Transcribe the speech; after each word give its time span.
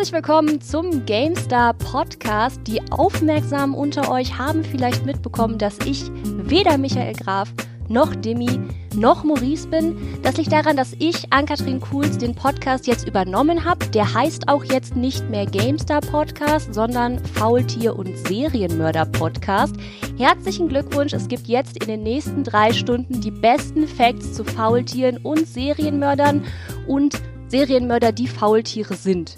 Herzlich 0.00 0.14
willkommen 0.14 0.62
zum 0.62 1.04
GameStar 1.04 1.74
Podcast. 1.74 2.58
Die 2.66 2.80
Aufmerksamen 2.90 3.74
unter 3.74 4.10
euch 4.10 4.38
haben 4.38 4.64
vielleicht 4.64 5.04
mitbekommen, 5.04 5.58
dass 5.58 5.76
ich 5.84 6.10
weder 6.24 6.78
Michael 6.78 7.12
Graf 7.12 7.52
noch 7.90 8.14
Demi 8.14 8.48
noch 8.94 9.24
Maurice 9.24 9.68
bin. 9.68 9.94
Das 10.22 10.38
liegt 10.38 10.52
daran, 10.52 10.78
dass 10.78 10.94
ich, 10.98 11.30
Ann-Kathrin 11.30 11.80
Kuhls, 11.80 12.16
den 12.16 12.34
Podcast 12.34 12.86
jetzt 12.86 13.06
übernommen 13.06 13.62
habe. 13.66 13.84
Der 13.88 14.14
heißt 14.14 14.48
auch 14.48 14.64
jetzt 14.64 14.96
nicht 14.96 15.28
mehr 15.28 15.44
GameStar 15.44 16.00
Podcast, 16.00 16.72
sondern 16.72 17.22
Faultier- 17.22 17.94
und 17.94 18.16
Serienmörder 18.26 19.04
Podcast. 19.04 19.74
Herzlichen 20.16 20.70
Glückwunsch, 20.70 21.12
es 21.12 21.28
gibt 21.28 21.46
jetzt 21.46 21.76
in 21.76 21.88
den 21.88 22.02
nächsten 22.02 22.42
drei 22.42 22.72
Stunden 22.72 23.20
die 23.20 23.30
besten 23.30 23.86
Facts 23.86 24.32
zu 24.32 24.44
Faultieren 24.44 25.18
und 25.18 25.46
Serienmördern 25.46 26.46
und 26.86 27.20
Serienmörder, 27.48 28.12
die 28.12 28.28
Faultiere 28.28 28.94
sind. 28.94 29.36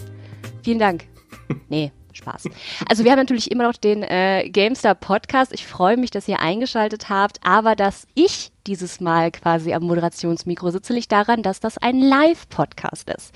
Vielen 0.63 0.79
Dank. 0.79 1.05
Nee, 1.69 1.91
Spaß. 2.13 2.45
Also 2.87 3.03
wir 3.03 3.11
haben 3.11 3.19
natürlich 3.19 3.51
immer 3.51 3.63
noch 3.63 3.75
den 3.75 4.03
äh, 4.03 4.49
GameStar 4.49 4.95
Podcast. 4.95 5.51
Ich 5.53 5.65
freue 5.65 5.97
mich, 5.97 6.11
dass 6.11 6.27
ihr 6.27 6.39
eingeschaltet 6.39 7.09
habt, 7.09 7.39
aber 7.43 7.75
dass 7.75 8.07
ich 8.13 8.51
dieses 8.67 9.01
Mal 9.01 9.31
quasi 9.31 9.73
am 9.73 9.83
Moderationsmikro 9.83 10.71
sitze, 10.71 10.93
liegt 10.93 11.11
daran, 11.11 11.43
dass 11.43 11.59
das 11.59 11.77
ein 11.77 11.99
Live-Podcast 11.99 13.09
ist. 13.09 13.33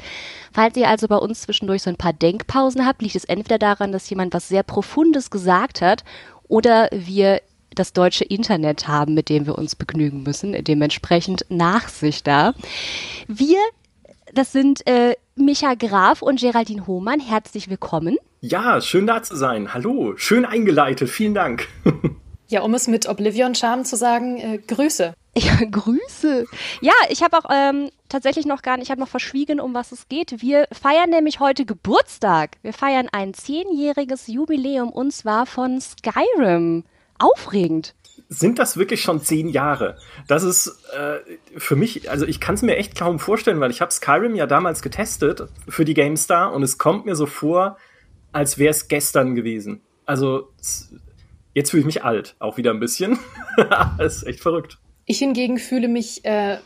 Falls 0.54 0.78
ihr 0.78 0.88
also 0.88 1.08
bei 1.08 1.18
uns 1.18 1.42
zwischendurch 1.42 1.84
so 1.84 1.90
ein 1.90 1.98
paar 1.98 2.14
Denkpausen 2.14 2.86
habt, 2.86 3.02
liegt 3.02 3.16
es 3.16 3.26
entweder 3.26 3.58
daran, 3.58 3.92
dass 3.92 4.10
jemand 4.10 4.34
was 4.34 4.48
sehr 4.48 4.64
Profundes 4.64 5.30
gesagt 5.30 5.82
hat 5.82 6.04
oder 6.48 6.90
wir 6.92 7.42
das 7.72 7.94
deutsche 7.94 8.24
Internet 8.24 8.88
haben, 8.88 9.14
mit 9.14 9.30
dem 9.30 9.46
wir 9.46 9.58
uns 9.58 9.76
begnügen 9.76 10.24
müssen. 10.24 10.54
Dementsprechend 10.64 11.46
Nachsicht 11.50 12.26
da. 12.26 12.54
Wir, 13.28 13.60
das 14.38 14.52
sind 14.52 14.86
äh, 14.86 15.16
Micha 15.36 15.74
Graf 15.74 16.22
und 16.22 16.40
Geraldine 16.40 16.86
Hohmann. 16.86 17.20
Herzlich 17.20 17.70
willkommen. 17.70 18.18
Ja, 18.40 18.82
schön 18.82 19.08
da 19.08 19.24
zu 19.24 19.36
sein. 19.36 19.74
Hallo, 19.74 20.16
schön 20.16 20.46
eingeleitet. 20.46 21.10
Vielen 21.10 21.34
Dank. 21.34 21.68
Ja, 22.50 22.62
um 22.62 22.74
es 22.74 22.88
mit 22.88 23.10
Oblivion 23.10 23.56
Charm 23.56 23.84
zu 23.84 23.98
sagen, 23.98 24.38
äh, 24.38 24.58
Grüße. 24.60 25.14
Ja, 25.36 25.58
Grüße. 25.70 26.46
Ja, 26.80 26.94
ich 27.10 27.22
habe 27.22 27.38
auch 27.38 27.44
ähm, 27.54 27.90
tatsächlich 28.08 28.46
noch 28.46 28.62
gar 28.62 28.78
nicht, 28.78 28.86
ich 28.86 28.90
habe 28.90 29.02
noch 29.02 29.10
verschwiegen, 29.10 29.60
um 29.60 29.74
was 29.74 29.92
es 29.92 30.08
geht. 30.08 30.42
Wir 30.42 30.66
feiern 30.72 31.10
nämlich 31.10 31.42
heute 31.42 31.66
Geburtstag. 31.66 32.52
Wir 32.62 32.72
feiern 32.72 33.10
ein 33.12 33.34
zehnjähriges 33.34 34.28
Jubiläum 34.28 34.92
und 34.92 35.12
zwar 35.12 35.46
von 35.46 35.82
Skyrim. 35.82 36.86
Aufregend 37.20 37.94
sind 38.30 38.60
das 38.60 38.78
wirklich 38.78 39.02
schon 39.02 39.22
zehn 39.22 39.50
Jahre? 39.50 39.98
Das 40.28 40.44
ist 40.44 40.68
äh, 40.98 41.20
für 41.58 41.76
mich, 41.76 42.10
also 42.10 42.26
ich 42.26 42.40
kann 42.40 42.56
es 42.56 42.62
mir 42.62 42.76
echt 42.76 42.98
kaum 42.98 43.20
vorstellen, 43.20 43.60
weil 43.60 43.72
ich 43.72 43.82
habe 43.82 43.92
Skyrim 43.92 44.36
ja 44.36 44.46
damals 44.46 44.82
getestet 44.82 45.48
für 45.68 45.86
die 45.86 45.94
GameStar 45.94 46.54
und 46.54 46.64
es 46.64 46.78
kommt 46.78 47.06
mir 47.06 47.16
so 47.16 47.26
vor, 47.26 47.78
als 48.32 48.58
wäre 48.58 48.72
es 48.72 48.88
gestern 48.88 49.36
gewesen. 49.36 49.82
Also 50.06 50.50
jetzt 51.54 51.72
fühle 51.72 51.82
ich 51.82 51.88
mich 51.88 52.04
alt, 52.04 52.36
auch 52.40 52.58
wieder 52.58 52.72
ein 52.72 52.80
bisschen. 52.80 53.20
das 53.98 54.18
ist 54.18 54.24
echt 54.24 54.40
verrückt. 54.42 54.78
Ich 55.06 55.20
hingegen 55.20 55.58
fühle 55.58 55.88
mich 55.88 56.26
äh, 56.26 56.58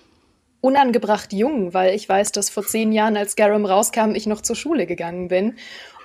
unangebracht 0.61 1.33
jung, 1.33 1.73
weil 1.73 1.95
ich 1.95 2.08
weiß, 2.08 2.31
dass 2.31 2.49
vor 2.49 2.63
zehn 2.65 2.91
Jahren, 2.91 3.17
als 3.17 3.33
Skyrim 3.33 3.65
rauskam, 3.65 4.15
ich 4.15 4.27
noch 4.27 4.41
zur 4.41 4.55
Schule 4.55 4.86
gegangen 4.86 5.27
bin. 5.27 5.55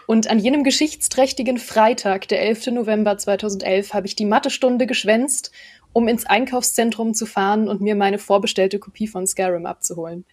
Und 0.07 0.29
an 0.31 0.39
jenem 0.39 0.62
geschichtsträchtigen 0.62 1.59
Freitag, 1.59 2.29
der 2.29 2.43
11. 2.43 2.69
November 2.69 3.19
2011, 3.19 3.93
habe 3.93 4.07
ich 4.07 4.15
die 4.15 4.25
Mathestunde 4.25 4.87
geschwänzt, 4.87 5.51
um 5.93 6.09
ins 6.09 6.27
Einkaufszentrum 6.27 7.15
zu 7.15 7.27
fahren 7.27 7.69
und 7.69 7.81
mir 7.81 7.97
meine 7.97 8.19
vorbestellte 8.19 8.79
Kopie 8.79 9.09
von 9.09 9.27
Skyrim 9.27 9.67
abzuholen. 9.67 10.25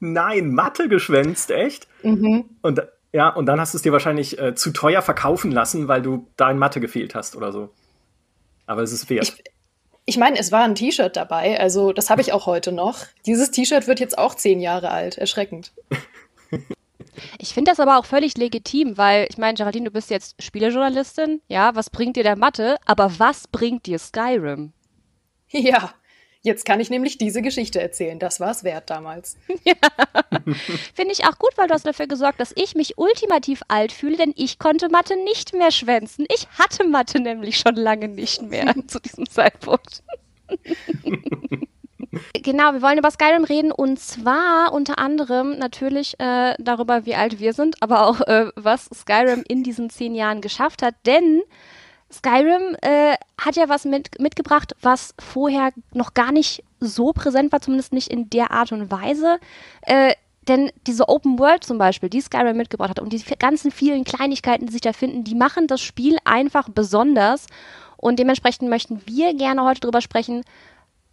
Nein, 0.00 0.50
Mathe 0.52 0.88
geschwänzt, 0.88 1.50
echt? 1.50 1.88
Mhm. 2.02 2.44
Und 2.62 2.82
ja, 3.12 3.28
und 3.30 3.46
dann 3.46 3.60
hast 3.60 3.74
du 3.74 3.78
es 3.78 3.82
dir 3.82 3.92
wahrscheinlich 3.92 4.38
äh, 4.38 4.54
zu 4.54 4.70
teuer 4.70 5.02
verkaufen 5.02 5.50
lassen, 5.50 5.88
weil 5.88 6.02
du 6.02 6.26
da 6.36 6.50
in 6.50 6.58
Mathe 6.58 6.78
gefehlt 6.80 7.14
hast 7.14 7.36
oder 7.36 7.52
so. 7.52 7.70
Aber 8.66 8.82
es 8.82 8.92
ist 8.92 9.08
wert. 9.08 9.24
Ich, 9.24 9.44
ich 10.04 10.16
meine, 10.18 10.38
es 10.38 10.52
war 10.52 10.62
ein 10.62 10.74
T-Shirt 10.74 11.16
dabei, 11.16 11.58
also 11.58 11.92
das 11.92 12.10
habe 12.10 12.20
ich 12.20 12.32
auch 12.34 12.46
heute 12.46 12.70
noch. 12.70 13.06
Dieses 13.26 13.50
T-Shirt 13.50 13.86
wird 13.86 13.98
jetzt 13.98 14.18
auch 14.18 14.34
zehn 14.34 14.60
Jahre 14.60 14.90
alt, 14.90 15.18
erschreckend. 15.18 15.72
Ich 17.38 17.54
finde 17.54 17.70
das 17.70 17.80
aber 17.80 17.98
auch 17.98 18.04
völlig 18.04 18.36
legitim, 18.36 18.96
weil 18.96 19.26
ich 19.30 19.38
meine, 19.38 19.54
Geraldine, 19.54 19.86
du 19.86 19.90
bist 19.90 20.10
jetzt 20.10 20.42
Spielejournalistin, 20.42 21.40
ja, 21.48 21.74
was 21.74 21.90
bringt 21.90 22.16
dir 22.16 22.22
der 22.22 22.36
Mathe, 22.36 22.76
aber 22.86 23.18
was 23.18 23.48
bringt 23.48 23.86
dir 23.86 23.98
Skyrim? 23.98 24.72
Ja, 25.50 25.94
jetzt 26.42 26.66
kann 26.66 26.78
ich 26.78 26.90
nämlich 26.90 27.16
diese 27.16 27.40
Geschichte 27.40 27.80
erzählen. 27.80 28.18
Das 28.18 28.38
war 28.38 28.50
es 28.50 28.64
wert 28.64 28.90
damals. 28.90 29.38
ja. 29.64 29.74
Finde 30.94 31.12
ich 31.12 31.24
auch 31.24 31.38
gut, 31.38 31.56
weil 31.56 31.68
du 31.68 31.74
hast 31.74 31.86
dafür 31.86 32.06
gesorgt, 32.06 32.38
dass 32.38 32.52
ich 32.54 32.74
mich 32.74 32.98
ultimativ 32.98 33.62
alt 33.68 33.92
fühle, 33.92 34.18
denn 34.18 34.34
ich 34.36 34.58
konnte 34.58 34.90
Mathe 34.90 35.16
nicht 35.24 35.54
mehr 35.54 35.70
schwänzen. 35.70 36.26
Ich 36.28 36.46
hatte 36.58 36.84
Mathe 36.84 37.20
nämlich 37.20 37.58
schon 37.58 37.76
lange 37.76 38.08
nicht 38.08 38.42
mehr 38.42 38.74
zu 38.86 39.00
diesem 39.00 39.28
Zeitpunkt. 39.28 40.02
Genau, 42.42 42.72
wir 42.72 42.82
wollen 42.82 42.98
über 42.98 43.10
Skyrim 43.10 43.44
reden 43.44 43.72
und 43.72 43.98
zwar 43.98 44.72
unter 44.72 44.98
anderem 44.98 45.58
natürlich 45.58 46.18
äh, 46.18 46.54
darüber, 46.58 47.04
wie 47.06 47.14
alt 47.14 47.38
wir 47.38 47.52
sind, 47.52 47.82
aber 47.82 48.06
auch 48.06 48.20
äh, 48.22 48.50
was 48.56 48.88
Skyrim 48.94 49.44
in 49.46 49.62
diesen 49.62 49.90
zehn 49.90 50.14
Jahren 50.14 50.40
geschafft 50.40 50.82
hat, 50.82 50.94
denn 51.06 51.42
Skyrim 52.10 52.76
äh, 52.80 53.16
hat 53.38 53.56
ja 53.56 53.68
was 53.68 53.84
mit, 53.84 54.18
mitgebracht, 54.18 54.74
was 54.80 55.14
vorher 55.18 55.72
noch 55.92 56.14
gar 56.14 56.32
nicht 56.32 56.64
so 56.80 57.12
präsent 57.12 57.52
war, 57.52 57.60
zumindest 57.60 57.92
nicht 57.92 58.08
in 58.08 58.30
der 58.30 58.50
Art 58.50 58.72
und 58.72 58.90
Weise. 58.90 59.38
Äh, 59.82 60.14
denn 60.46 60.70
diese 60.86 61.08
Open 61.08 61.38
World 61.38 61.64
zum 61.64 61.76
Beispiel, 61.76 62.08
die 62.08 62.22
Skyrim 62.22 62.56
mitgebracht 62.56 62.90
hat 62.90 63.00
und 63.00 63.12
die 63.12 63.22
ganzen 63.38 63.70
vielen 63.70 64.04
Kleinigkeiten, 64.04 64.66
die 64.66 64.72
sich 64.72 64.80
da 64.80 64.94
finden, 64.94 65.22
die 65.22 65.34
machen 65.34 65.66
das 65.66 65.82
Spiel 65.82 66.16
einfach 66.24 66.70
besonders. 66.70 67.46
Und 67.98 68.18
dementsprechend 68.18 68.70
möchten 68.70 69.02
wir 69.04 69.34
gerne 69.34 69.64
heute 69.64 69.80
darüber 69.80 70.00
sprechen, 70.00 70.44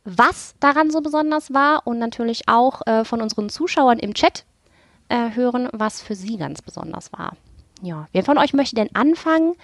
was 0.06 0.56
daran 0.60 0.92
so 0.92 1.02
besonders 1.02 1.54
war 1.54 1.86
und 1.86 1.98
natürlich 1.98 2.48
auch 2.48 2.86
äh, 2.86 3.04
von 3.04 3.22
unseren 3.22 3.50
Zuschauern 3.50 4.00
im 4.00 4.14
Chat 4.14 4.46
äh, 5.10 5.32
hören, 5.32 5.68
was 5.74 6.02
für 6.02 6.16
sie 6.16 6.38
ganz 6.38 6.62
besonders 6.62 7.12
war. 7.12 7.36
Ja, 7.82 8.08
wer 8.14 8.24
von 8.24 8.38
euch 8.38 8.54
möchte 8.54 8.76
denn 8.76 8.96
anfangen, 8.96 9.56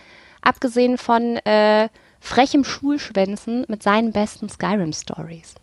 abgesehen 0.42 0.98
von 0.98 1.38
äh, 1.38 1.90
frechem 2.20 2.64
Schulschwänzen 2.64 3.66
mit 3.68 3.84
seinen 3.84 4.12
besten 4.12 4.50
Skyrim-Stories? 4.50 5.56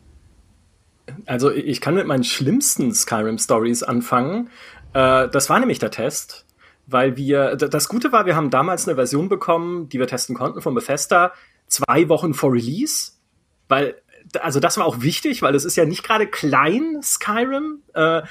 Also 1.26 1.50
ich 1.50 1.80
kann 1.80 1.94
mit 1.94 2.06
meinen 2.06 2.24
schlimmsten 2.24 2.92
Skyrim-Stories 2.92 3.82
anfangen. 3.82 4.50
Äh, 4.94 5.28
das 5.28 5.50
war 5.50 5.58
nämlich 5.58 5.78
der 5.78 5.90
Test, 5.90 6.46
weil 6.86 7.16
wir, 7.16 7.56
das 7.56 7.88
Gute 7.88 8.12
war, 8.12 8.26
wir 8.26 8.36
haben 8.36 8.50
damals 8.50 8.86
eine 8.86 8.94
Version 8.94 9.28
bekommen, 9.28 9.88
die 9.88 9.98
wir 9.98 10.06
testen 10.06 10.36
konnten 10.36 10.62
von 10.62 10.74
Bethesda, 10.74 11.32
zwei 11.66 12.08
Wochen 12.08 12.32
vor 12.32 12.52
Release, 12.52 13.12
weil 13.68 13.96
also 14.40 14.60
das 14.60 14.76
war 14.78 14.86
auch 14.86 15.00
wichtig, 15.00 15.42
weil 15.42 15.54
es 15.54 15.64
ist 15.64 15.76
ja 15.76 15.84
nicht 15.84 16.02
gerade 16.02 16.26
klein, 16.26 17.00
Skyrim. 17.02 17.82
Äh, 17.94 18.22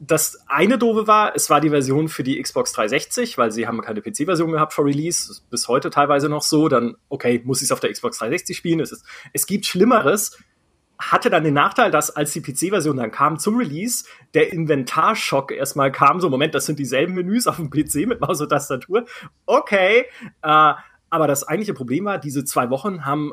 das 0.00 0.38
eine 0.46 0.78
doofe 0.78 1.06
war, 1.06 1.36
es 1.36 1.50
war 1.50 1.60
die 1.60 1.68
Version 1.68 2.08
für 2.08 2.22
die 2.22 2.40
Xbox 2.40 2.72
360, 2.72 3.36
weil 3.36 3.52
sie 3.52 3.66
haben 3.66 3.82
keine 3.82 4.00
PC-Version 4.00 4.50
gehabt 4.50 4.72
vor 4.72 4.86
Release, 4.86 5.42
bis 5.50 5.68
heute 5.68 5.90
teilweise 5.90 6.30
noch 6.30 6.42
so. 6.42 6.68
Dann, 6.68 6.96
okay, 7.10 7.42
muss 7.44 7.60
ich 7.60 7.66
es 7.66 7.72
auf 7.72 7.80
der 7.80 7.92
Xbox 7.92 8.18
360 8.18 8.56
spielen. 8.56 8.80
Es, 8.80 8.92
ist, 8.92 9.04
es 9.34 9.46
gibt 9.46 9.66
Schlimmeres. 9.66 10.38
Hatte 10.98 11.30
dann 11.30 11.44
den 11.44 11.54
Nachteil, 11.54 11.90
dass 11.90 12.10
als 12.10 12.32
die 12.32 12.42
PC-Version 12.42 12.96
dann 12.96 13.10
kam 13.10 13.38
zum 13.38 13.56
Release, 13.56 14.04
der 14.34 14.52
Inventarschock 14.52 15.50
erstmal 15.50 15.92
kam. 15.92 16.20
So, 16.20 16.28
Moment, 16.28 16.54
das 16.54 16.66
sind 16.66 16.78
dieselben 16.78 17.14
Menüs 17.14 17.46
auf 17.46 17.56
dem 17.56 17.70
PC 17.70 18.06
mit 18.06 18.20
Maus 18.20 18.40
und 18.40 18.48
Tastatur. 18.48 19.04
Okay. 19.46 20.06
Äh, 20.42 20.74
aber 21.10 21.26
das 21.26 21.46
eigentliche 21.46 21.74
Problem 21.74 22.04
war, 22.04 22.18
diese 22.18 22.44
zwei 22.44 22.70
Wochen 22.70 23.04
haben 23.04 23.32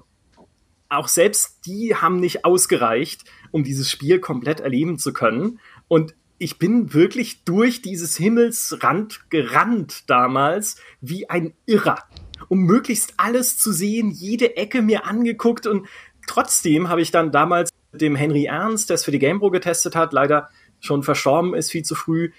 auch 0.90 1.08
selbst 1.08 1.66
die 1.66 1.96
haben 1.96 2.20
nicht 2.20 2.46
ausgereicht, 2.46 3.24
um 3.52 3.64
dieses 3.64 3.90
Spiel 3.90 4.20
komplett 4.20 4.60
erleben 4.60 4.98
zu 4.98 5.14
können. 5.14 5.60
Und 5.88 6.16
ich 6.40 6.60
bin 6.60 6.94
wirklich 6.94 7.44
durch 7.44 7.82
dieses 7.82 8.18
Himmelsrand 8.18 9.30
gerannt 9.30 10.10
damals 10.10 10.78
wie 11.02 11.30
ein 11.30 11.54
Irrer, 11.66 12.04
um 12.48 12.60
möglichst 12.64 13.16
alles 13.18 13.58
zu 13.58 13.72
sehen, 13.72 14.12
jede 14.12 14.56
Ecke 14.56 14.82
mir 14.82 15.06
angeguckt 15.06 15.66
und 15.66 15.88
trotzdem 16.28 16.90
habe 16.90 17.02
ich 17.02 17.12
dann 17.12 17.32
damals 17.32 17.72
dem 17.92 18.16
Henry 18.16 18.46
Ernst, 18.46 18.90
der 18.90 18.96
es 18.96 19.06
für 19.06 19.12
die 19.12 19.20
GamePro 19.20 19.50
getestet 19.50 19.96
hat, 19.96 20.14
leider 20.14 20.50
schon 20.80 21.02
verstorben 21.02 21.56
ist, 21.56 21.72
viel 21.72 21.84
zu 21.84 21.96
früh, 21.96 22.32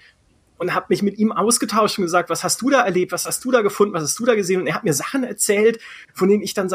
und 0.59 0.75
habe 0.75 0.87
mich 0.89 1.01
mit 1.01 1.17
ihm 1.17 1.31
ausgetauscht 1.31 1.97
und 1.97 2.03
gesagt, 2.03 2.29
was 2.29 2.43
hast 2.43 2.61
du 2.61 2.69
da 2.69 2.81
erlebt, 2.81 3.11
was 3.11 3.25
hast 3.25 3.43
du 3.43 3.51
da 3.51 3.61
gefunden, 3.61 3.93
was 3.93 4.03
hast 4.03 4.19
du 4.19 4.25
da 4.25 4.35
gesehen? 4.35 4.61
Und 4.61 4.67
er 4.67 4.75
hat 4.75 4.83
mir 4.83 4.93
Sachen 4.93 5.23
erzählt, 5.23 5.79
von 6.13 6.29
denen 6.29 6.43
ich 6.43 6.53
dann, 6.53 6.69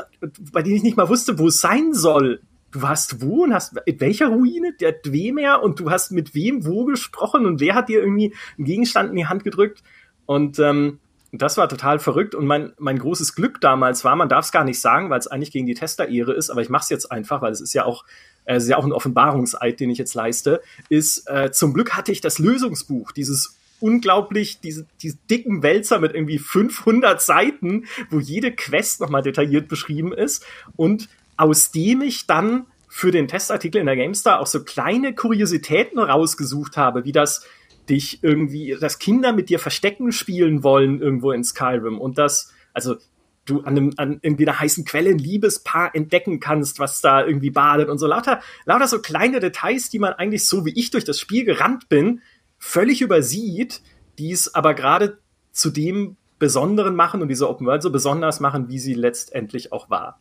bei 0.53 0.63
denen 0.63 0.77
ich 0.77 0.83
nicht 0.83 0.97
mal 0.97 1.09
wusste, 1.09 1.39
wo 1.39 1.49
es 1.49 1.61
sein 1.61 1.95
soll. 1.95 2.41
Du 2.73 2.83
warst 2.83 3.21
wo 3.21 3.45
und 3.45 3.55
hast 3.55 3.77
in 3.85 4.01
welcher 4.01 4.29
Ruine, 4.29 4.73
der 4.73 4.93
Dwemer? 4.93 5.63
Und 5.63 5.79
du 5.79 5.91
hast 5.91 6.11
mit 6.11 6.35
wem 6.35 6.67
wo 6.67 6.87
gesprochen? 6.87 7.47
Und 7.47 7.61
wer 7.61 7.75
hat 7.75 7.89
dir 7.89 8.01
irgendwie 8.01 8.35
einen 8.59 8.65
Gegenstand 8.65 9.11
in 9.11 9.17
die 9.17 9.27
Hand 9.27 9.45
gedrückt? 9.45 9.83
Und 10.27 10.59
ähm, 10.59 10.99
das 11.31 11.57
war 11.57 11.69
total 11.69 11.99
verrückt. 11.99 12.35
Und 12.35 12.47
mein, 12.47 12.73
mein 12.79 12.99
großes 12.99 13.35
Glück 13.35 13.61
damals 13.61 14.05
war, 14.05 14.17
man 14.17 14.29
darf 14.29 14.47
es 14.47 14.53
gar 14.53 14.65
nicht 14.65 14.81
sagen, 14.81 15.11
weil 15.11 15.19
es 15.19 15.27
eigentlich 15.27 15.53
gegen 15.53 15.67
die 15.67 15.75
Tester-Ehre 15.75 16.33
ist, 16.33 16.51
aber 16.51 16.63
ich 16.63 16.69
mache 16.71 16.85
es 16.85 16.89
jetzt 16.89 17.13
einfach, 17.13 17.43
weil 17.43 17.53
es 17.53 17.61
ist 17.61 17.75
ja 17.75 17.85
auch 17.85 18.05
äh, 18.45 18.57
es 18.57 18.65
ist 18.65 18.71
ja 18.71 18.77
auch 18.77 18.85
ein 18.85 18.93
Offenbarungseid, 18.93 19.79
den 19.81 19.91
ich 19.91 19.99
jetzt 19.99 20.15
leiste, 20.15 20.61
ist, 20.89 21.29
äh, 21.29 21.51
zum 21.51 21.75
Glück 21.75 21.95
hatte 21.97 22.13
ich 22.13 22.21
das 22.21 22.39
Lösungsbuch, 22.39 23.13
dieses 23.13 23.59
unglaublich, 23.85 24.61
diese, 24.61 24.87
diese 25.03 25.19
dicken 25.31 25.63
Wälzer 25.63 25.99
mit 25.99 26.15
irgendwie 26.15 26.39
500 26.39 27.21
Seiten, 27.21 27.85
wo 28.09 28.19
jede 28.19 28.51
Quest 28.51 29.03
nochmal 29.03 29.21
detailliert 29.21 29.69
beschrieben 29.69 30.15
ist 30.15 30.47
und 30.75 31.11
aus 31.37 31.71
dem 31.71 32.01
ich 32.01 32.27
dann 32.27 32.65
für 32.89 33.11
den 33.11 33.29
Testartikel 33.29 33.81
in 33.81 33.87
der 33.87 33.97
GameStar 33.97 34.41
auch 34.41 34.47
so 34.47 34.65
kleine 34.65 35.15
Kuriositäten 35.15 35.99
rausgesucht 35.99 36.79
habe, 36.79 37.05
wie 37.05 37.13
das 37.13 37.47
dich 37.91 38.21
irgendwie, 38.23 38.75
dass 38.81 38.99
Kinder 38.99 39.35
mit 39.35 39.51
dir 39.51 39.59
Verstecken 39.59 40.13
spielen 40.13 40.63
wollen 40.63 41.03
irgendwo 41.03 41.33
in 41.33 41.45
Skyrim 41.45 42.01
und 42.01 42.17
dass, 42.17 42.55
also 42.73 42.97
du 43.45 43.61
an, 43.61 43.77
einem, 43.77 43.93
an 43.99 44.19
irgendwie 44.23 44.49
einer 44.49 44.59
heißen 44.59 44.87
Quelle 44.87 45.11
ein 45.11 45.19
Liebespaar 45.19 45.95
entdecken 45.95 46.41
kannst, 46.41 46.79
was 46.79 47.03
da 47.03 47.27
irgendwie 47.27 47.51
badet 47.51 47.91
und 47.91 47.99
so. 47.99 48.07
Lauter, 48.07 48.41
lauter 48.65 48.89
so 48.89 49.03
kleine 49.03 49.41
Details, 49.41 49.91
die 49.91 49.99
man 49.99 50.15
eigentlich 50.15 50.49
so 50.49 50.65
wie 50.65 50.73
ich 50.75 50.91
durch 50.91 51.05
das 51.05 51.21
Spiel 51.21 51.45
gerannt 51.45 51.91
bin, 51.91 52.23
völlig 52.59 53.03
übersieht, 53.03 53.83
die 54.19 54.33
es 54.33 54.55
aber 54.55 54.75
gerade 54.75 55.19
zu 55.53 55.71
dem 55.71 56.17
Besonderen 56.39 56.97
machen 56.97 57.23
und 57.23 57.29
diese 57.29 57.49
Open 57.49 57.67
World 57.67 57.83
so 57.83 57.91
besonders 57.91 58.41
machen, 58.41 58.69
wie 58.69 58.79
sie 58.79 58.95
letztendlich 58.95 59.73
auch 59.73 59.89
war. 59.89 60.21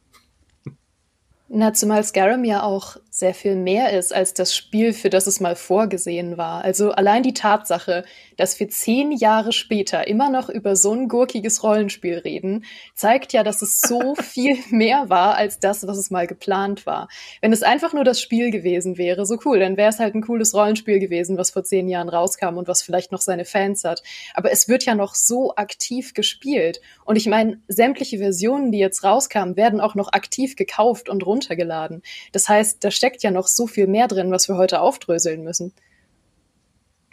Na, 1.50 1.74
zumal 1.74 2.04
Skyrim 2.04 2.44
ja 2.44 2.64
auch 2.64 2.98
sehr 3.16 3.36
viel 3.36 3.56
mehr 3.56 3.92
ist 3.96 4.12
als 4.12 4.34
das 4.34 4.56
Spiel, 4.56 4.92
für 4.92 5.12
das 5.12 5.28
es 5.28 5.40
mal 5.40 5.56
vorgesehen 5.56 6.36
war. 6.36 6.64
Also 6.64 6.94
allein 6.94 7.22
die 7.22 7.36
Tatsache, 7.36 8.06
dass 8.38 8.60
wir 8.60 8.70
zehn 8.70 9.12
Jahre 9.12 9.54
später 9.54 10.08
immer 10.08 10.32
noch 10.32 10.50
über 10.50 10.76
so 10.76 10.94
ein 10.94 11.10
gurkiges 11.10 11.62
Rollenspiel 11.62 12.18
reden, 12.18 12.66
zeigt 12.96 13.32
ja, 13.32 13.44
dass 13.44 13.62
es 13.62 13.82
so 13.82 14.16
viel 14.20 14.58
mehr 14.72 15.12
war 15.12 15.36
als 15.36 15.60
das, 15.60 15.86
was 15.86 16.00
es 16.00 16.10
mal 16.10 16.26
geplant 16.26 16.88
war. 16.88 17.08
Wenn 17.40 17.54
es 17.54 17.62
einfach 17.62 17.94
nur 17.94 18.04
das 18.04 18.20
Spiel 18.20 18.50
gewesen 18.50 18.98
wäre, 18.98 19.28
so 19.28 19.38
cool, 19.46 19.60
dann 19.60 19.78
wäre 19.78 19.90
es 19.90 20.00
halt 20.00 20.16
ein 20.16 20.24
cooles 20.24 20.56
Rollenspiel 20.56 20.98
gewesen, 20.98 21.38
was 21.38 21.52
vor 21.52 21.64
zehn 21.64 21.88
Jahren 21.90 22.10
rauskam 22.10 22.58
und 22.58 22.68
was 22.68 22.82
vielleicht 22.82 23.12
noch 23.12 23.22
seine 23.22 23.46
Fans 23.46 23.84
hat. 23.84 24.02
Aber 24.34 24.52
es 24.52 24.68
wird 24.68 24.86
ja 24.86 24.96
noch 24.96 25.14
so 25.14 25.56
aktiv 25.56 26.16
gespielt. 26.16 26.82
Und 27.06 27.16
ich 27.16 27.28
meine, 27.28 27.62
sämtliche 27.68 28.18
Versionen, 28.18 28.72
die 28.72 28.80
jetzt 28.80 29.04
rauskamen, 29.04 29.56
werden 29.56 29.82
auch 29.82 29.94
noch 29.94 30.14
aktiv 30.14 30.56
gekauft 30.56 31.10
und 31.10 31.24
runtergeladen. 31.24 32.02
Das 32.32 32.50
heißt, 32.50 32.84
da 32.84 32.90
steckt 33.04 33.22
ja 33.22 33.32
noch 33.32 33.48
so 33.48 33.68
viel 33.68 33.86
mehr 33.86 34.08
drin, 34.08 34.32
was 34.32 34.48
wir 34.48 34.56
heute 34.56 34.80
aufdröseln 34.80 35.44
müssen. 35.44 35.74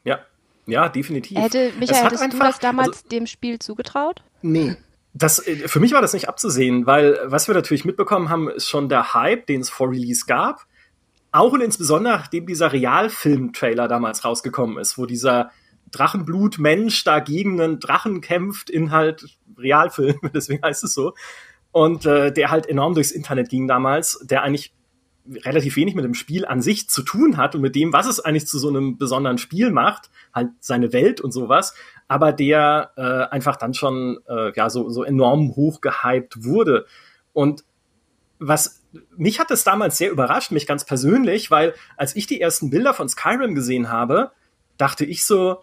Ja, 0.04 0.20
ja, 0.66 0.88
definitiv. 0.88 1.36
Hätte, 1.36 1.72
Michael, 1.80 2.04
hättest 2.04 2.22
einfach, 2.22 2.38
du 2.38 2.44
das 2.44 2.58
damals 2.60 2.88
also, 2.88 3.08
dem 3.08 3.26
Spiel 3.26 3.58
zugetraut? 3.58 4.22
Nee. 4.40 4.76
Das, 5.14 5.44
äh, 5.44 5.66
für 5.66 5.80
mich 5.80 5.92
war 5.92 6.00
das 6.00 6.12
nicht 6.12 6.28
abzusehen, 6.28 6.86
weil 6.86 7.18
was 7.24 7.48
wir 7.48 7.56
natürlich 7.56 7.84
mitbekommen 7.84 8.28
haben, 8.28 8.48
ist 8.48 8.68
schon 8.68 8.88
der 8.88 9.14
Hype, 9.14 9.46
den 9.46 9.62
es 9.62 9.68
vor 9.68 9.90
Release 9.90 10.26
gab. 10.26 10.64
Auch 11.32 11.52
und 11.52 11.60
insbesondere 11.60 12.14
nachdem 12.14 12.46
dieser 12.46 12.72
Realfilm-Trailer 12.72 13.88
damals 13.88 14.24
rausgekommen 14.24 14.78
ist, 14.78 14.96
wo 14.96 15.06
dieser 15.06 15.50
Drachenblut-Mensch 15.90 17.02
da 17.02 17.18
gegen 17.18 17.60
einen 17.60 17.80
Drachen 17.80 18.20
kämpft 18.20 18.70
in 18.70 18.92
halt 18.92 19.38
Realfilm, 19.58 20.20
deswegen 20.34 20.62
heißt 20.62 20.84
es 20.84 20.94
so. 20.94 21.14
Und 21.72 22.06
äh, 22.06 22.32
der 22.32 22.52
halt 22.52 22.66
enorm 22.66 22.94
durchs 22.94 23.10
Internet 23.10 23.48
ging 23.48 23.66
damals, 23.66 24.20
der 24.22 24.42
eigentlich 24.42 24.72
relativ 25.44 25.76
wenig 25.76 25.94
mit 25.94 26.04
dem 26.04 26.14
Spiel 26.14 26.44
an 26.44 26.62
sich 26.62 26.88
zu 26.88 27.02
tun 27.02 27.36
hat 27.36 27.54
und 27.54 27.60
mit 27.60 27.74
dem, 27.74 27.92
was 27.92 28.06
es 28.06 28.20
eigentlich 28.20 28.46
zu 28.46 28.58
so 28.58 28.68
einem 28.68 28.98
besonderen 28.98 29.38
Spiel 29.38 29.70
macht, 29.70 30.10
halt 30.34 30.50
seine 30.60 30.92
Welt 30.92 31.20
und 31.20 31.32
sowas, 31.32 31.74
aber 32.08 32.32
der 32.32 32.92
äh, 32.96 33.32
einfach 33.34 33.56
dann 33.56 33.74
schon 33.74 34.18
äh, 34.28 34.52
ja 34.54 34.70
so, 34.70 34.90
so 34.90 35.04
enorm 35.04 35.54
hoch 35.56 35.80
gehypt 35.80 36.44
wurde. 36.44 36.86
Und 37.32 37.64
was 38.38 38.82
mich 39.16 39.38
hat 39.38 39.50
es 39.50 39.64
damals 39.64 39.98
sehr 39.98 40.10
überrascht, 40.10 40.50
mich 40.50 40.66
ganz 40.66 40.84
persönlich, 40.84 41.50
weil 41.50 41.74
als 41.96 42.16
ich 42.16 42.26
die 42.26 42.40
ersten 42.40 42.70
Bilder 42.70 42.94
von 42.94 43.08
Skyrim 43.08 43.54
gesehen 43.54 43.90
habe, 43.90 44.32
dachte 44.76 45.04
ich 45.04 45.24
so, 45.24 45.62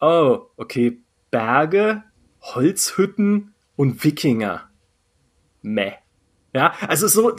oh, 0.00 0.42
okay, 0.56 1.00
Berge, 1.30 2.04
Holzhütten 2.40 3.54
und 3.76 4.04
Wikinger. 4.04 4.68
Meh. 5.62 5.94
Ja, 6.52 6.74
also 6.86 7.08
so, 7.08 7.34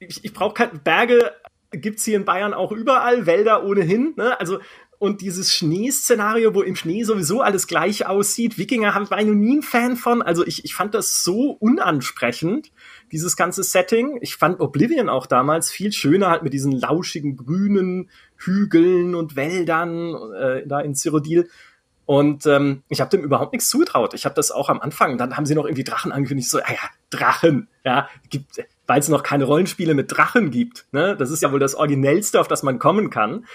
ich, 0.00 0.24
ich 0.24 0.32
brauche 0.32 0.54
keine 0.54 0.78
Berge, 0.78 1.32
gibt's 1.70 2.04
hier 2.04 2.16
in 2.16 2.24
Bayern 2.24 2.54
auch 2.54 2.72
überall, 2.72 3.26
Wälder 3.26 3.64
ohnehin. 3.64 4.14
Ne? 4.16 4.38
Also 4.40 4.58
und 4.98 5.22
dieses 5.22 5.54
Schneeszenario, 5.54 6.54
wo 6.54 6.60
im 6.60 6.76
Schnee 6.76 7.04
sowieso 7.04 7.40
alles 7.40 7.66
gleich 7.66 8.06
aussieht. 8.06 8.58
Wikinger 8.58 8.94
war 9.08 9.18
ich 9.18 9.26
noch 9.26 9.34
nie 9.34 9.56
ein 9.56 9.62
Fan 9.62 9.96
von. 9.96 10.20
Also 10.20 10.46
ich, 10.46 10.66
ich 10.66 10.74
fand 10.74 10.94
das 10.94 11.24
so 11.24 11.52
unansprechend, 11.52 12.70
dieses 13.10 13.34
ganze 13.34 13.62
Setting. 13.62 14.18
Ich 14.20 14.36
fand 14.36 14.60
Oblivion 14.60 15.08
auch 15.08 15.24
damals 15.24 15.70
viel 15.70 15.90
schöner, 15.92 16.28
halt 16.28 16.42
mit 16.42 16.52
diesen 16.52 16.72
lauschigen 16.72 17.38
grünen 17.38 18.10
Hügeln 18.36 19.14
und 19.14 19.36
Wäldern 19.36 20.14
äh, 20.34 20.66
da 20.66 20.80
in 20.80 20.94
Cyrodiil. 20.94 21.48
Und 22.04 22.44
ähm, 22.44 22.82
ich 22.90 23.00
habe 23.00 23.08
dem 23.08 23.24
überhaupt 23.24 23.54
nichts 23.54 23.70
zugetraut. 23.70 24.12
Ich 24.12 24.26
habe 24.26 24.34
das 24.34 24.50
auch 24.50 24.68
am 24.68 24.80
Anfang, 24.80 25.16
dann 25.16 25.34
haben 25.34 25.46
sie 25.46 25.54
noch 25.54 25.64
irgendwie 25.64 25.84
Drachen 25.84 26.12
angekündigt, 26.12 26.50
so, 26.50 26.58
ah 26.58 26.72
ja, 26.72 26.90
Drachen, 27.08 27.68
ja, 27.84 28.08
gibt, 28.28 28.58
weil 28.90 28.98
es 28.98 29.08
noch 29.08 29.22
keine 29.22 29.44
Rollenspiele 29.44 29.94
mit 29.94 30.10
Drachen 30.10 30.50
gibt. 30.50 30.86
Ne? 30.90 31.14
Das 31.16 31.30
ist 31.30 31.42
ja 31.42 31.52
wohl 31.52 31.60
das 31.60 31.76
Originellste, 31.76 32.40
auf 32.40 32.48
das 32.48 32.64
man 32.64 32.80
kommen 32.80 33.08
kann. 33.08 33.46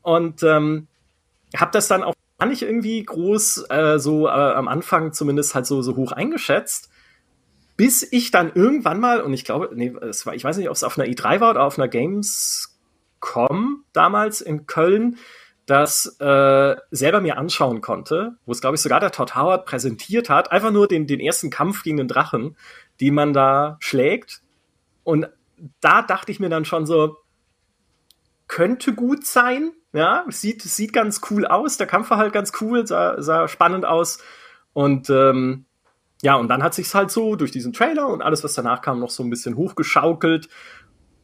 Und 0.00 0.44
ähm, 0.44 0.86
habe 1.56 1.72
das 1.72 1.88
dann 1.88 2.04
auch 2.04 2.14
gar 2.38 2.46
nicht 2.46 2.62
irgendwie 2.62 3.02
groß 3.02 3.68
äh, 3.68 3.98
so 3.98 4.28
äh, 4.28 4.30
am 4.30 4.68
Anfang 4.68 5.12
zumindest 5.12 5.56
halt 5.56 5.66
so, 5.66 5.82
so 5.82 5.96
hoch 5.96 6.12
eingeschätzt, 6.12 6.88
bis 7.76 8.06
ich 8.12 8.30
dann 8.30 8.52
irgendwann 8.54 9.00
mal, 9.00 9.22
und 9.22 9.32
ich 9.32 9.44
glaube, 9.44 9.70
nee, 9.74 9.92
es 10.08 10.24
war, 10.24 10.36
ich 10.36 10.44
weiß 10.44 10.56
nicht, 10.56 10.68
ob 10.68 10.76
es 10.76 10.84
auf 10.84 10.96
einer 10.96 11.08
E3 11.08 11.40
war 11.40 11.50
oder 11.50 11.64
auf 11.64 11.80
einer 11.80 11.88
Gamescom 11.88 13.82
damals 13.92 14.40
in 14.40 14.68
Köln, 14.68 15.16
das 15.66 16.16
äh, 16.20 16.76
selber 16.92 17.20
mir 17.20 17.38
anschauen 17.38 17.80
konnte, 17.80 18.36
wo 18.46 18.52
es, 18.52 18.60
glaube 18.60 18.76
ich, 18.76 18.82
sogar 18.82 19.00
der 19.00 19.10
Todd 19.10 19.34
Howard 19.34 19.66
präsentiert 19.66 20.30
hat, 20.30 20.52
einfach 20.52 20.70
nur 20.70 20.86
den, 20.86 21.08
den 21.08 21.18
ersten 21.18 21.50
Kampf 21.50 21.82
gegen 21.82 21.96
den 21.96 22.06
Drachen, 22.06 22.56
die 23.00 23.10
man 23.10 23.32
da 23.32 23.78
schlägt 23.80 24.42
und 25.06 25.28
da 25.80 26.02
dachte 26.02 26.32
ich 26.32 26.40
mir 26.40 26.48
dann 26.48 26.64
schon 26.64 26.84
so, 26.84 27.16
könnte 28.48 28.92
gut 28.92 29.24
sein. 29.24 29.70
Ja, 29.92 30.24
sieht, 30.28 30.62
sieht 30.62 30.92
ganz 30.92 31.20
cool 31.30 31.46
aus. 31.46 31.76
Der 31.76 31.86
Kampf 31.86 32.10
war 32.10 32.18
halt 32.18 32.32
ganz 32.32 32.52
cool, 32.60 32.86
sah, 32.88 33.22
sah 33.22 33.46
spannend 33.46 33.84
aus. 33.84 34.18
Und 34.72 35.08
ähm, 35.08 35.64
ja, 36.22 36.34
und 36.34 36.48
dann 36.48 36.62
hat 36.64 36.74
sich's 36.74 36.92
halt 36.92 37.12
so 37.12 37.36
durch 37.36 37.52
diesen 37.52 37.72
Trailer 37.72 38.08
und 38.08 38.20
alles, 38.20 38.42
was 38.42 38.54
danach 38.54 38.82
kam, 38.82 38.98
noch 38.98 39.10
so 39.10 39.22
ein 39.22 39.30
bisschen 39.30 39.56
hochgeschaukelt. 39.56 40.48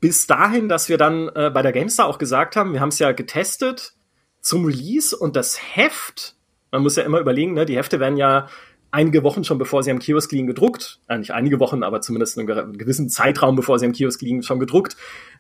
Bis 0.01 0.29
dahin, 0.29 0.69
dass 0.69 0.89
wir 0.89 0.97
dann 0.97 1.29
äh, 1.35 1.51
bei 1.53 1.63
der 1.63 1.73
GameStar 1.73 2.07
auch 2.07 2.19
gesagt 2.19 2.55
haben, 2.55 2.73
wir 2.73 2.81
haben 2.81 2.91
es 2.91 3.01
ja 3.01 3.11
getestet 3.11 3.95
zum 4.41 4.65
Release 4.65 5.17
und 5.17 5.35
das 5.35 5.59
Heft, 5.77 6.37
man 6.71 6.83
muss 6.83 6.95
ja 6.95 7.03
immer 7.03 7.19
überlegen, 7.19 7.55
ne, 7.55 7.67
die 7.67 7.77
Hefte 7.77 7.99
werden 7.99 8.17
ja 8.17 8.47
einige 8.93 9.25
Wochen 9.25 9.43
schon 9.43 9.59
bevor 9.59 9.83
sie 9.83 9.91
am 9.91 9.99
Kiosk 9.99 10.31
liegen 10.31 10.47
gedruckt. 10.47 11.01
Äh, 11.09 11.19
nicht 11.19 11.33
einige 11.33 11.59
Wochen, 11.59 11.83
aber 11.83 12.01
zumindest 12.01 12.39
einen 12.39 12.79
gewissen 12.79 13.09
Zeitraum 13.09 13.57
bevor 13.57 13.79
sie 13.79 13.87
am 13.87 13.93
Kiosk 13.93 14.21
liegen 14.23 14.43
schon 14.43 14.61
gedruckt. 14.61 14.97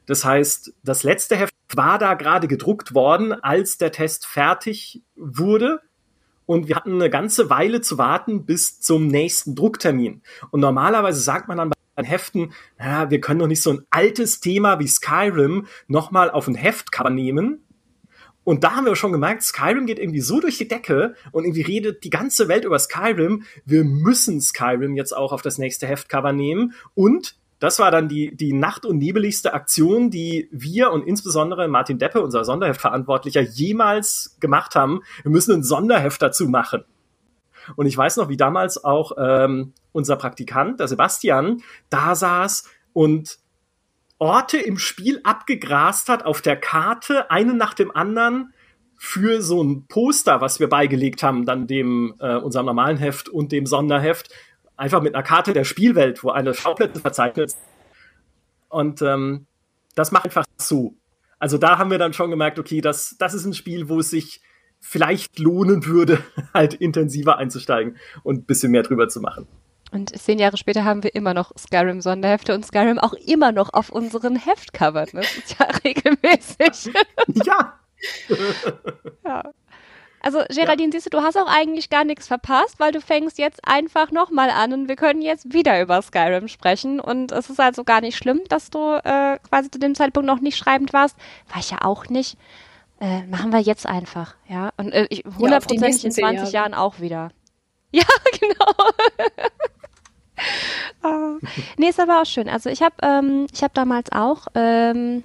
Das 0.07 0.25
heißt, 0.25 0.75
das 0.83 1.05
letzte 1.05 1.37
Heft 1.37 1.55
war 1.75 1.99
da 1.99 2.15
gerade 2.15 2.49
gedruckt 2.49 2.95
worden, 2.95 3.33
als 3.33 3.79
der 3.79 3.93
Test 3.93 4.27
fertig 4.27 5.03
wurde. 5.15 5.81
Und 6.45 6.69
wir 6.69 6.77
hatten 6.77 6.95
eine 6.95 7.09
ganze 7.09 7.51
Weile 7.51 7.81
zu 7.81 7.99
warten 7.99 8.45
bis 8.45 8.81
zum 8.81 9.07
nächsten 9.07 9.55
Drucktermin. 9.55 10.23
Und 10.51 10.61
normalerweise 10.61 11.21
sagt 11.21 11.49
man 11.49 11.59
dann 11.59 11.71
bei 11.71 12.05
Heften, 12.05 12.53
naja, 12.79 13.11
wir 13.11 13.21
können 13.21 13.39
doch 13.39 13.47
nicht 13.47 13.63
so 13.63 13.71
ein 13.71 13.87
altes 13.91 14.41
Thema 14.41 14.81
wie 14.81 14.89
Skyrim 14.89 15.67
nochmal 15.87 16.31
auf 16.31 16.49
ein 16.49 16.55
Heftcover 16.55 17.11
nehmen, 17.11 17.65
und 18.45 18.65
da 18.65 18.73
haben 18.77 18.87
wir 18.87 18.97
schon 18.97 19.13
gemerkt, 19.13 19.43
Skyrim 19.43 19.87
geht 19.87 19.99
irgendwie 19.99 20.21
so 20.21 20.41
durch 20.41 20.59
die 20.59 20.67
Decke 20.67 21.15
und 21.31 21.45
irgendwie 21.45 21.63
redet 21.63 22.03
die 22.05 22.11
ganze 22.11 22.49
Welt 22.49 22.65
über 22.65 22.79
Skyrim. 22.79 23.45
Wir 23.65 23.85
müssen 23.85 24.41
Skyrim 24.41 24.97
jetzt 24.97 25.17
auch 25.17 25.33
auf 25.33 25.43
das 25.43 25.59
nächste 25.59 25.87
Heftcover 25.87 26.33
nehmen. 26.33 26.75
Und 26.95 27.37
das 27.61 27.79
war 27.79 27.93
dann 27.93 28.09
die, 28.09 28.35
die 28.35 28.53
nacht- 28.53 28.85
und 28.85 28.99
nebeligste 28.99 29.55
Aktion, 29.55 30.11
die 30.11 30.49
wir 30.51 30.91
und 30.91 31.07
insbesondere 31.07 31.69
Martin 31.69 31.99
Deppe, 31.99 32.21
unser 32.21 32.45
Sonderheftverantwortlicher, 32.45 33.43
jemals 33.43 34.37
gemacht 34.41 34.75
haben. 34.75 35.03
Wir 35.23 35.31
müssen 35.31 35.55
ein 35.55 35.63
Sonderheft 35.63 36.21
dazu 36.21 36.49
machen. 36.49 36.85
Und 37.77 37.87
ich 37.87 37.97
weiß 37.97 38.17
noch, 38.17 38.29
wie 38.29 38.37
damals 38.37 38.83
auch 38.83 39.13
ähm, 39.17 39.73
unser 39.93 40.17
Praktikant, 40.17 40.81
der 40.81 40.89
Sebastian, 40.89 41.63
da 41.91 42.17
saß 42.17 42.65
und 42.93 43.39
Orte 44.23 44.57
im 44.59 44.79
Spiel 44.79 45.19
abgegrast 45.25 46.09
hat 46.09 46.25
auf 46.25 46.43
der 46.43 46.55
Karte, 46.55 47.29
einen 47.33 47.57
nach 47.57 47.75
dem 47.75 47.91
anderen 47.91 48.55
für 48.97 49.43
so 49.43 49.61
ein 49.61 49.89
Poster, 49.89 50.41
was 50.41 50.61
wir 50.61 50.69
beigelegt 50.69 51.25
haben, 51.25 51.45
dann 51.45 51.67
dem 51.67 52.15
äh, 52.21 52.37
unserem 52.37 52.67
normalen 52.67 52.99
Heft 52.99 53.29
und 53.29 53.51
dem 53.51 53.67
Sonderheft, 53.67 54.33
einfach 54.77 55.03
mit 55.03 55.17
einer 55.17 55.25
Karte 55.25 55.53
der 55.53 55.65
Spielwelt, 55.65 56.23
wo 56.23 56.31
eine 56.31 56.55
Schauplätze 56.55 57.01
verzeichnet 57.01 57.47
ist. 57.47 57.59
Und 58.69 59.03
ähm, 59.03 59.47
das 59.97 60.13
macht 60.13 60.27
einfach 60.27 60.45
so. 60.57 60.95
Also 61.41 61.59
da 61.59 61.79
haben 61.79 61.91
wir 61.91 61.99
dann 61.99 62.13
schon 62.13 62.31
gemerkt, 62.31 62.61
okay, 62.61 62.81
das, 62.81 63.17
das 63.19 63.35
ist 63.35 63.45
ein 63.45 63.55
Spiel, 63.55 63.89
wo 63.89 63.99
es 63.99 64.11
sich 64.11 64.41
vielleicht 64.79 65.41
lohnen 65.41 65.85
würde, 65.85 66.23
halt 66.55 66.75
intensiver 66.75 67.39
einzusteigen 67.39 67.97
und 68.23 68.43
ein 68.43 68.45
bisschen 68.45 68.71
mehr 68.71 68.85
drüber 68.85 69.09
zu 69.09 69.21
machen. 69.21 69.49
Und 69.93 70.19
zehn 70.19 70.39
Jahre 70.39 70.57
später 70.57 70.85
haben 70.85 71.03
wir 71.03 71.15
immer 71.15 71.35
noch 71.35 71.53
Skyrim-Sonderhefte 71.57 72.55
und 72.55 72.65
Skyrim 72.65 72.99
auch 72.99 73.13
immer 73.13 73.53
noch 73.53 73.75
auf 73.75 73.91
unseren 73.91 74.37
Heftcovern. 74.37 75.09
Das 75.13 75.37
ist 75.37 75.57
ja 75.59 75.67
regelmäßig. 75.85 76.95
Ja. 77.45 77.75
ja. 79.25 79.43
Also 80.25 80.39
Geraldine, 80.49 80.89
ja. 80.89 80.93
siehst 80.93 81.07
du, 81.07 81.19
du 81.19 81.23
hast 81.23 81.37
auch 81.37 81.49
eigentlich 81.49 81.91
gar 81.91 82.05
nichts 82.05 82.29
verpasst, 82.29 82.79
weil 82.79 82.93
du 82.93 83.01
fängst 83.01 83.39
jetzt 83.39 83.61
einfach 83.67 84.13
nochmal 84.13 84.51
an 84.51 84.73
und 84.73 84.89
wir 84.89 84.97
können 84.97 85.21
jetzt 85.21 85.53
wieder 85.53 85.81
über 85.83 86.01
Skyrim 86.01 86.49
sprechen. 86.49 86.99
Und 87.01 87.33
es 87.33 87.51
ist 87.51 87.61
also 87.61 87.85
gar 87.85 88.01
nicht 88.01 88.17
schlimm, 88.17 88.41
dass 88.49 88.71
du 88.71 88.95
äh, 89.05 89.39
quasi 89.41 89.71
zu 89.71 89.79
dem 89.79 89.95
Zeitpunkt 89.95 90.27
noch 90.27 90.41
nicht 90.41 90.57
schreibend 90.57 90.93
warst. 90.93 91.17
War 91.51 91.59
ich 91.59 91.71
ja 91.71 91.79
auch 91.83 92.07
nicht. 92.07 92.39
Äh, 93.01 93.27
machen 93.27 93.53
wir 93.53 93.59
jetzt 93.59 93.85
einfach, 93.85 94.37
ja. 94.49 94.71
Und 94.77 94.93
äh, 94.93 95.09
hundertprozentig 95.39 96.03
ja, 96.03 96.09
in 96.09 96.13
20 96.13 96.53
Jahren 96.53 96.73
auch 96.73 97.01
wieder. 97.01 97.31
Ja, 97.95 98.05
genau. 98.41 98.91
oh. 101.03 101.39
Nee, 101.77 101.89
ist 101.89 102.01
aber 102.01 102.23
auch 102.23 102.27
schön. 102.27 102.49
Also 102.49 102.71
ich 102.71 102.83
habe 102.83 102.95
ähm, 103.03 103.47
hab 103.61 103.75
damals 103.75 104.11
auch, 104.13 104.47
ähm, 104.55 105.25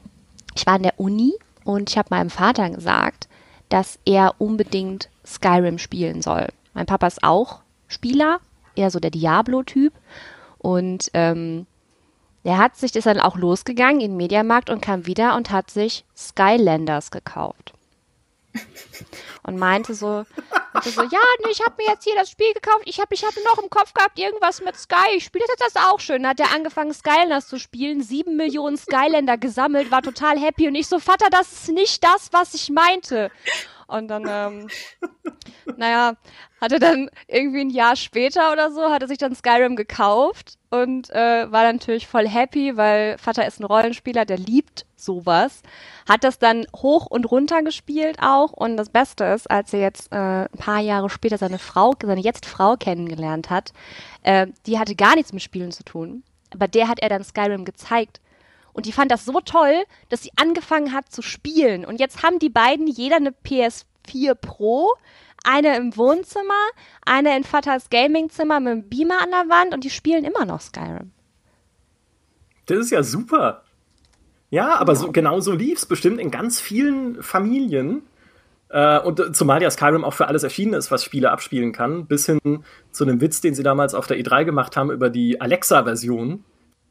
ich 0.56 0.66
war 0.66 0.76
in 0.76 0.84
der 0.84 1.00
Uni 1.00 1.34
und 1.64 1.90
ich 1.90 1.98
habe 1.98 2.10
meinem 2.12 2.30
Vater 2.30 2.70
gesagt, 2.70 3.28
dass 3.70 4.00
er 4.06 4.36
unbedingt 4.40 5.10
Skyrim 5.26 5.78
spielen 5.78 6.22
soll. 6.22 6.48
Mein 6.74 6.86
Papa 6.86 7.08
ist 7.08 7.24
auch 7.24 7.62
Spieler, 7.88 8.40
eher 8.76 8.92
so 8.92 9.00
der 9.00 9.12
Diablo-Typ. 9.12 9.94
Und 10.60 11.10
ähm, 11.14 11.66
er 12.44 12.58
hat 12.58 12.78
sich 12.78 12.92
das 12.92 13.04
dann 13.04 13.20
auch 13.20 13.36
losgegangen 13.36 14.00
in 14.00 14.12
den 14.12 14.18
Mediamarkt 14.18 14.70
und 14.70 14.82
kam 14.82 15.06
wieder 15.06 15.36
und 15.36 15.52
hat 15.52 15.70
sich 15.70 16.06
Skylanders 16.16 17.12
gekauft 17.12 17.74
und 19.44 19.58
meinte 19.58 19.94
so, 19.94 20.26
meinte 20.74 20.90
so 20.90 21.02
ja, 21.04 21.20
nee, 21.44 21.52
ich 21.52 21.62
habe 21.62 21.76
mir 21.78 21.88
jetzt 21.88 22.04
hier 22.04 22.16
das 22.16 22.30
Spiel 22.30 22.54
gekauft. 22.54 22.84
Ich 22.86 23.00
habe 23.00 23.14
ich 23.14 23.24
hab 23.24 23.34
noch 23.46 23.62
im 23.62 23.70
Kopf 23.70 23.94
gehabt, 23.94 24.20
irgendwas 24.20 24.62
mit 24.62 24.76
Sky. 24.76 25.16
Ich 25.16 25.26
spiele 25.26 25.46
das 25.60 25.76
auch 25.76 26.00
schön. 26.00 26.24
Dann 26.24 26.32
hat 26.32 26.40
er 26.40 26.54
angefangen, 26.54 26.94
Skylanders 26.94 27.48
zu 27.48 27.60
spielen. 27.60 28.02
Sieben 28.02 28.36
Millionen 28.36 28.78
Skylander 28.78 29.38
gesammelt, 29.38 29.92
war 29.92 30.02
total 30.02 30.40
happy. 30.40 30.68
Und 30.68 30.76
ich 30.76 30.88
so, 30.88 31.00
Vater, 31.00 31.30
das 31.30 31.52
ist 31.52 31.70
nicht 31.70 32.04
das, 32.04 32.30
was 32.32 32.54
ich 32.54 32.70
meinte. 32.70 33.32
Und 33.88 34.10
dann, 34.10 34.26
ähm, 34.28 34.70
naja, 35.78 36.16
hatte 36.60 36.80
dann 36.80 37.10
irgendwie 37.28 37.62
ein 37.62 37.70
Jahr 37.70 37.96
später 37.96 38.52
oder 38.52 38.72
so, 38.72 38.90
hatte 38.90 39.08
sich 39.08 39.18
dann 39.18 39.36
Skyrim 39.36 39.76
gekauft 39.76 40.58
und 40.70 41.10
äh, 41.12 41.50
war 41.52 41.72
natürlich 41.72 42.08
voll 42.08 42.28
happy, 42.28 42.76
weil 42.76 43.18
Vater 43.18 43.48
ist 43.48 43.60
ein 43.60 43.66
Rollenspieler, 43.66 44.26
der 44.26 44.38
liebt 44.38 44.86
sowas. 44.98 45.62
Hat 46.08 46.24
das 46.24 46.40
dann 46.40 46.66
hoch 46.76 47.06
und 47.06 47.30
runter 47.30 47.64
gespielt 47.64 48.18
auch. 48.22 48.52
Und 48.52 48.78
das 48.78 48.90
Beste 48.90 49.24
ist, 49.26 49.50
als 49.50 49.74
er 49.74 49.80
jetzt 49.80 50.12
äh, 50.12 50.16
ein 50.16 50.58
paar 50.58 50.80
Jahre 50.80 51.10
später 51.10 51.38
seine 51.38 51.60
Frau, 51.60 51.94
seine 52.02 52.22
jetzt 52.22 52.46
Frau 52.46 52.76
kennengelernt 52.76 53.50
hat, 53.50 53.72
äh, 54.24 54.48
die 54.66 54.80
hatte 54.80 54.96
gar 54.96 55.16
nichts 55.16 55.34
mit 55.34 55.42
Spielen 55.42 55.72
zu 55.72 55.84
tun. 55.84 56.24
Aber 56.54 56.68
der 56.68 56.88
hat 56.88 57.00
er 57.00 57.10
dann 57.10 57.24
Skyrim 57.24 57.66
gezeigt. 57.66 58.20
Und 58.74 58.86
die 58.86 58.92
fand 58.92 59.12
das 59.12 59.26
so 59.26 59.40
toll, 59.42 59.86
dass 60.10 60.22
sie 60.22 60.32
angefangen 60.36 60.94
hat 60.94 61.12
zu 61.12 61.22
spielen. 61.22 61.86
Und 61.86 62.00
jetzt 62.00 62.22
haben 62.24 62.40
die 62.40 62.50
beiden 62.50 62.88
jeder 62.88 63.16
eine 63.16 63.32
PS4 63.32 64.36
Pro, 64.36 64.94
eine 65.44 65.76
im 65.78 65.98
Wohnzimmer, 65.98 66.54
eine 67.06 67.36
in 67.36 67.44
Vaters 67.44 67.90
Gamingzimmer 67.90 68.60
mit 68.60 68.72
einem 68.72 68.90
Beamer 68.90 69.22
an 69.22 69.32
der 69.32 69.50
Wand 69.50 69.74
und 69.74 69.84
die 69.84 69.90
spielen 69.90 70.26
immer 70.26 70.46
noch 70.46 70.62
Skyrim. 70.62 71.12
Das 72.68 72.78
ist 72.78 72.92
ja 72.92 73.02
super. 73.02 73.64
Ja, 74.50 74.76
aber 74.76 74.96
so, 74.96 75.12
genau 75.12 75.40
so 75.40 75.54
lief 75.54 75.80
es 75.80 75.86
bestimmt 75.86 76.20
in 76.20 76.32
ganz 76.32 76.60
vielen 76.62 77.22
Familien. 77.22 78.04
Äh, 78.70 79.00
und 79.00 79.36
zumal 79.36 79.62
ja 79.62 79.70
Skyrim 79.70 80.04
auch 80.04 80.14
für 80.14 80.28
alles 80.28 80.44
erschienen 80.44 80.74
ist, 80.74 80.92
was 80.92 81.04
Spiele 81.04 81.32
abspielen 81.32 81.72
kann, 81.72 82.06
bis 82.06 82.26
hin 82.26 82.64
zu 82.92 83.04
einem 83.04 83.22
Witz, 83.22 83.42
den 83.42 83.56
sie 83.56 83.64
damals 83.64 83.94
auf 83.94 84.08
der 84.08 84.18
E3 84.18 84.46
gemacht 84.46 84.78
haben 84.78 84.92
über 84.92 85.10
die 85.10 85.40
Alexa-Version 85.40 86.44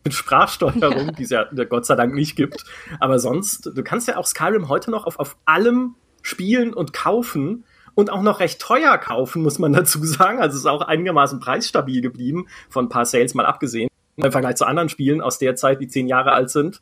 mit 0.04 0.14
Sprachsteuerung, 0.14 1.14
die 1.18 1.24
es 1.24 1.30
ja 1.30 1.44
Gott 1.68 1.84
sei 1.84 1.96
Dank 1.96 2.14
nicht 2.14 2.36
gibt. 2.36 2.64
Aber 3.00 3.18
sonst, 3.18 3.66
du 3.74 3.82
kannst 3.82 4.08
ja 4.08 4.16
auch 4.16 4.26
Skyrim 4.26 4.68
heute 4.68 4.90
noch 4.90 5.06
auf, 5.06 5.18
auf 5.18 5.36
allem 5.44 5.96
spielen 6.22 6.72
und 6.72 6.92
kaufen 6.92 7.64
und 7.94 8.10
auch 8.10 8.22
noch 8.22 8.40
recht 8.40 8.60
teuer 8.60 8.98
kaufen, 8.98 9.42
muss 9.42 9.58
man 9.58 9.72
dazu 9.72 10.04
sagen. 10.04 10.40
Also 10.40 10.54
es 10.54 10.60
ist 10.60 10.66
auch 10.66 10.82
einigermaßen 10.82 11.40
preisstabil 11.40 12.00
geblieben, 12.02 12.46
von 12.68 12.86
ein 12.86 12.88
paar 12.88 13.04
Sales 13.04 13.34
mal 13.34 13.46
abgesehen. 13.46 13.88
Im 14.16 14.32
Vergleich 14.32 14.56
zu 14.56 14.64
anderen 14.64 14.88
Spielen 14.88 15.20
aus 15.20 15.38
der 15.38 15.56
Zeit, 15.56 15.80
die 15.80 15.88
zehn 15.88 16.06
Jahre 16.06 16.32
alt 16.32 16.48
sind, 16.50 16.80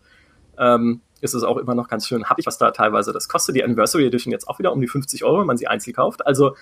ähm, 0.58 1.00
ist 1.20 1.34
es 1.34 1.42
auch 1.42 1.56
immer 1.56 1.74
noch 1.74 1.88
ganz 1.88 2.06
schön 2.06 2.28
happig, 2.28 2.46
was 2.46 2.58
da 2.58 2.70
teilweise 2.70 3.12
das 3.12 3.28
kostet. 3.28 3.56
Die 3.56 3.64
Anniversary 3.64 4.06
Edition 4.06 4.30
jetzt 4.32 4.48
auch 4.48 4.58
wieder 4.58 4.72
um 4.72 4.80
die 4.80 4.88
50 4.88 5.24
Euro, 5.24 5.40
wenn 5.40 5.46
man 5.46 5.56
sie 5.56 5.66
einzeln 5.66 5.94
kauft. 5.94 6.26
Also 6.26 6.56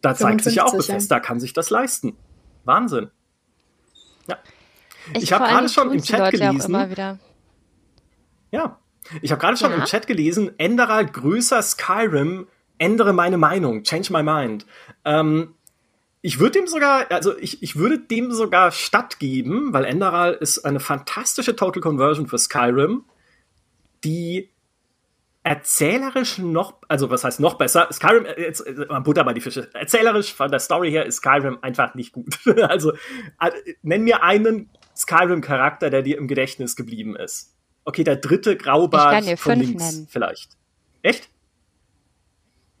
da 0.00 0.14
zeigt 0.14 0.44
sich 0.44 0.56
ja 0.56 0.64
auch, 0.64 0.72
Bethesda 0.76 1.16
ja. 1.16 1.20
kann 1.20 1.40
sich 1.40 1.52
das 1.52 1.70
leisten. 1.70 2.16
Wahnsinn. 2.64 3.10
Ja. 4.28 4.38
Ich, 5.14 5.24
ich 5.24 5.32
habe 5.32 5.44
gerade 5.46 5.68
schon 5.68 5.92
im 5.92 6.02
Chat 6.02 6.30
gelesen. 6.30 7.18
Ja, 8.52 8.78
ich 9.22 9.30
habe 9.30 9.40
gerade 9.40 9.56
schon 9.56 9.70
ja. 9.70 9.76
im 9.76 9.84
Chat 9.84 10.06
gelesen, 10.06 10.58
Enderal 10.58 11.06
größer 11.06 11.62
Skyrim, 11.62 12.48
ändere 12.78 13.12
meine 13.12 13.38
Meinung, 13.38 13.82
change 13.82 14.12
my 14.12 14.22
mind. 14.22 14.66
Ähm, 15.04 15.54
ich 16.22 16.40
würde 16.40 16.58
dem 16.58 16.66
sogar, 16.66 17.10
also 17.10 17.36
ich, 17.38 17.62
ich 17.62 17.76
würde 17.76 17.98
dem 17.98 18.32
sogar 18.32 18.72
stattgeben, 18.72 19.72
weil 19.72 19.84
Enderal 19.84 20.34
ist 20.34 20.64
eine 20.64 20.80
fantastische 20.80 21.54
Total 21.54 21.80
Conversion 21.80 22.26
für 22.26 22.38
Skyrim, 22.38 23.04
die 24.06 24.50
erzählerisch 25.42 26.38
noch, 26.38 26.74
also 26.88 27.10
was 27.10 27.24
heißt 27.24 27.40
noch 27.40 27.54
besser? 27.54 27.88
Skyrim, 27.92 28.24
äh, 28.24 28.40
jetzt 28.40 28.66
äh, 28.66 28.86
Butter 29.00 29.24
bei 29.24 29.32
die 29.32 29.40
Fische. 29.40 29.68
Erzählerisch 29.74 30.32
von 30.34 30.50
der 30.50 30.60
Story 30.60 30.90
her 30.90 31.06
ist 31.06 31.16
Skyrim 31.16 31.58
einfach 31.62 31.94
nicht 31.94 32.12
gut. 32.12 32.38
also 32.62 32.92
äh, 33.40 33.50
nenn 33.82 34.02
mir 34.02 34.22
einen 34.22 34.70
Skyrim-Charakter, 34.96 35.90
der 35.90 36.02
dir 36.02 36.18
im 36.18 36.26
Gedächtnis 36.26 36.74
geblieben 36.74 37.14
ist. 37.16 37.54
Okay, 37.84 38.02
der 38.02 38.16
dritte 38.16 38.56
Graubart 38.56 39.38
von 39.38 39.60
links 39.60 39.92
nennen. 39.92 40.08
vielleicht. 40.10 40.56
Echt? 41.02 41.28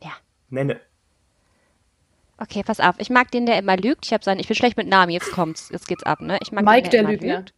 Ja. 0.02 0.12
Nenne. 0.48 0.80
Okay, 2.38 2.62
pass 2.64 2.80
auf. 2.80 2.96
Ich 2.98 3.10
mag 3.10 3.30
den, 3.30 3.46
der 3.46 3.58
immer 3.58 3.76
lügt. 3.76 4.06
Ich 4.06 4.12
habe 4.12 4.24
seinen, 4.24 4.40
ich 4.40 4.48
bin 4.48 4.56
schlecht 4.56 4.76
mit 4.76 4.88
Namen. 4.88 5.12
Jetzt 5.12 5.30
kommt's, 5.30 5.68
jetzt 5.70 5.86
geht's 5.86 6.02
ab, 6.02 6.20
ne? 6.20 6.38
Ich 6.42 6.50
mag 6.50 6.64
Mike, 6.64 6.90
den, 6.90 7.06
der, 7.06 7.16
der 7.16 7.36
lügt. 7.38 7.54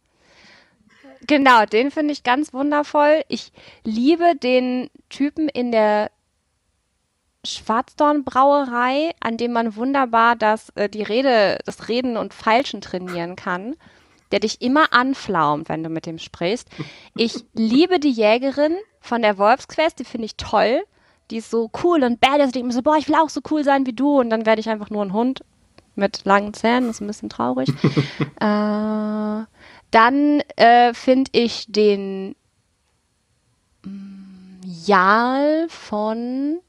Genau, 1.27 1.65
den 1.65 1.91
finde 1.91 2.13
ich 2.13 2.23
ganz 2.23 2.53
wundervoll. 2.53 3.23
Ich 3.27 3.51
liebe 3.83 4.35
den 4.35 4.89
Typen 5.09 5.49
in 5.49 5.71
der 5.71 6.11
Schwarzdorn-Brauerei, 7.45 9.11
an 9.19 9.37
dem 9.37 9.53
man 9.53 9.75
wunderbar 9.75 10.35
das, 10.35 10.69
äh, 10.75 10.89
die 10.89 11.03
Rede, 11.03 11.59
das 11.65 11.87
Reden 11.87 12.17
und 12.17 12.33
Falschen 12.33 12.81
trainieren 12.81 13.35
kann 13.35 13.75
der 14.31 14.39
dich 14.39 14.61
immer 14.61 14.93
anflaumt, 14.93 15.69
wenn 15.69 15.83
du 15.83 15.89
mit 15.89 16.05
dem 16.05 16.19
sprichst. 16.19 16.67
Ich 17.15 17.45
liebe 17.53 17.99
die 17.99 18.11
Jägerin 18.11 18.75
von 19.01 19.21
der 19.21 19.37
Wolfsquest, 19.37 19.99
die 19.99 20.05
finde 20.05 20.25
ich 20.25 20.35
toll. 20.35 20.83
Die 21.31 21.37
ist 21.37 21.51
so 21.51 21.69
cool 21.83 22.03
und 22.03 22.19
badass. 22.19 22.51
Denke 22.51 22.67
mir 22.67 22.73
so, 22.73 22.81
boah, 22.81 22.97
ich 22.97 23.07
will 23.07 23.15
auch 23.15 23.29
so 23.29 23.41
cool 23.51 23.63
sein 23.63 23.85
wie 23.85 23.93
du. 23.93 24.19
Und 24.19 24.29
dann 24.29 24.45
werde 24.45 24.59
ich 24.59 24.69
einfach 24.69 24.89
nur 24.89 25.03
ein 25.03 25.13
Hund 25.13 25.43
mit 25.95 26.25
langen 26.25 26.53
Zähnen. 26.53 26.87
Das 26.87 26.97
ist 26.97 27.01
ein 27.01 27.07
bisschen 27.07 27.29
traurig. 27.29 27.69
äh, 28.39 29.43
dann 29.91 30.41
äh, 30.55 30.93
finde 30.93 31.31
ich 31.33 31.65
den 31.67 32.35
mm, 33.83 34.61
Jarl 34.85 35.67
von 35.69 36.59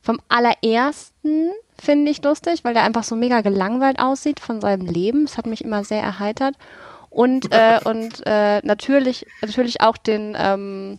vom 0.00 0.20
allerersten 0.28 1.50
finde 1.80 2.10
ich 2.10 2.22
lustig, 2.22 2.62
weil 2.62 2.74
der 2.74 2.84
einfach 2.84 3.04
so 3.04 3.16
mega 3.16 3.40
gelangweilt 3.40 3.98
aussieht 3.98 4.38
von 4.38 4.60
seinem 4.60 4.86
Leben. 4.86 5.24
Das 5.24 5.38
hat 5.38 5.46
mich 5.46 5.64
immer 5.64 5.82
sehr 5.82 6.02
erheitert. 6.02 6.56
Und, 7.08 7.46
äh, 7.52 7.80
und 7.84 8.22
äh, 8.26 8.60
natürlich, 8.64 9.26
natürlich 9.40 9.80
auch 9.80 9.96
den, 9.96 10.36
ähm, 10.38 10.98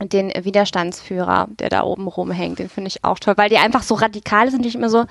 den 0.00 0.30
Widerstandsführer, 0.30 1.48
der 1.50 1.68
da 1.68 1.82
oben 1.82 2.08
rumhängt, 2.08 2.58
den 2.58 2.70
finde 2.70 2.88
ich 2.88 3.04
auch 3.04 3.18
toll, 3.18 3.34
weil 3.36 3.50
die 3.50 3.58
einfach 3.58 3.82
so 3.82 3.94
radikal 3.94 4.50
sind, 4.50 4.64
ich 4.64 4.74
immer 4.74 4.88
so, 4.88 5.04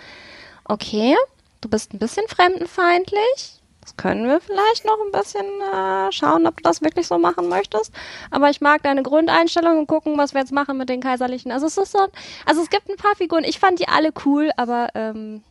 okay, 0.65 1.15
du 1.61 1.69
bist 1.69 1.93
ein 1.93 1.99
bisschen 1.99 2.27
fremdenfeindlich, 2.27 3.60
das 3.81 3.97
können 3.97 4.27
wir 4.27 4.39
vielleicht 4.39 4.85
noch 4.85 4.97
ein 5.05 5.11
bisschen 5.11 5.45
äh, 5.45 6.11
schauen, 6.11 6.45
ob 6.45 6.57
du 6.57 6.63
das 6.63 6.81
wirklich 6.81 7.07
so 7.07 7.17
machen 7.17 7.49
möchtest. 7.49 7.91
Aber 8.29 8.49
ich 8.49 8.61
mag 8.61 8.83
deine 8.83 9.01
Grundeinstellung 9.01 9.79
und 9.79 9.87
gucken, 9.87 10.17
was 10.17 10.33
wir 10.33 10.41
jetzt 10.41 10.51
machen 10.51 10.77
mit 10.77 10.87
den 10.87 11.01
Kaiserlichen. 11.01 11.51
Also 11.51 11.65
es 11.65 11.77
ist 11.77 11.91
so, 11.91 12.07
also 12.45 12.61
es 12.61 12.69
gibt 12.69 12.89
ein 12.89 12.97
paar 12.97 13.15
Figuren. 13.15 13.43
Ich 13.43 13.59
fand 13.59 13.79
die 13.79 13.87
alle 13.87 14.11
cool, 14.25 14.51
aber 14.55 14.89
ähm, 14.93 15.43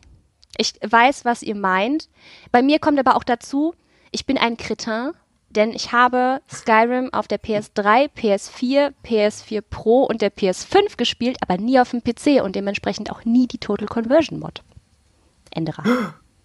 ich 0.57 0.75
weiß, 0.81 1.25
was 1.25 1.43
ihr 1.43 1.55
meint. 1.55 2.09
Bei 2.51 2.61
mir 2.61 2.79
kommt 2.79 2.99
aber 2.99 3.17
auch 3.17 3.25
dazu, 3.25 3.75
ich 4.11 4.25
bin 4.25 4.37
ein 4.37 4.55
Kretin, 4.55 5.11
denn 5.49 5.73
ich 5.73 5.91
habe 5.91 6.41
Skyrim 6.49 7.13
auf 7.13 7.27
der 7.27 7.41
PS3, 7.41 8.09
PS4, 8.15 8.93
PS4 9.03 9.61
Pro 9.61 10.03
und 10.03 10.21
der 10.21 10.31
PS5 10.31 10.95
gespielt, 10.95 11.37
aber 11.41 11.57
nie 11.57 11.79
auf 11.79 11.91
dem 11.91 12.01
PC 12.01 12.41
und 12.41 12.55
dementsprechend 12.55 13.11
auch 13.11 13.25
nie 13.25 13.47
die 13.47 13.57
Total 13.57 13.87
Conversion 13.87 14.39
Mod. 14.39 14.63
Enderer. 15.51 15.83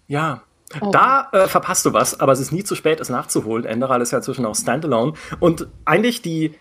Ja, 0.07 0.41
Oh. 0.81 0.91
Da 0.91 1.29
äh, 1.31 1.47
verpasst 1.47 1.85
du 1.85 1.93
was, 1.93 2.19
aber 2.19 2.33
es 2.33 2.39
ist 2.39 2.51
nie 2.51 2.63
zu 2.63 2.75
spät, 2.75 2.99
es 2.99 3.09
nachzuholen. 3.09 3.65
Enderal 3.65 4.01
ist 4.01 4.11
ja 4.11 4.17
inzwischen 4.17 4.45
auch 4.45 4.55
Standalone. 4.55 5.13
Und 5.39 5.67
eigentlich 5.85 6.21
die, 6.21 6.55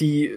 die, 0.00 0.32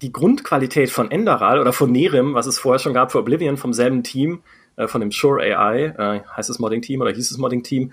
die 0.00 0.12
Grundqualität 0.12 0.90
von 0.90 1.10
Enderal 1.10 1.60
oder 1.60 1.72
von 1.72 1.92
Nerim, 1.92 2.34
was 2.34 2.46
es 2.46 2.58
vorher 2.58 2.78
schon 2.78 2.94
gab 2.94 3.12
für 3.12 3.18
Oblivion 3.18 3.58
vom 3.58 3.72
selben 3.72 4.02
Team, 4.02 4.40
äh, 4.76 4.88
von 4.88 5.00
dem 5.00 5.12
Sure 5.12 5.42
AI, 5.42 5.84
äh, 5.84 6.20
heißt 6.36 6.48
es 6.48 6.58
Modding 6.58 6.80
Team 6.80 7.00
oder 7.02 7.12
hieß 7.12 7.30
es 7.30 7.36
Modding 7.36 7.62
Team, 7.62 7.92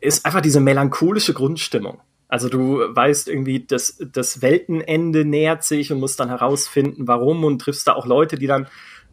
ist 0.00 0.26
einfach 0.26 0.40
diese 0.40 0.60
melancholische 0.60 1.34
Grundstimmung. 1.34 2.00
Also 2.28 2.48
du 2.48 2.80
weißt 2.94 3.28
irgendwie, 3.28 3.64
das, 3.64 3.98
das 4.12 4.42
Weltenende 4.42 5.24
nähert 5.24 5.64
sich 5.64 5.90
und 5.92 5.98
musst 6.00 6.20
dann 6.20 6.28
herausfinden, 6.28 7.08
warum 7.08 7.44
und 7.44 7.60
triffst 7.60 7.88
da 7.88 7.94
auch 7.94 8.06
Leute, 8.06 8.36
die 8.36 8.46
dann 8.46 8.66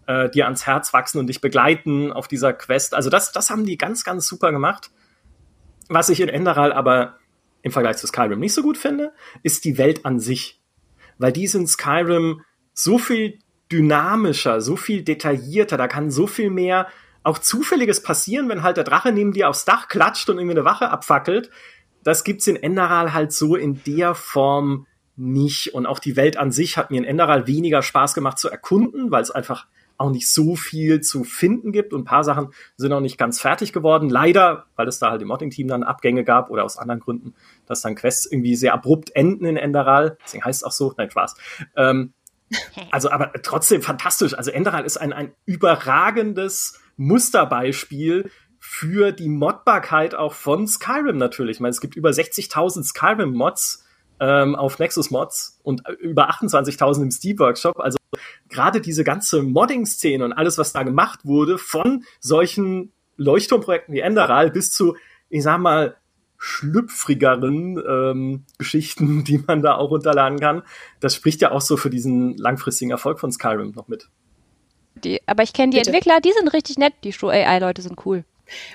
äh, 0.07 0.29
dir 0.29 0.45
ans 0.45 0.65
Herz 0.65 0.93
wachsen 0.93 1.19
und 1.19 1.27
dich 1.27 1.41
begleiten 1.41 2.12
auf 2.12 2.27
dieser 2.27 2.53
Quest. 2.53 2.93
Also 2.93 3.09
das, 3.09 3.31
das 3.31 3.50
haben 3.50 3.65
die 3.65 3.77
ganz, 3.77 4.03
ganz 4.03 4.27
super 4.27 4.51
gemacht. 4.51 4.91
Was 5.88 6.09
ich 6.09 6.19
in 6.21 6.29
Enderal 6.29 6.74
aber 6.74 7.17
im 7.62 7.71
Vergleich 7.71 7.97
zu 7.97 8.07
Skyrim 8.07 8.39
nicht 8.39 8.53
so 8.53 8.62
gut 8.62 8.77
finde, 8.77 9.13
ist 9.43 9.65
die 9.65 9.77
Welt 9.77 10.05
an 10.05 10.19
sich. 10.19 10.62
Weil 11.17 11.31
die 11.31 11.45
in 11.45 11.67
Skyrim 11.67 12.41
so 12.74 12.97
viel 12.97 13.39
dynamischer, 13.71 14.62
so 14.62 14.75
viel 14.75 15.03
detaillierter, 15.03 15.77
da 15.77 15.88
kann 15.88 16.12
so 16.12 16.27
viel 16.27 16.50
mehr 16.50 16.88
auch 17.24 17.39
Zufälliges 17.39 18.03
passieren, 18.03 18.50
wenn 18.50 18.62
halt 18.62 18.77
der 18.77 18.83
Drache 18.83 19.12
neben 19.12 19.33
dir 19.33 19.50
aufs 19.50 19.65
Dach 19.65 19.88
klatscht 19.88 20.29
und 20.29 20.38
irgendwie 20.38 20.57
eine 20.57 20.65
Wache 20.65 20.89
abfackelt. 20.89 21.50
Das 22.03 22.24
gibt's 22.24 22.45
in 22.45 22.55
Enderal 22.55 23.13
halt 23.13 23.31
so 23.33 23.55
in 23.55 23.81
der 23.83 24.13
Form 24.13 24.85
nicht. 25.15 25.74
Und 25.74 25.88
auch 25.88 25.97
die 25.97 26.15
Welt 26.15 26.38
an 26.38 26.51
sich 26.51 26.77
hat 26.77 26.91
mir 26.91 26.97
in 26.97 27.03
Enderal 27.03 27.47
weniger 27.47 27.81
Spaß 27.81 28.13
gemacht 28.13 28.38
zu 28.38 28.50
erkunden, 28.50 29.09
weil 29.09 29.24
es 29.24 29.31
einfach 29.31 29.65
auch 29.98 30.10
nicht 30.10 30.30
so 30.30 30.56
viel 30.56 31.02
zu 31.02 31.24
finden 31.24 31.72
gibt 31.72 31.94
und 31.94 32.02
ein 32.02 32.06
paar 32.06 32.24
Sachen 32.24 32.50
sind 32.78 32.90
noch 32.90 33.00
nicht 33.00 33.18
ganz 33.18 33.40
fertig 33.40 33.74
geworden. 33.74 34.10
Leider, 34.10 34.66
weil 34.75 34.88
es 34.88 35.00
da 35.00 35.12
halt 35.12 35.22
im 35.22 35.28
Modding-Team 35.30 35.68
dann 35.68 35.84
Abgänge 35.84 36.24
gab 36.24 36.50
oder 36.50 36.64
aus 36.64 36.78
anderen 36.78 37.00
Gründen, 37.00 37.34
dass 37.66 37.82
dann 37.82 37.96
Quests 37.96 38.25
irgendwie 38.25 38.56
sehr 38.56 38.74
abrupt 38.74 39.16
enden 39.16 39.46
in 39.46 39.58
Enderal. 39.58 40.18
Deswegen 40.24 40.44
heißt 40.44 40.62
es 40.62 40.64
auch 40.64 40.72
so. 40.72 40.94
Nein, 40.98 41.10
Spaß. 41.10 41.36
Ähm, 41.75 42.14
also, 42.92 43.10
aber 43.10 43.32
trotzdem 43.42 43.82
fantastisch. 43.82 44.34
Also 44.34 44.52
Enderal 44.52 44.86
ist 44.86 44.98
ein, 44.98 45.14
ein 45.14 45.32
überragendes 45.46 46.80
Musterbeispiel 46.98 48.30
für 48.60 49.12
die 49.12 49.30
Modbarkeit 49.30 50.16
auch 50.16 50.34
von 50.34 50.68
Skyrim 50.68 51.18
natürlich. 51.18 51.58
Ich 51.58 51.62
meine, 51.62 51.72
es 51.72 51.82
gibt 51.82 51.96
über 51.96 52.10
60.000 52.10 52.84
Skyrim-Mods 52.84 53.85
ähm, 54.19 54.55
auf 54.55 54.79
Nexus 54.79 55.12
Mods 55.12 55.60
und 55.63 55.84
über 56.00 56.29
28.000 56.29 57.03
im 57.03 57.12
Steam 57.12 57.39
Workshop. 57.39 57.79
Also 57.79 57.98
gerade 58.50 58.81
diese 58.81 59.03
ganze 59.03 59.43
Modding-Szene 59.43 60.24
und 60.24 60.34
alles, 60.34 60.57
was 60.57 60.74
da 60.74 60.84
gemacht 60.84 61.25
wurde, 61.25 61.57
von 61.57 62.03
solchen 62.19 62.91
Leuchtturmprojekten 63.17 63.93
wie 63.93 64.00
Enderal 64.00 64.51
bis 64.51 64.72
zu, 64.72 64.95
ich 65.29 65.43
sag 65.43 65.60
mal, 65.60 65.95
schlüpfrigeren 66.38 67.81
ähm, 67.88 68.45
Geschichten, 68.57 69.24
die 69.27 69.43
man 69.45 69.62
da 69.62 69.75
auch 69.75 69.89
runterladen 69.89 70.39
kann. 70.39 70.63
Das 71.00 71.15
spricht 71.15 71.41
ja 71.41 71.51
auch 71.51 71.62
so 71.62 71.77
für 71.77 71.89
diesen 71.89 72.38
langfristigen 72.38 72.91
Erfolg 72.91 73.19
von 73.19 73.31
Skyrim 73.31 73.72
noch 73.72 73.88
mit. 73.88 74.10
Die, 75.03 75.22
aber 75.27 75.43
ich 75.43 75.53
kenne 75.53 75.72
die 75.72 75.77
Bitte? 75.77 75.89
Entwickler, 75.89 76.22
die 76.22 76.31
sind 76.31 76.53
richtig 76.53 76.77
nett. 76.77 76.93
Die 77.03 77.12
Show 77.12 77.27
AI-Leute 77.27 77.81
sind 77.81 78.05
cool. 78.05 78.24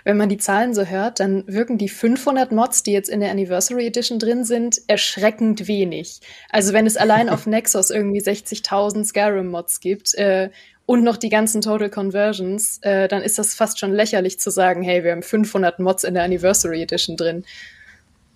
Wenn 0.04 0.16
man 0.16 0.28
die 0.28 0.38
Zahlen 0.38 0.74
so 0.74 0.84
hört, 0.84 1.20
dann 1.20 1.44
wirken 1.46 1.78
die 1.78 1.88
500 1.88 2.52
Mods, 2.52 2.82
die 2.82 2.92
jetzt 2.92 3.08
in 3.08 3.20
der 3.20 3.30
Anniversary 3.30 3.86
Edition 3.86 4.18
drin 4.18 4.44
sind, 4.44 4.80
erschreckend 4.86 5.68
wenig. 5.68 6.20
Also 6.50 6.72
wenn 6.72 6.86
es 6.86 6.96
allein 6.96 7.28
auf 7.28 7.46
Nexus 7.46 7.90
irgendwie 7.90 8.20
60.000 8.20 9.04
Skyrim-Mods 9.04 9.80
gibt 9.80 10.14
äh, 10.14 10.50
und 10.86 11.04
noch 11.04 11.16
die 11.16 11.28
ganzen 11.28 11.60
Total 11.60 11.90
Conversions, 11.90 12.78
äh, 12.82 13.08
dann 13.08 13.22
ist 13.22 13.38
das 13.38 13.54
fast 13.54 13.78
schon 13.78 13.92
lächerlich 13.92 14.40
zu 14.40 14.50
sagen, 14.50 14.82
hey, 14.82 15.04
wir 15.04 15.12
haben 15.12 15.22
500 15.22 15.78
Mods 15.78 16.04
in 16.04 16.14
der 16.14 16.24
Anniversary 16.24 16.82
Edition 16.82 17.16
drin. 17.16 17.44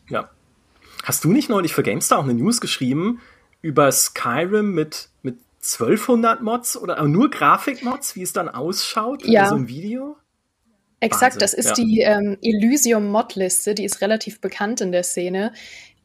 Ja. 0.09 0.31
Hast 1.03 1.25
du 1.25 1.33
nicht 1.33 1.49
neulich 1.49 1.75
für 1.75 1.83
GameStar 1.83 2.19
auch 2.19 2.25
eine 2.25 2.35
News 2.35 2.61
geschrieben 2.61 3.21
über 3.61 3.91
Skyrim 3.91 4.75
mit, 4.75 5.09
mit 5.23 5.39
1200 5.63 6.43
Mods 6.43 6.77
oder 6.77 7.03
nur 7.09 7.31
Grafikmods, 7.31 8.15
wie 8.17 8.23
es 8.23 8.33
dann 8.33 8.49
ausschaut? 8.49 9.27
Ja. 9.27 9.49
So 9.49 9.55
ein 9.55 9.69
Video? 9.69 10.17
Exakt, 11.05 11.35
Wahnsinn, 11.35 11.41
das 11.41 11.55
ist 11.55 11.79
ja. 11.79 11.85
die 11.85 12.01
ähm, 12.01 12.39
Elysium-Mod-Liste, 12.43 13.75
die 13.75 13.85
ist 13.85 14.01
relativ 14.01 14.41
bekannt 14.41 14.81
in 14.81 14.93
der 14.93 15.03
Szene. 15.03 15.53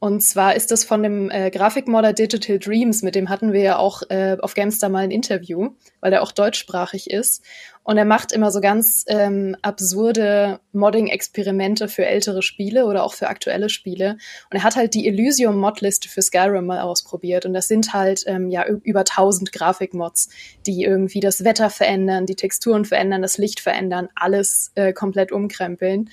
Und 0.00 0.22
zwar 0.22 0.56
ist 0.56 0.70
das 0.70 0.82
von 0.82 1.02
dem 1.02 1.30
äh, 1.30 1.50
Grafikmodder 1.50 2.14
Digital 2.14 2.58
Dreams, 2.58 3.02
mit 3.02 3.14
dem 3.14 3.28
hatten 3.28 3.52
wir 3.52 3.60
ja 3.60 3.76
auch 3.76 4.02
äh, 4.08 4.38
auf 4.40 4.54
Gamestar 4.54 4.88
mal 4.88 5.04
ein 5.04 5.10
Interview, 5.10 5.72
weil 6.00 6.14
er 6.14 6.22
auch 6.22 6.32
deutschsprachig 6.32 7.10
ist. 7.10 7.44
Und 7.82 7.98
er 7.98 8.06
macht 8.06 8.32
immer 8.32 8.50
so 8.50 8.62
ganz 8.62 9.04
ähm, 9.08 9.56
absurde 9.60 10.60
Modding-Experimente 10.72 11.88
für 11.88 12.06
ältere 12.06 12.40
Spiele 12.40 12.86
oder 12.86 13.04
auch 13.04 13.12
für 13.12 13.28
aktuelle 13.28 13.68
Spiele. 13.68 14.12
Und 14.50 14.56
er 14.56 14.62
hat 14.62 14.76
halt 14.76 14.94
die 14.94 15.06
Elysium-Mod-Liste 15.06 16.08
für 16.08 16.22
Skyrim 16.22 16.64
mal 16.64 16.80
ausprobiert. 16.80 17.44
Und 17.44 17.52
das 17.52 17.68
sind 17.68 17.92
halt 17.92 18.24
ähm, 18.26 18.48
ja 18.48 18.66
über 18.66 19.00
1000 19.00 19.52
Grafikmods, 19.52 20.30
die 20.66 20.82
irgendwie 20.82 21.20
das 21.20 21.44
Wetter 21.44 21.68
verändern, 21.68 22.24
die 22.24 22.36
Texturen 22.36 22.86
verändern, 22.86 23.20
das 23.20 23.36
Licht 23.36 23.60
verändern, 23.60 24.08
alles 24.14 24.72
äh, 24.76 24.94
komplett 24.94 25.30
umkrempeln. 25.30 26.08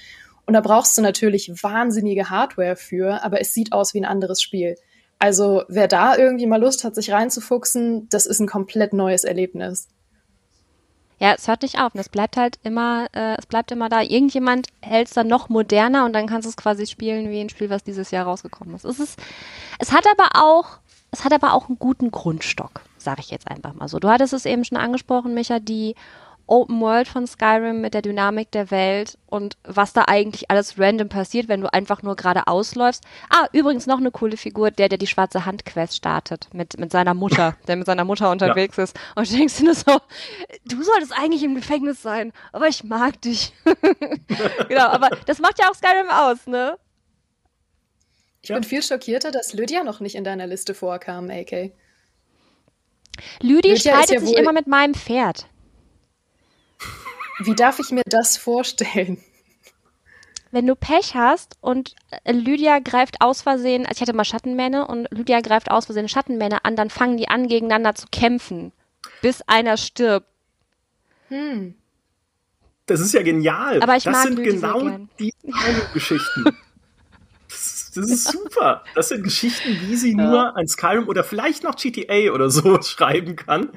Und 0.47 0.53
da 0.53 0.61
brauchst 0.61 0.97
du 0.97 1.01
natürlich 1.01 1.51
wahnsinnige 1.61 2.29
Hardware 2.29 2.77
für, 2.77 3.21
aber 3.23 3.41
es 3.41 3.53
sieht 3.53 3.73
aus 3.73 3.93
wie 3.93 3.99
ein 3.99 4.05
anderes 4.05 4.41
Spiel. 4.41 4.77
Also 5.19 5.63
wer 5.67 5.87
da 5.87 6.15
irgendwie 6.15 6.45
mal 6.45 6.61
Lust 6.61 6.83
hat, 6.83 6.95
sich 6.95 7.11
reinzufuchsen, 7.11 8.07
das 8.09 8.25
ist 8.25 8.39
ein 8.39 8.47
komplett 8.47 8.93
neues 8.93 9.25
Erlebnis. 9.25 9.89
Ja, 11.19 11.33
es 11.33 11.47
hört 11.47 11.63
nicht 11.63 11.79
auf. 11.79 11.93
Und 11.93 11.99
es 11.99 12.09
bleibt 12.09 12.37
halt 12.37 12.59
immer, 12.63 13.07
äh, 13.13 13.35
es 13.37 13.45
bleibt 13.45 13.71
immer 13.71 13.89
da. 13.89 14.01
Irgendjemand 14.01 14.67
hält 14.81 15.07
es 15.07 15.13
dann 15.13 15.27
noch 15.27 15.49
moderner 15.49 16.05
und 16.05 16.13
dann 16.13 16.27
kannst 16.27 16.45
du 16.45 16.49
es 16.49 16.57
quasi 16.57 16.85
spielen 16.85 17.29
wie 17.29 17.41
ein 17.41 17.49
Spiel, 17.49 17.69
was 17.69 17.83
dieses 17.83 18.11
Jahr 18.11 18.25
rausgekommen 18.25 18.75
ist. 18.75 18.85
Es 18.85 18.99
ist, 18.99 19.19
es 19.79 19.91
hat 19.91 20.05
aber 20.07 20.41
auch, 20.41 20.77
es 21.11 21.25
hat 21.25 21.33
aber 21.33 21.53
auch 21.53 21.67
einen 21.67 21.79
guten 21.79 22.11
Grundstock, 22.11 22.81
sage 22.97 23.21
ich 23.21 23.31
jetzt 23.31 23.49
einfach 23.49 23.73
mal 23.73 23.87
so. 23.87 23.99
Du 23.99 24.09
hattest 24.09 24.33
es 24.33 24.45
eben 24.45 24.63
schon 24.63 24.77
angesprochen, 24.77 25.33
Micha, 25.33 25.59
die 25.59 25.95
Open 26.47 26.81
World 26.81 27.07
von 27.07 27.27
Skyrim 27.27 27.81
mit 27.81 27.93
der 27.93 28.01
Dynamik 28.01 28.51
der 28.51 28.71
Welt 28.71 29.17
und 29.27 29.57
was 29.63 29.93
da 29.93 30.05
eigentlich 30.07 30.49
alles 30.49 30.79
random 30.79 31.09
passiert, 31.09 31.47
wenn 31.47 31.61
du 31.61 31.71
einfach 31.71 32.01
nur 32.03 32.15
gerade 32.15 32.47
ausläufst. 32.47 33.03
Ah, 33.29 33.47
übrigens 33.53 33.85
noch 33.85 33.99
eine 33.99 34.11
coole 34.11 34.37
Figur, 34.37 34.71
der, 34.71 34.89
der 34.89 34.97
die 34.97 35.07
schwarze 35.07 35.45
Hand-Quest 35.45 35.95
startet 35.95 36.47
mit, 36.53 36.79
mit 36.79 36.91
seiner 36.91 37.13
Mutter, 37.13 37.55
der 37.67 37.75
mit 37.75 37.85
seiner 37.85 38.05
Mutter 38.05 38.31
unterwegs 38.31 38.77
ja. 38.77 38.85
ist. 38.85 38.97
Und 39.15 39.29
du 39.29 39.37
denkst 39.37 39.57
dir 39.57 39.65
nur 39.65 39.75
so, 39.75 39.99
du 40.65 40.81
solltest 40.81 41.13
eigentlich 41.13 41.43
im 41.43 41.55
Gefängnis 41.55 42.01
sein, 42.01 42.31
aber 42.53 42.67
ich 42.67 42.83
mag 42.83 43.21
dich. 43.21 43.53
genau, 44.69 44.87
aber 44.87 45.09
das 45.25 45.39
macht 45.39 45.59
ja 45.59 45.69
auch 45.69 45.75
Skyrim 45.75 46.09
aus, 46.09 46.47
ne? 46.47 46.77
Ich 48.41 48.49
ja. 48.49 48.55
bin 48.55 48.63
viel 48.63 48.81
schockierter, 48.81 49.31
dass 49.31 49.53
Lydia 49.53 49.83
noch 49.83 49.99
nicht 49.99 50.15
in 50.15 50.23
deiner 50.23 50.47
Liste 50.47 50.73
vorkam, 50.73 51.29
AK. 51.29 51.71
Lüdi 53.41 53.77
streitet 53.77 54.11
ja 54.11 54.19
sich 54.19 54.37
immer 54.37 54.53
mit 54.53 54.67
meinem 54.67 54.93
Pferd. 54.93 55.47
Wie 57.39 57.55
darf 57.55 57.79
ich 57.79 57.91
mir 57.91 58.03
das 58.05 58.37
vorstellen? 58.37 59.23
Wenn 60.51 60.65
du 60.65 60.75
Pech 60.75 61.13
hast 61.13 61.57
und 61.61 61.93
äh, 62.23 62.31
Lydia 62.31 62.79
greift 62.79 63.21
aus 63.21 63.41
Versehen, 63.41 63.85
also 63.85 63.97
ich 63.97 64.01
hatte 64.01 64.13
mal 64.13 64.25
Schattenmähne 64.25 64.87
und 64.87 65.07
Lydia 65.11 65.41
greift 65.41 65.69
aus 65.69 65.85
Versehen 65.85 66.07
Schattenmähne 66.07 66.63
an, 66.63 66.75
dann 66.75 66.89
fangen 66.89 67.17
die 67.17 67.27
an, 67.27 67.47
gegeneinander 67.47 67.95
zu 67.95 68.07
kämpfen, 68.11 68.71
bis 69.21 69.41
einer 69.43 69.77
stirbt. 69.77 70.27
Hm. 71.27 71.75
Das 72.85 73.01
ist 73.01 73.13
ja 73.13 73.21
genial. 73.21 73.81
Aber 73.83 73.97
ich 73.97 74.05
das 74.05 74.13
mag 74.13 74.23
sind 74.23 74.37
Lydia 74.37 74.71
genau 74.73 74.99
die 75.19 75.33
Geschichten. 75.93 76.57
Das 77.97 78.11
ist 78.11 78.31
super. 78.31 78.83
Das 78.95 79.09
sind 79.09 79.23
Geschichten, 79.23 79.77
wie 79.81 79.95
sie 79.95 80.15
ja. 80.15 80.29
nur 80.29 80.57
ein 80.57 80.67
Skyrim 80.67 81.07
oder 81.07 81.23
vielleicht 81.23 81.63
noch 81.63 81.75
GTA 81.75 82.31
oder 82.31 82.49
so 82.49 82.81
schreiben 82.81 83.35
kann. 83.35 83.69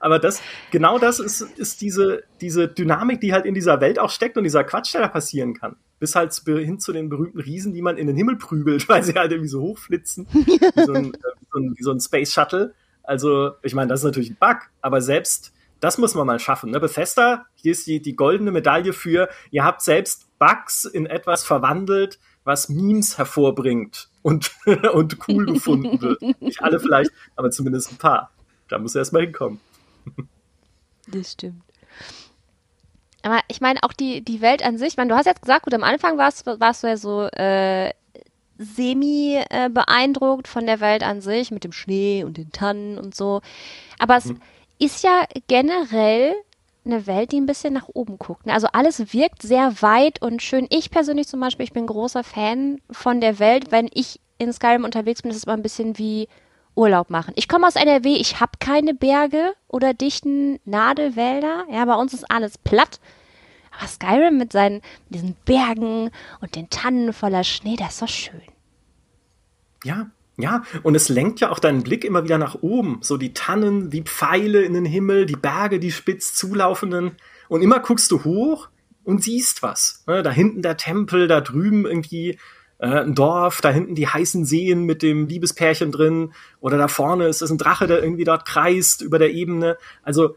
Aber 0.00 0.18
das, 0.18 0.42
genau 0.70 0.98
das 0.98 1.20
ist, 1.20 1.40
ist 1.40 1.80
diese, 1.80 2.24
diese 2.40 2.68
Dynamik, 2.68 3.20
die 3.20 3.32
halt 3.32 3.46
in 3.46 3.54
dieser 3.54 3.80
Welt 3.80 3.98
auch 3.98 4.10
steckt 4.10 4.36
und 4.36 4.44
dieser 4.44 4.64
Quatsch, 4.64 4.94
der 4.94 5.02
da 5.02 5.08
passieren 5.08 5.54
kann. 5.54 5.76
Bis 6.00 6.14
halt 6.14 6.32
hin 6.32 6.78
zu 6.78 6.92
den 6.92 7.08
berühmten 7.08 7.40
Riesen, 7.40 7.72
die 7.72 7.82
man 7.82 7.96
in 7.96 8.06
den 8.06 8.16
Himmel 8.16 8.36
prügelt, 8.36 8.88
weil 8.88 9.02
sie 9.02 9.14
halt 9.14 9.32
irgendwie 9.32 9.48
so 9.48 9.60
hochflitzen. 9.60 10.26
wie, 10.32 10.84
so 10.84 10.92
ein, 10.92 11.14
äh, 11.14 11.18
wie, 11.40 11.46
so 11.52 11.58
ein, 11.58 11.74
wie 11.76 11.82
so 11.82 11.90
ein 11.92 12.00
Space 12.00 12.32
Shuttle. 12.32 12.74
Also, 13.02 13.52
ich 13.62 13.74
meine, 13.74 13.88
das 13.88 14.00
ist 14.00 14.04
natürlich 14.04 14.30
ein 14.30 14.36
Bug, 14.38 14.58
aber 14.82 15.00
selbst 15.00 15.52
das 15.80 15.98
muss 15.98 16.14
man 16.14 16.26
mal 16.26 16.38
schaffen. 16.38 16.70
Ne? 16.70 16.80
Bethesda, 16.80 17.46
hier 17.54 17.72
ist 17.72 17.86
die, 17.86 18.02
die 18.02 18.16
goldene 18.16 18.50
Medaille 18.50 18.92
für, 18.92 19.28
ihr 19.50 19.64
habt 19.64 19.82
selbst 19.82 20.26
Bugs 20.38 20.84
in 20.84 21.06
etwas 21.06 21.44
verwandelt, 21.44 22.18
was 22.48 22.70
Memes 22.70 23.18
hervorbringt 23.18 24.08
und, 24.22 24.50
und 24.94 25.28
cool 25.28 25.46
gefunden 25.46 26.00
wird. 26.00 26.22
Nicht 26.40 26.62
alle 26.62 26.80
vielleicht, 26.80 27.10
aber 27.36 27.50
zumindest 27.50 27.92
ein 27.92 27.98
paar. 27.98 28.30
Da 28.68 28.78
muss 28.78 28.94
er 28.94 29.00
erstmal 29.00 29.22
hinkommen. 29.22 29.60
Das 31.06 31.32
stimmt. 31.32 31.62
Aber 33.22 33.40
ich 33.48 33.60
meine, 33.60 33.82
auch 33.82 33.92
die, 33.92 34.22
die 34.22 34.40
Welt 34.40 34.64
an 34.64 34.78
sich, 34.78 34.88
ich 34.88 34.96
meine, 34.96 35.10
du 35.10 35.16
hast 35.16 35.26
jetzt 35.26 35.42
gesagt, 35.42 35.64
gut, 35.64 35.74
am 35.74 35.84
Anfang 35.84 36.16
warst, 36.16 36.46
warst 36.46 36.82
du 36.82 36.86
ja 36.86 36.96
so 36.96 37.24
äh, 37.26 37.92
semi 38.56 39.42
äh, 39.50 39.68
beeindruckt 39.68 40.48
von 40.48 40.66
der 40.66 40.80
Welt 40.80 41.02
an 41.02 41.20
sich, 41.20 41.50
mit 41.50 41.64
dem 41.64 41.72
Schnee 41.72 42.24
und 42.24 42.38
den 42.38 42.50
Tannen 42.52 42.98
und 42.98 43.14
so. 43.14 43.42
Aber 43.98 44.16
es 44.16 44.26
mhm. 44.26 44.40
ist 44.78 45.04
ja 45.04 45.24
generell 45.48 46.34
eine 46.88 47.06
Welt, 47.06 47.32
die 47.32 47.40
ein 47.40 47.46
bisschen 47.46 47.74
nach 47.74 47.88
oben 47.92 48.18
guckt. 48.18 48.46
Ne? 48.46 48.52
Also 48.52 48.68
alles 48.72 49.12
wirkt 49.12 49.42
sehr 49.42 49.80
weit 49.82 50.20
und 50.22 50.42
schön. 50.42 50.66
Ich 50.70 50.90
persönlich 50.90 51.28
zum 51.28 51.40
Beispiel, 51.40 51.64
ich 51.64 51.72
bin 51.72 51.86
großer 51.86 52.24
Fan 52.24 52.80
von 52.90 53.20
der 53.20 53.38
Welt. 53.38 53.70
Wenn 53.70 53.88
ich 53.92 54.20
in 54.38 54.52
Skyrim 54.52 54.84
unterwegs 54.84 55.22
bin, 55.22 55.30
ist 55.30 55.36
es 55.38 55.44
immer 55.44 55.54
ein 55.54 55.62
bisschen 55.62 55.98
wie 55.98 56.28
Urlaub 56.74 57.10
machen. 57.10 57.32
Ich 57.36 57.48
komme 57.48 57.66
aus 57.66 57.76
NRW, 57.76 58.14
ich 58.14 58.40
habe 58.40 58.52
keine 58.60 58.94
Berge 58.94 59.54
oder 59.66 59.94
dichten 59.94 60.60
Nadelwälder. 60.64 61.64
Ja, 61.70 61.84
bei 61.84 61.94
uns 61.94 62.14
ist 62.14 62.30
alles 62.30 62.58
platt. 62.58 63.00
Aber 63.76 63.86
Skyrim 63.88 64.38
mit 64.38 64.52
seinen 64.52 64.82
diesen 65.08 65.36
Bergen 65.44 66.10
und 66.40 66.54
den 66.56 66.70
Tannen 66.70 67.12
voller 67.12 67.44
Schnee, 67.44 67.76
das 67.76 67.94
ist 67.94 68.02
doch 68.02 68.08
schön. 68.08 68.42
Ja, 69.84 70.10
Ja, 70.40 70.62
und 70.84 70.94
es 70.94 71.08
lenkt 71.08 71.40
ja 71.40 71.50
auch 71.50 71.58
deinen 71.58 71.82
Blick 71.82 72.04
immer 72.04 72.22
wieder 72.22 72.38
nach 72.38 72.62
oben. 72.62 72.98
So 73.02 73.16
die 73.16 73.34
Tannen, 73.34 73.90
die 73.90 74.02
Pfeile 74.02 74.62
in 74.62 74.72
den 74.72 74.84
Himmel, 74.84 75.26
die 75.26 75.36
Berge, 75.36 75.80
die 75.80 75.90
spitz 75.90 76.32
zulaufenden. 76.32 77.16
Und 77.48 77.60
immer 77.62 77.80
guckst 77.80 78.12
du 78.12 78.22
hoch 78.22 78.68
und 79.02 79.22
siehst 79.22 79.64
was. 79.64 80.04
Ne, 80.06 80.22
da 80.22 80.30
hinten 80.30 80.62
der 80.62 80.76
Tempel, 80.76 81.26
da 81.26 81.40
drüben 81.40 81.86
irgendwie 81.86 82.38
äh, 82.78 83.00
ein 83.00 83.16
Dorf, 83.16 83.60
da 83.60 83.70
hinten 83.70 83.96
die 83.96 84.06
heißen 84.06 84.44
Seen 84.44 84.84
mit 84.84 85.02
dem 85.02 85.26
Liebespärchen 85.26 85.90
drin. 85.90 86.32
Oder 86.60 86.78
da 86.78 86.86
vorne 86.86 87.26
ist 87.26 87.42
es 87.42 87.50
ein 87.50 87.58
Drache, 87.58 87.88
der 87.88 88.00
irgendwie 88.00 88.24
dort 88.24 88.46
kreist 88.46 89.02
über 89.02 89.18
der 89.18 89.32
Ebene. 89.32 89.76
Also 90.04 90.36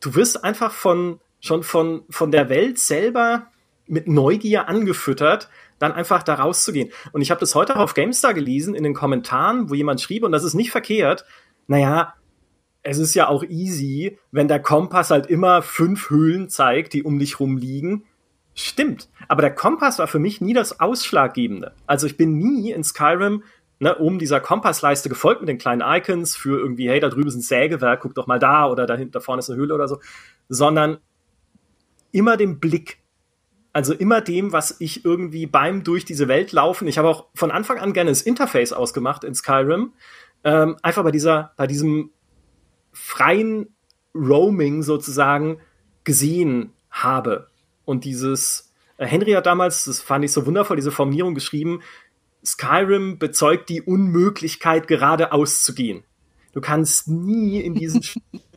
du 0.00 0.16
wirst 0.16 0.42
einfach 0.42 0.72
von, 0.72 1.20
schon 1.38 1.62
von, 1.62 2.02
von 2.10 2.32
der 2.32 2.48
Welt 2.48 2.80
selber 2.80 3.46
mit 3.86 4.08
Neugier 4.08 4.68
angefüttert 4.68 5.48
dann 5.78 5.92
einfach 5.92 6.22
da 6.22 6.34
rauszugehen. 6.34 6.90
Und 7.12 7.22
ich 7.22 7.30
habe 7.30 7.40
das 7.40 7.54
heute 7.54 7.76
auch 7.76 7.80
auf 7.80 7.94
GameStar 7.94 8.34
gelesen 8.34 8.74
in 8.74 8.84
den 8.84 8.94
Kommentaren, 8.94 9.70
wo 9.70 9.74
jemand 9.74 10.00
schrieb, 10.00 10.24
und 10.24 10.32
das 10.32 10.44
ist 10.44 10.54
nicht 10.54 10.70
verkehrt, 10.70 11.24
naja, 11.66 12.14
es 12.82 12.98
ist 12.98 13.14
ja 13.14 13.28
auch 13.28 13.44
easy, 13.44 14.18
wenn 14.30 14.48
der 14.48 14.60
Kompass 14.60 15.10
halt 15.10 15.26
immer 15.26 15.62
fünf 15.62 16.10
Höhlen 16.10 16.48
zeigt, 16.48 16.92
die 16.94 17.02
um 17.02 17.18
dich 17.18 17.40
rumliegen. 17.40 18.04
Stimmt. 18.54 19.08
Aber 19.28 19.42
der 19.42 19.54
Kompass 19.54 19.98
war 19.98 20.08
für 20.08 20.18
mich 20.18 20.40
nie 20.40 20.54
das 20.54 20.80
Ausschlaggebende. 20.80 21.74
Also 21.86 22.06
ich 22.06 22.16
bin 22.16 22.38
nie 22.38 22.72
in 22.72 22.82
Skyrim 22.82 23.42
ne, 23.80 23.94
um 23.94 24.18
dieser 24.18 24.40
Kompassleiste 24.40 25.08
gefolgt 25.08 25.40
mit 25.40 25.48
den 25.48 25.58
kleinen 25.58 25.82
Icons 25.82 26.36
für 26.36 26.58
irgendwie, 26.58 26.88
hey, 26.88 27.00
da 27.00 27.08
drüben 27.08 27.28
ist 27.28 27.36
ein 27.36 27.42
Sägewerk, 27.42 28.00
guck 28.00 28.14
doch 28.14 28.26
mal 28.26 28.38
da 28.38 28.68
oder 28.68 28.86
da 28.86 28.96
hinten, 28.96 29.12
da 29.12 29.20
vorne 29.20 29.40
ist 29.40 29.50
eine 29.50 29.58
Höhle 29.58 29.74
oder 29.74 29.88
so, 29.88 30.00
sondern 30.48 30.98
immer 32.10 32.36
den 32.36 32.58
Blick 32.58 32.97
also 33.78 33.94
immer 33.94 34.20
dem, 34.20 34.50
was 34.50 34.74
ich 34.80 35.04
irgendwie 35.04 35.46
beim 35.46 35.84
durch 35.84 36.04
diese 36.04 36.26
Welt 36.26 36.50
laufen. 36.50 36.88
Ich 36.88 36.98
habe 36.98 37.06
auch 37.06 37.26
von 37.36 37.52
Anfang 37.52 37.78
an 37.78 37.92
gerne 37.92 38.10
das 38.10 38.22
Interface 38.22 38.72
ausgemacht 38.72 39.22
in 39.22 39.36
Skyrim. 39.36 39.92
Ähm, 40.42 40.74
einfach 40.82 41.04
bei 41.04 41.12
dieser, 41.12 41.52
bei 41.56 41.68
diesem 41.68 42.10
freien 42.92 43.68
Roaming 44.16 44.82
sozusagen 44.82 45.60
gesehen 46.02 46.72
habe. 46.90 47.46
Und 47.84 48.04
dieses, 48.04 48.72
äh, 48.96 49.06
Henry 49.06 49.30
hat 49.30 49.46
damals, 49.46 49.84
das 49.84 50.00
fand 50.00 50.24
ich 50.24 50.32
so 50.32 50.44
wundervoll, 50.44 50.74
diese 50.74 50.90
Formulierung 50.90 51.36
geschrieben, 51.36 51.80
Skyrim 52.44 53.20
bezeugt 53.20 53.68
die 53.68 53.80
Unmöglichkeit, 53.80 54.88
geradeaus 54.88 55.62
zu 55.62 55.72
gehen. 55.72 56.02
Du 56.52 56.60
kannst 56.60 57.06
nie 57.06 57.60
in 57.60 57.74
diesen 57.74 58.02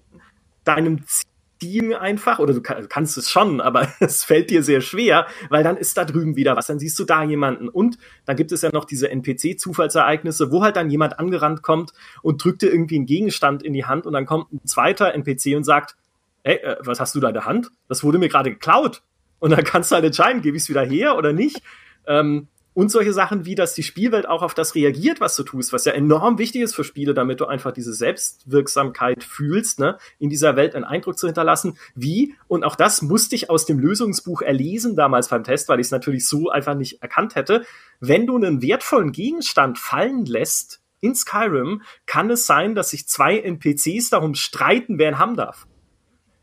deinem 0.64 1.06
Ziel 1.06 1.31
Steam 1.62 1.94
einfach, 1.94 2.40
oder 2.40 2.54
du 2.56 2.62
kannst 2.62 3.18
es 3.18 3.30
schon, 3.30 3.62
aber 3.62 3.88
es 4.00 4.24
fällt 4.24 4.50
dir 4.50 4.64
sehr 4.64 4.82
schwer, 4.82 5.28
weil 5.50 5.64
dann 5.64 5.78
ist 5.78 5.96
da 5.96 6.06
drüben 6.06 6.36
wieder 6.36 6.56
was, 6.56 6.66
dann 6.66 6.80
siehst 6.80 6.98
du 6.98 7.04
da 7.04 7.24
jemanden. 7.24 7.70
Und 7.70 8.00
dann 8.26 8.36
gibt 8.36 8.52
es 8.52 8.64
ja 8.64 8.72
noch 8.74 8.86
diese 8.86 9.12
NPC-Zufallsereignisse, 9.12 10.52
wo 10.52 10.64
halt 10.64 10.76
dann 10.76 10.90
jemand 10.90 11.20
angerannt 11.20 11.62
kommt 11.62 11.94
und 12.24 12.44
drückt 12.44 12.64
dir 12.64 12.72
irgendwie 12.72 12.96
einen 12.96 13.06
Gegenstand 13.06 13.62
in 13.62 13.74
die 13.74 13.86
Hand 13.86 14.08
und 14.08 14.14
dann 14.14 14.26
kommt 14.26 14.52
ein 14.52 14.66
zweiter 14.66 15.14
NPC 15.14 15.56
und 15.56 15.64
sagt, 15.64 15.96
ey, 16.42 16.56
äh, 16.56 16.78
was 16.80 17.00
hast 17.00 17.14
du 17.14 17.20
da 17.20 17.28
in 17.28 17.36
der 17.36 17.46
Hand? 17.46 17.70
Das 17.88 18.04
wurde 18.04 18.18
mir 18.18 18.30
gerade 18.30 18.50
geklaut. 18.50 19.04
Und 19.38 19.52
dann 19.52 19.64
kannst 19.64 19.92
du 19.92 19.96
halt 19.96 20.06
entscheiden, 20.06 20.42
gebe 20.42 20.58
ich 20.58 20.64
es 20.64 20.70
wieder 20.70 20.84
her 20.84 21.16
oder 21.16 21.32
nicht. 21.32 21.62
Ähm, 22.08 22.48
und 22.74 22.90
solche 22.90 23.12
Sachen 23.12 23.46
wie, 23.46 23.56
dass 23.56 23.74
die 23.74 23.84
Spielwelt 23.84 24.28
auch 24.28 24.42
auf 24.42 24.54
das 24.54 24.76
reagiert, 24.76 25.20
was 25.20 25.36
du 25.36 25.44
tust, 25.44 25.74
was 25.74 25.86
ja 25.86 25.92
enorm 25.92 26.38
wichtig 26.38 26.62
ist 26.62 26.74
für 26.74 26.86
Spiele, 26.86 27.14
damit 27.14 27.42
du 27.42 27.46
einfach 27.46 27.74
diese 27.74 27.94
Selbstwirksamkeit 27.94 29.24
fühlst, 29.24 29.80
ne, 29.80 29.98
in 30.20 30.30
dieser 30.30 30.56
Welt 30.56 30.74
einen 30.74 30.86
Eindruck 30.86 31.18
zu 31.18 31.28
hinterlassen. 31.28 31.78
Wie, 31.96 32.36
und 32.48 32.64
auch 32.64 32.76
das 32.76 33.02
musste 33.02 33.36
ich 33.36 33.50
aus 33.50 33.66
dem 33.66 33.78
Lösungsbuch 33.80 34.42
erlesen 34.42 34.96
damals 34.96 35.28
beim 35.28 35.44
Test, 35.44 35.68
weil 35.68 35.80
ich 35.80 35.88
es 35.88 35.92
natürlich 35.92 36.28
so 36.28 36.50
einfach 36.50 36.76
nicht 36.76 37.02
erkannt 37.02 37.36
hätte. 37.36 37.66
Wenn 38.00 38.26
du 38.26 38.38
einen 38.38 38.62
wertvollen 38.62 39.12
Gegenstand 39.12 39.78
fallen 39.78 40.26
lässt 40.26 40.82
in 41.02 41.14
Skyrim, 41.14 41.82
kann 42.06 42.30
es 42.30 42.46
sein, 42.46 42.74
dass 42.74 42.92
sich 42.92 43.08
zwei 43.08 43.38
NPCs 43.40 44.12
darum 44.12 44.34
streiten, 44.34 44.98
wer 44.98 45.10
ihn 45.10 45.20
haben 45.20 45.36
darf. 45.36 45.68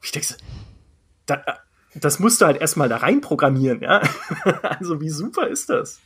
Ich 0.03 0.13
denke, 0.13 0.35
da, 1.25 1.43
das 1.95 2.19
musst 2.19 2.41
du 2.41 2.47
halt 2.47 2.61
erstmal 2.61 2.89
da 2.89 2.99
rein 2.99 3.23
programmieren, 3.23 3.81
ja. 3.81 4.03
also 4.63 5.01
wie 5.01 5.11
super 5.11 5.49
ist 5.49 5.71
das? 5.71 6.01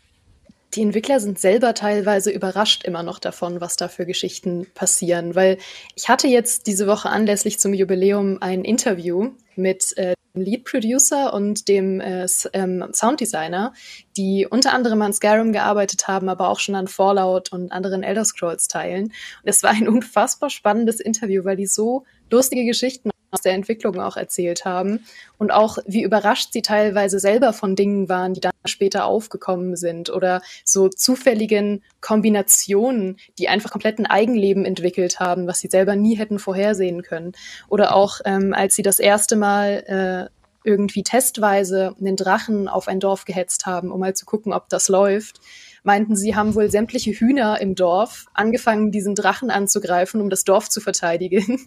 Die 0.75 0.83
Entwickler 0.83 1.21
sind 1.21 1.39
selber 1.39 1.75
teilweise 1.75 2.31
überrascht 2.31 2.85
immer 2.85 3.03
noch 3.03 3.19
davon, 3.19 3.61
was 3.61 3.77
da 3.77 3.89
für 3.89 4.07
Geschichten 4.07 4.67
passieren. 4.75 5.35
Weil 5.35 5.59
ich 5.95 6.09
hatte 6.09 6.29
jetzt 6.29 6.67
diese 6.67 6.87
Woche 6.87 7.11
anlässlich 7.11 7.59
zum 7.59 7.75
Jubiläum 7.75 8.39
ein 8.41 8.65
Interview 8.65 9.33
mit 9.55 9.97
äh, 9.99 10.15
dem 10.35 10.43
Lead 10.43 10.65
Producer 10.65 11.35
und 11.35 11.69
dem 11.69 12.01
äh, 12.01 12.27
ähm, 12.55 12.85
Sounddesigner, 12.93 13.75
die 14.17 14.47
unter 14.49 14.73
anderem 14.73 15.03
an 15.03 15.13
Skyrim 15.13 15.53
gearbeitet 15.53 16.09
haben, 16.09 16.29
aber 16.31 16.49
auch 16.49 16.59
schon 16.59 16.75
an 16.75 16.89
Fallout 16.89 17.53
und 17.53 17.71
anderen 17.71 18.03
Elder 18.03 18.25
Scrolls 18.25 18.67
Teilen. 18.67 19.05
Und 19.05 19.15
es 19.45 19.63
war 19.63 19.71
ein 19.71 19.89
unfassbar 19.89 20.49
spannendes 20.49 21.01
Interview, 21.01 21.45
weil 21.45 21.57
die 21.57 21.67
so 21.67 22.05
lustige 22.31 22.65
Geschichten 22.65 23.12
aus 23.33 23.41
der 23.41 23.55
Entwicklung 23.55 23.99
auch 24.01 24.17
erzählt 24.17 24.65
haben 24.65 25.01
und 25.39 25.51
auch 25.51 25.79
wie 25.87 26.03
überrascht 26.03 26.53
sie 26.53 26.63
teilweise 26.63 27.19
selber 27.19 27.53
von 27.53 27.75
Dingen 27.75 28.09
waren, 28.09 28.35
die 28.35 28.41
dann 28.41 28.53
später 28.67 29.07
aufgekommen 29.07 29.75
sind 29.75 30.11
oder 30.11 30.43
so 30.65 30.89
zufälligen 30.89 31.83
Kombinationen, 32.01 33.17
die 33.39 33.49
einfach 33.49 33.71
komplett 33.71 33.99
ein 33.99 34.07
Eigenleben 34.07 34.65
entwickelt 34.65 35.19
haben, 35.19 35.47
was 35.47 35.61
sie 35.61 35.69
selber 35.69 35.97
nie 35.97 36.17
hätten 36.17 36.39
vorhersehen 36.39 37.03
können. 37.03 37.33
Oder 37.69 37.95
auch 37.97 38.21
ähm, 38.25 38.53
als 38.53 38.75
sie 38.75 38.83
das 38.83 38.99
erste 38.99 39.37
Mal 39.37 40.29
äh, 40.31 40.43
irgendwie 40.65 41.03
testweise 41.03 41.97
einen 41.99 42.17
Drachen 42.17 42.69
auf 42.69 42.87
ein 42.87 43.01
Dorf 43.01 43.25
gehetzt 43.25 43.67
haben, 43.67 43.91
um 43.91 44.01
mal 44.01 44.15
zu 44.15 44.27
gucken, 44.27 44.53
ob 44.53 44.69
das 44.69 44.89
läuft, 44.89 45.41
meinten, 45.83 46.15
sie 46.15 46.37
haben 46.37 46.55
wohl 46.55 46.71
sämtliche 46.71 47.13
Hühner 47.13 47.61
im 47.61 47.75
Dorf 47.75 48.27
angefangen, 48.35 48.93
diesen 48.93 49.15
Drachen 49.15 49.51
anzugreifen, 49.51 50.21
um 50.21 50.31
das 50.31 50.45
Dorf 50.45 50.69
zu 50.69 50.81
verteidigen. 50.81 51.67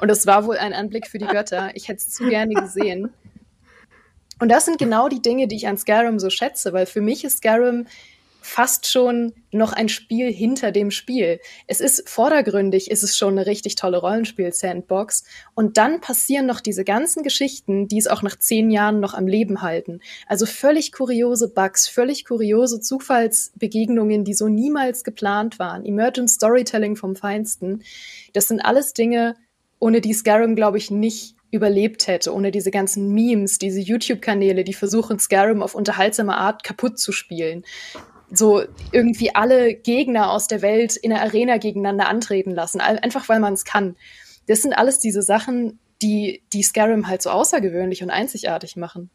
Und 0.00 0.08
das 0.08 0.26
war 0.26 0.46
wohl 0.46 0.56
ein 0.56 0.72
Anblick 0.72 1.06
für 1.06 1.18
die 1.18 1.26
Götter. 1.26 1.70
Ich 1.74 1.88
hätte 1.88 1.98
es 1.98 2.10
zu 2.10 2.28
gerne 2.28 2.54
gesehen. 2.54 3.10
Und 4.40 4.48
das 4.48 4.64
sind 4.64 4.78
genau 4.78 5.08
die 5.08 5.22
Dinge, 5.22 5.48
die 5.48 5.56
ich 5.56 5.68
an 5.68 5.78
Skyrim 5.78 6.18
so 6.18 6.30
schätze, 6.30 6.72
weil 6.72 6.86
für 6.86 7.00
mich 7.00 7.24
ist 7.24 7.38
Skyrim 7.38 7.86
fast 8.44 8.86
schon 8.86 9.32
noch 9.52 9.72
ein 9.72 9.88
Spiel 9.88 10.30
hinter 10.30 10.70
dem 10.70 10.90
Spiel. 10.90 11.40
Es 11.66 11.80
ist 11.80 12.06
vordergründig, 12.06 12.90
ist 12.90 13.02
es 13.02 13.16
schon 13.16 13.38
eine 13.38 13.46
richtig 13.46 13.74
tolle 13.74 13.96
Rollenspiel-Sandbox. 13.96 15.24
Und 15.54 15.78
dann 15.78 16.02
passieren 16.02 16.44
noch 16.44 16.60
diese 16.60 16.84
ganzen 16.84 17.22
Geschichten, 17.22 17.88
die 17.88 17.96
es 17.96 18.06
auch 18.06 18.20
nach 18.20 18.38
zehn 18.38 18.70
Jahren 18.70 19.00
noch 19.00 19.14
am 19.14 19.26
Leben 19.26 19.62
halten. 19.62 20.00
Also 20.26 20.44
völlig 20.44 20.92
kuriose 20.92 21.48
Bugs, 21.48 21.88
völlig 21.88 22.26
kuriose 22.26 22.80
Zufallsbegegnungen, 22.80 24.24
die 24.24 24.34
so 24.34 24.48
niemals 24.48 25.04
geplant 25.04 25.58
waren. 25.58 25.86
Emergent 25.86 26.28
Storytelling 26.28 26.96
vom 26.96 27.16
Feinsten. 27.16 27.82
Das 28.34 28.48
sind 28.48 28.60
alles 28.60 28.92
Dinge, 28.92 29.36
ohne 29.84 30.00
die 30.00 30.14
Skyrim, 30.14 30.56
glaube 30.56 30.78
ich, 30.78 30.90
nicht 30.90 31.36
überlebt 31.50 32.06
hätte, 32.06 32.32
ohne 32.32 32.50
diese 32.50 32.70
ganzen 32.70 33.12
Memes, 33.12 33.58
diese 33.58 33.80
YouTube-Kanäle, 33.80 34.64
die 34.64 34.72
versuchen, 34.72 35.18
Skyrim 35.18 35.62
auf 35.62 35.74
unterhaltsame 35.74 36.38
Art 36.38 36.64
kaputt 36.64 36.98
zu 36.98 37.12
spielen. 37.12 37.66
So 38.32 38.62
irgendwie 38.92 39.34
alle 39.34 39.74
Gegner 39.74 40.30
aus 40.30 40.48
der 40.48 40.62
Welt 40.62 40.96
in 40.96 41.10
der 41.10 41.20
Arena 41.20 41.58
gegeneinander 41.58 42.08
antreten 42.08 42.52
lassen, 42.52 42.80
einfach 42.80 43.28
weil 43.28 43.40
man 43.40 43.52
es 43.52 43.66
kann. 43.66 43.94
Das 44.46 44.62
sind 44.62 44.72
alles 44.72 45.00
diese 45.00 45.20
Sachen, 45.20 45.78
die, 46.00 46.42
die 46.54 46.62
Skyrim 46.62 47.06
halt 47.06 47.20
so 47.20 47.28
außergewöhnlich 47.28 48.02
und 48.02 48.08
einzigartig 48.08 48.76
machen. 48.76 49.10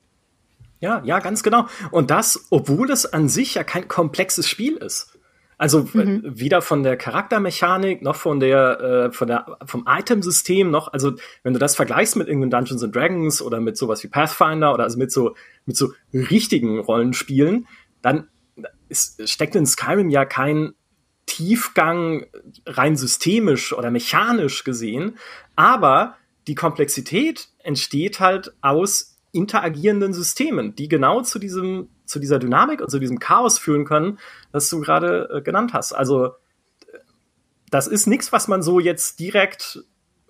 Ja, 0.82 1.02
ja, 1.04 1.18
ganz 1.18 1.42
genau. 1.42 1.66
Und 1.90 2.12
das, 2.12 2.46
obwohl 2.52 2.92
es 2.92 3.08
an 3.08 3.28
sich 3.28 3.56
ja 3.56 3.64
kein 3.64 3.88
komplexes 3.88 4.48
Spiel 4.48 4.78
ist. 4.78 5.19
Also 5.60 5.90
mhm. 5.92 6.22
weder 6.24 6.62
von 6.62 6.84
der 6.84 6.96
Charaktermechanik 6.96 8.02
noch 8.02 8.16
von 8.16 8.40
der, 8.40 8.80
äh, 8.80 9.12
von 9.12 9.28
der 9.28 9.58
vom 9.66 9.86
Itemsystem 9.86 10.72
noch, 10.72 10.94
also 10.94 11.12
wenn 11.44 11.52
du 11.52 11.60
das 11.60 11.76
vergleichst 11.76 12.16
mit 12.16 12.30
irgendeinem 12.30 12.52
Dungeons 12.52 12.82
and 12.82 12.96
Dragons 12.96 13.42
oder 13.42 13.60
mit 13.60 13.78
sowas 13.78 14.02
wie 14.02 14.08
Pathfinder 14.08 14.74
oder 14.74 14.86
also 14.86 14.98
mit 14.98 15.12
so 15.12 15.36
mit 15.66 15.76
so 15.76 15.92
richtigen 16.14 16.80
Rollenspielen, 16.80 17.68
dann 18.02 18.30
ist, 18.88 19.28
steckt 19.30 19.54
in 19.54 19.66
Skyrim 19.66 20.10
ja 20.10 20.24
kein 20.24 20.76
Tiefgang 21.26 22.26
rein 22.66 22.96
systemisch 22.96 23.74
oder 23.74 23.92
mechanisch 23.92 24.64
gesehen, 24.64 25.18
aber 25.58 26.16
die 26.48 26.56
Komplexität 26.56 27.50
entsteht 27.60 28.22
halt 28.22 28.54
aus 28.62 29.18
interagierenden 29.34 30.14
Systemen, 30.14 30.74
die 30.76 30.88
genau 30.88 31.22
zu 31.22 31.38
diesem 31.38 31.90
zu 32.10 32.20
dieser 32.20 32.40
Dynamik 32.40 32.82
und 32.82 32.90
zu 32.90 33.00
diesem 33.00 33.20
Chaos 33.20 33.60
führen 33.60 33.86
können, 33.86 34.20
das 34.52 34.70
du 34.70 34.82
gerade 34.82 35.30
äh, 35.32 35.42
genannt 35.42 35.74
hast. 35.74 35.94
Also 35.94 36.32
das 37.70 37.88
ist 37.88 38.08
nichts, 38.08 38.32
was 38.32 38.48
man 38.48 38.62
so 38.62 38.80
jetzt 38.80 39.20
direkt 39.20 39.84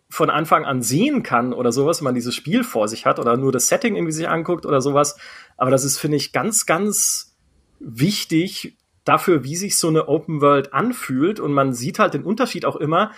von 0.09 0.29
Anfang 0.29 0.65
an 0.65 0.81
sehen 0.81 1.23
kann 1.23 1.53
oder 1.53 1.71
sowas, 1.71 1.99
wenn 1.99 2.05
man 2.05 2.15
dieses 2.15 2.35
Spiel 2.35 2.63
vor 2.63 2.87
sich 2.87 3.05
hat 3.05 3.19
oder 3.19 3.37
nur 3.37 3.51
das 3.51 3.67
Setting 3.67 3.95
irgendwie 3.95 4.11
sich 4.11 4.27
anguckt 4.27 4.65
oder 4.65 4.81
sowas. 4.81 5.17
Aber 5.55 5.71
das 5.71 5.83
ist, 5.83 5.99
finde 5.99 6.17
ich, 6.17 6.33
ganz, 6.33 6.65
ganz 6.65 7.37
wichtig 7.79 8.77
dafür, 9.05 9.43
wie 9.43 9.55
sich 9.55 9.77
so 9.77 9.87
eine 9.87 10.07
Open 10.07 10.41
World 10.41 10.73
anfühlt. 10.73 11.39
Und 11.39 11.53
man 11.53 11.73
sieht 11.73 11.99
halt 11.99 12.15
den 12.15 12.23
Unterschied 12.23 12.65
auch 12.65 12.75
immer 12.75 13.11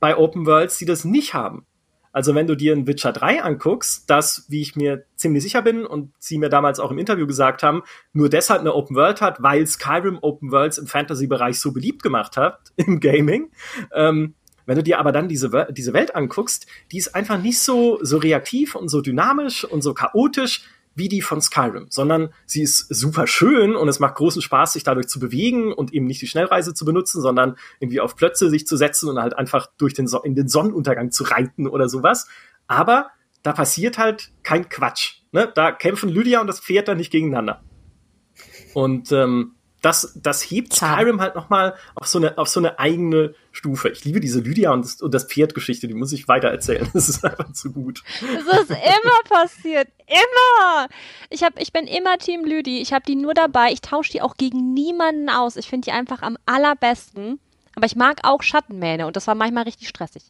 bei 0.00 0.16
Open 0.16 0.46
Worlds, 0.46 0.78
die 0.78 0.86
das 0.86 1.04
nicht 1.04 1.34
haben. 1.34 1.66
Also 2.14 2.34
wenn 2.36 2.46
du 2.46 2.54
dir 2.54 2.72
ein 2.72 2.86
Witcher 2.86 3.12
3 3.12 3.42
anguckst, 3.42 4.08
das, 4.08 4.46
wie 4.48 4.62
ich 4.62 4.76
mir 4.76 5.04
ziemlich 5.16 5.42
sicher 5.42 5.62
bin 5.62 5.84
und 5.84 6.12
sie 6.20 6.38
mir 6.38 6.48
damals 6.48 6.78
auch 6.78 6.92
im 6.92 6.98
Interview 6.98 7.26
gesagt 7.26 7.64
haben, 7.64 7.82
nur 8.12 8.28
deshalb 8.28 8.60
eine 8.60 8.72
Open 8.72 8.94
World 8.94 9.20
hat, 9.20 9.42
weil 9.42 9.66
Skyrim 9.66 10.20
Open 10.22 10.52
Worlds 10.52 10.78
im 10.78 10.86
Fantasy-Bereich 10.86 11.58
so 11.58 11.72
beliebt 11.72 12.04
gemacht 12.04 12.36
hat 12.36 12.60
im 12.76 13.00
Gaming. 13.00 13.50
Ähm, 13.92 14.34
wenn 14.64 14.76
du 14.76 14.84
dir 14.84 15.00
aber 15.00 15.10
dann 15.10 15.28
diese, 15.28 15.66
diese 15.72 15.92
Welt 15.92 16.14
anguckst, 16.14 16.66
die 16.92 16.98
ist 16.98 17.16
einfach 17.16 17.42
nicht 17.42 17.58
so, 17.58 17.98
so 18.00 18.18
reaktiv 18.18 18.76
und 18.76 18.88
so 18.88 19.00
dynamisch 19.00 19.64
und 19.64 19.82
so 19.82 19.92
chaotisch, 19.92 20.62
wie 20.94 21.08
die 21.08 21.20
von 21.20 21.40
Skyrim, 21.40 21.86
sondern 21.90 22.30
sie 22.46 22.62
ist 22.62 22.86
super 22.94 23.26
schön 23.26 23.76
und 23.76 23.88
es 23.88 24.00
macht 24.00 24.14
großen 24.14 24.42
Spaß, 24.42 24.74
sich 24.74 24.84
dadurch 24.84 25.08
zu 25.08 25.18
bewegen 25.18 25.72
und 25.72 25.92
eben 25.92 26.06
nicht 26.06 26.22
die 26.22 26.26
Schnellreise 26.26 26.74
zu 26.74 26.84
benutzen, 26.84 27.20
sondern 27.20 27.56
irgendwie 27.80 28.00
auf 28.00 28.16
Plötze 28.16 28.50
sich 28.50 28.66
zu 28.66 28.76
setzen 28.76 29.08
und 29.08 29.18
halt 29.18 29.36
einfach 29.36 29.68
durch 29.78 29.94
den 29.94 30.06
so 30.06 30.22
in 30.22 30.34
den 30.34 30.48
Sonnenuntergang 30.48 31.10
zu 31.10 31.24
reiten 31.24 31.66
oder 31.66 31.88
sowas. 31.88 32.28
Aber 32.66 33.10
da 33.42 33.52
passiert 33.52 33.98
halt 33.98 34.32
kein 34.42 34.68
Quatsch. 34.68 35.22
Ne? 35.32 35.50
Da 35.54 35.72
kämpfen 35.72 36.08
Lydia 36.08 36.40
und 36.40 36.46
das 36.46 36.60
Pferd 36.60 36.88
dann 36.88 36.96
nicht 36.96 37.10
gegeneinander. 37.10 37.62
Und 38.72 39.12
ähm, 39.12 39.54
das, 39.84 40.12
das 40.16 40.42
hebt 40.42 40.72
Skyrim 40.74 41.20
halt 41.20 41.34
nochmal 41.34 41.74
auf 41.94 42.06
so 42.06 42.18
eine, 42.18 42.38
auf 42.38 42.48
so 42.48 42.58
eine 42.58 42.78
eigene 42.78 43.34
Stufe. 43.52 43.90
Ich 43.90 44.02
liebe 44.04 44.18
diese 44.18 44.40
Lydia 44.40 44.72
und 44.72 44.82
das, 44.82 45.02
und 45.02 45.12
das 45.12 45.24
Pferdgeschichte, 45.24 45.86
die 45.86 45.94
muss 45.94 46.12
ich 46.12 46.26
weiter 46.26 46.48
erzählen. 46.48 46.88
Das 46.94 47.08
ist 47.08 47.24
einfach 47.24 47.52
zu 47.52 47.72
gut. 47.72 48.02
Das 48.20 48.60
ist 48.60 48.70
immer 48.70 49.22
passiert. 49.28 49.88
Immer! 50.06 50.88
Ich, 51.28 51.42
hab, 51.42 51.60
ich 51.60 51.72
bin 51.72 51.86
immer 51.86 52.16
Team 52.18 52.44
Lüdi. 52.44 52.80
Ich 52.80 52.92
habe 52.92 53.04
die 53.06 53.16
nur 53.16 53.34
dabei. 53.34 53.72
Ich 53.72 53.82
tausche 53.82 54.12
die 54.12 54.22
auch 54.22 54.36
gegen 54.36 54.72
niemanden 54.72 55.28
aus. 55.28 55.56
Ich 55.56 55.68
finde 55.68 55.86
die 55.86 55.92
einfach 55.92 56.22
am 56.22 56.38
allerbesten. 56.46 57.40
Aber 57.74 57.84
ich 57.84 57.96
mag 57.96 58.20
auch 58.22 58.42
Schattenmähne 58.42 59.06
und 59.06 59.16
das 59.16 59.26
war 59.26 59.34
manchmal 59.34 59.64
richtig 59.64 59.88
stressig. 59.88 60.22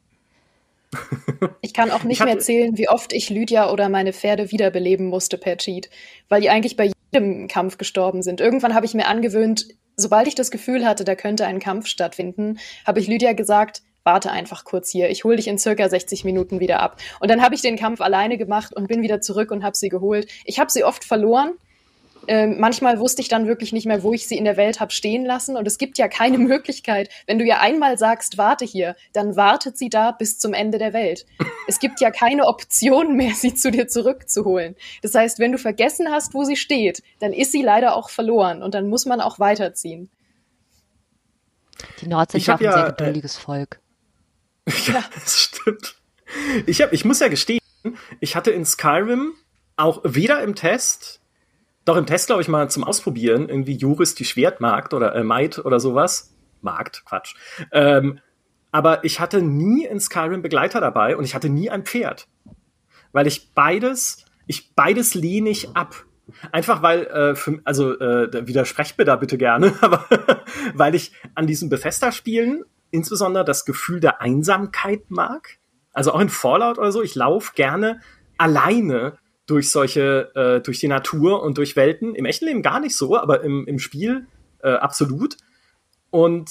Ich 1.61 1.75
kann 1.75 1.91
auch 1.91 2.05
nicht 2.05 2.25
mehr 2.25 2.39
zählen, 2.39 2.77
wie 2.79 2.89
oft 2.89 3.13
ich 3.13 3.29
Lydia 3.31 3.71
oder 3.71 3.89
meine 3.89 4.13
Pferde 4.13 4.51
wiederbeleben 4.51 5.07
musste 5.07 5.39
per 5.39 5.57
Cheat, 5.57 5.91
weil 6.29 6.41
die 6.41 6.51
eigentlich 6.51 6.77
bei 6.77 6.94
jedem 7.15 7.49
Kampf 7.49 7.79
gestorben 7.79 8.23
sind. 8.23 8.41
Irgendwann 8.41 8.75
habe 8.75 8.87
ich 8.87 8.95
mir 8.95 9.07
angewöhnt, 9.07 9.69
sobald 9.97 10.27
ich 10.27 10.35
das 10.35 10.51
Gefühl 10.51 10.87
hatte, 10.87 11.05
da 11.05 11.15
könnte 11.15 11.47
ein 11.47 11.61
Kampf 11.61 11.87
stattfinden, 11.87 12.59
habe 12.87 13.01
ich 13.01 13.07
Lydia 13.07 13.33
gesagt, 13.33 13.83
warte 14.03 14.31
einfach 14.31 14.65
kurz 14.65 14.91
hier, 14.91 15.09
ich 15.09 15.25
hole 15.25 15.37
dich 15.37 15.49
in 15.49 15.59
circa 15.59 15.89
60 15.89 16.25
Minuten 16.25 16.61
wieder 16.61 16.81
ab. 16.81 17.01
Und 17.21 17.31
dann 17.31 17.43
habe 17.43 17.55
ich 17.55 17.63
den 17.63 17.77
Kampf 17.77 18.01
alleine 18.01 18.37
gemacht 18.37 18.75
und 18.75 18.89
bin 18.89 19.03
wieder 19.03 19.21
zurück 19.21 19.51
und 19.51 19.65
habe 19.65 19.77
sie 19.77 19.89
geholt. 19.89 20.31
Ich 20.45 20.59
habe 20.59 20.71
sie 20.71 20.85
oft 20.85 21.05
verloren, 21.05 21.55
ähm, 22.29 22.59
manchmal 22.59 22.99
wusste 22.99 23.23
ich 23.23 23.29
dann 23.29 23.47
wirklich 23.47 23.73
nicht 23.73 23.87
mehr, 23.87 24.03
wo 24.03 24.13
ich 24.13 24.27
sie 24.27 24.37
in 24.37 24.45
der 24.45 24.57
Welt 24.57 24.81
habe 24.81 24.93
stehen 24.93 25.25
lassen. 25.25 25.57
Und 25.57 25.67
es 25.67 25.79
gibt 25.79 25.99
ja 25.99 26.09
keine 26.09 26.39
Möglichkeit, 26.53 27.09
wenn 27.27 27.39
du 27.39 27.45
ihr 27.45 27.61
einmal 27.61 27.99
sagst, 27.99 28.39
warte 28.39 28.65
hier, 28.65 28.97
dann 29.13 29.37
wartet 29.37 29.79
sie 29.79 29.89
da 29.89 30.13
bis 30.13 30.39
zum 30.39 30.55
Ende 30.55 30.79
der 30.79 30.93
Welt. 30.93 31.27
Es 31.67 31.79
gibt 31.79 32.01
ja 32.01 32.11
keine 32.11 32.45
Option 32.47 33.17
mehr, 33.17 33.35
sie 33.35 33.55
zu 33.55 33.71
dir 33.71 33.89
zurückzuholen. 33.89 34.77
Das 35.03 35.15
heißt, 35.15 35.39
wenn 35.39 35.53
du 35.53 35.59
vergessen 35.59 36.11
hast, 36.11 36.35
wo 36.35 36.45
sie 36.45 36.57
steht, 36.57 37.03
dann 37.21 37.33
ist 37.33 37.53
sie 37.53 37.63
leider 37.63 37.97
auch 37.97 38.11
verloren 38.11 38.63
und 38.63 38.75
dann 38.75 38.89
muss 38.89 39.07
man 39.07 39.21
auch 39.21 39.39
weiterziehen. 39.39 40.11
Die 42.01 42.09
Nord 42.09 42.33
sind 42.33 42.47
ja 42.47 42.55
auch 42.55 42.61
ein 42.61 42.73
sehr 42.73 42.87
geduldiges 42.87 43.37
äh, 43.37 43.41
Volk. 43.41 43.81
Ja, 44.87 45.05
das 45.13 45.39
stimmt. 45.39 45.97
Ich, 46.67 46.81
hab, 46.81 46.93
ich 46.93 47.05
muss 47.05 47.21
ja 47.21 47.29
gestehen, 47.29 47.61
ich 48.21 48.35
hatte 48.35 48.51
in 48.51 48.65
Skyrim 48.65 49.35
auch 49.77 50.01
weder 50.05 50.43
im 50.43 50.55
Test 50.55 51.21
doch 51.85 51.97
im 51.97 52.07
Test, 52.07 52.29
glaube 52.29 52.43
ich, 52.43 52.49
mal 52.49 52.71
zum 52.71 52.85
Ausprobieren, 52.85 53.49
irgendwie 53.49 53.77
Juris 53.77 54.15
die 54.15 54.25
Schwertmarkt 54.25 54.95
oder 54.95 55.15
äh, 55.15 55.25
Maid 55.25 55.59
oder 55.59 55.81
sowas. 55.81 56.35
Markt, 56.61 57.05
Quatsch. 57.05 57.35
Ähm, 57.73 58.21
aber 58.73 59.05
ich 59.05 59.21
hatte 59.21 59.43
nie 59.43 59.85
in 59.85 60.01
Skyrim 60.01 60.43
Begleiter 60.43 60.81
dabei 60.81 61.17
und 61.17 61.25
ich 61.25 61.35
hatte 61.35 61.49
nie 61.49 61.71
ein 61.71 61.85
Pferd. 61.85 62.27
Weil 63.13 63.27
ich 63.27 63.53
beides, 63.55 64.25
ich 64.47 64.75
beides 64.75 65.15
lehne 65.15 65.51
ich 65.51 65.77
ab. 65.77 65.95
Einfach 66.53 66.83
weil, 66.83 67.07
äh, 67.07 67.35
für, 67.35 67.61
also 67.65 67.99
äh, 67.99 68.47
widersprecht 68.49 68.99
mir 68.99 69.05
da 69.05 69.17
bitte 69.17 69.39
gerne, 69.39 69.75
aber 69.81 70.07
weil 70.75 70.95
ich 70.95 71.13
an 71.35 71.47
diesen 71.47 71.69
Bethesda-Spielen 71.69 72.65
insbesondere 72.91 73.45
das 73.45 73.65
Gefühl 73.65 74.01
der 74.01 74.21
Einsamkeit 74.21 75.11
mag. 75.11 75.59
Also 75.93 76.13
auch 76.13 76.21
in 76.21 76.29
Fallout 76.29 76.79
oder 76.79 76.93
so, 76.93 77.03
ich 77.03 77.15
laufe 77.15 77.53
gerne 77.55 78.01
alleine 78.39 79.19
durch 79.47 79.71
solche, 79.71 80.31
äh, 80.35 80.61
durch 80.61 80.81
die 80.81 80.89
Natur 80.89 81.43
und 81.43 81.59
durch 81.59 81.77
Welten. 81.77 82.15
Im 82.15 82.25
echten 82.25 82.47
Leben 82.47 82.63
gar 82.63 82.81
nicht 82.81 82.97
so, 82.97 83.17
aber 83.17 83.43
im, 83.43 83.67
im 83.67 83.79
Spiel 83.79 84.27
äh, 84.63 84.73
absolut. 84.73 85.37
Und 86.11 86.51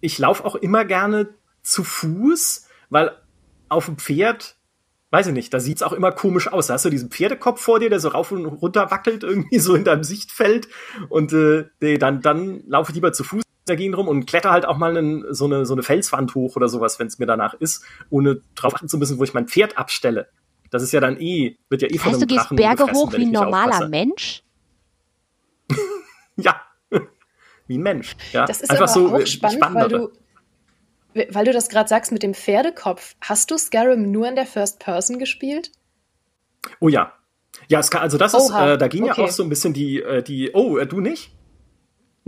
ich 0.00 0.18
laufe 0.18 0.44
auch 0.44 0.56
immer 0.56 0.84
gerne 0.84 1.28
zu 1.62 1.84
Fuß, 1.84 2.66
weil 2.90 3.12
auf 3.68 3.86
dem 3.86 3.98
Pferd, 3.98 4.56
weiß 5.10 5.28
ich 5.28 5.32
nicht, 5.32 5.52
da 5.52 5.60
sieht's 5.60 5.82
auch 5.82 5.92
immer 5.92 6.12
komisch 6.12 6.48
aus. 6.48 6.66
Da 6.66 6.74
hast 6.74 6.84
du 6.84 6.90
diesen 6.90 7.10
Pferdekopf 7.10 7.60
vor 7.60 7.78
dir, 7.78 7.90
der 7.90 8.00
so 8.00 8.08
rauf 8.08 8.32
und 8.32 8.46
runter 8.46 8.90
wackelt, 8.90 9.22
irgendwie 9.22 9.58
so 9.58 9.74
in 9.74 9.84
deinem 9.84 10.04
Sichtfeld. 10.04 10.68
Und 11.08 11.32
äh, 11.32 11.98
dann, 11.98 12.22
dann 12.22 12.62
laufe 12.66 12.90
ich 12.90 12.94
lieber 12.94 13.12
zu 13.12 13.24
Fuß 13.24 13.42
dagegen 13.66 13.94
rum 13.94 14.08
und 14.08 14.26
kletter 14.26 14.50
halt 14.50 14.66
auch 14.66 14.78
mal 14.78 14.96
einen, 14.96 15.32
so, 15.32 15.44
eine, 15.44 15.66
so 15.66 15.74
eine 15.74 15.82
Felswand 15.82 16.34
hoch 16.34 16.56
oder 16.56 16.68
sowas, 16.68 16.98
wenn 16.98 17.06
es 17.06 17.18
mir 17.18 17.26
danach 17.26 17.54
ist, 17.54 17.84
ohne 18.10 18.40
drauf 18.54 18.74
achten 18.74 18.88
zu 18.88 18.98
müssen, 18.98 19.18
wo 19.18 19.24
ich 19.24 19.34
mein 19.34 19.46
Pferd 19.48 19.76
abstelle. 19.78 20.28
Das 20.70 20.82
ist 20.82 20.92
ja 20.92 21.00
dann 21.00 21.18
eh, 21.20 21.56
wird 21.68 21.82
ja 21.82 21.88
eh 21.88 21.92
das 21.92 22.04
heißt, 22.04 22.14
von 22.14 22.14
einem 22.14 22.28
du 22.28 22.34
gehst 22.34 22.56
Berge 22.56 22.92
hoch 22.92 23.12
wie 23.12 23.22
ein 23.22 23.30
normaler 23.30 23.72
aufpasse. 23.72 23.88
Mensch? 23.88 24.42
ja, 26.36 26.60
wie 27.66 27.78
ein 27.78 27.82
Mensch. 27.82 28.16
Ja? 28.32 28.46
Das 28.46 28.60
ist 28.60 28.70
Einfach 28.70 28.84
aber 28.84 28.92
so 28.92 29.14
auch 29.14 29.26
spannend, 29.26 29.74
weil 29.74 29.88
du, 29.88 30.12
weil 31.30 31.44
du 31.44 31.52
das 31.52 31.68
gerade 31.68 31.88
sagst 31.88 32.12
mit 32.12 32.22
dem 32.22 32.34
Pferdekopf. 32.34 33.16
Hast 33.20 33.50
du 33.50 33.58
Skyrim 33.58 34.10
nur 34.10 34.28
in 34.28 34.36
der 34.36 34.46
First 34.46 34.78
Person 34.80 35.18
gespielt? 35.18 35.70
Oh 36.80 36.88
ja. 36.88 37.12
Ja, 37.68 37.80
also 37.80 38.18
das 38.18 38.34
ist, 38.34 38.50
äh, 38.50 38.78
da 38.78 38.88
ging 38.88 39.04
okay. 39.04 39.20
ja 39.20 39.26
auch 39.26 39.30
so 39.30 39.42
ein 39.42 39.48
bisschen 39.48 39.72
die, 39.72 40.00
äh, 40.00 40.22
die, 40.22 40.52
oh, 40.52 40.78
äh, 40.78 40.86
du 40.86 41.00
nicht? 41.00 41.32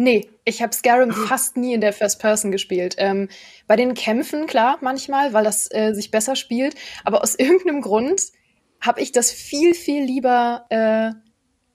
Nee, 0.00 0.30
ich 0.46 0.62
habe 0.62 0.72
Skyrim 0.72 1.12
fast 1.12 1.58
nie 1.58 1.74
in 1.74 1.82
der 1.82 1.92
First 1.92 2.20
Person 2.20 2.50
gespielt. 2.50 2.94
Ähm, 2.96 3.28
bei 3.66 3.76
den 3.76 3.92
Kämpfen, 3.92 4.46
klar, 4.46 4.78
manchmal, 4.80 5.34
weil 5.34 5.44
das 5.44 5.70
äh, 5.70 5.92
sich 5.92 6.10
besser 6.10 6.36
spielt. 6.36 6.74
Aber 7.04 7.22
aus 7.22 7.34
irgendeinem 7.38 7.82
Grund 7.82 8.22
habe 8.80 9.02
ich 9.02 9.12
das 9.12 9.30
viel, 9.30 9.74
viel 9.74 10.02
lieber 10.02 10.64
äh, 10.70 11.10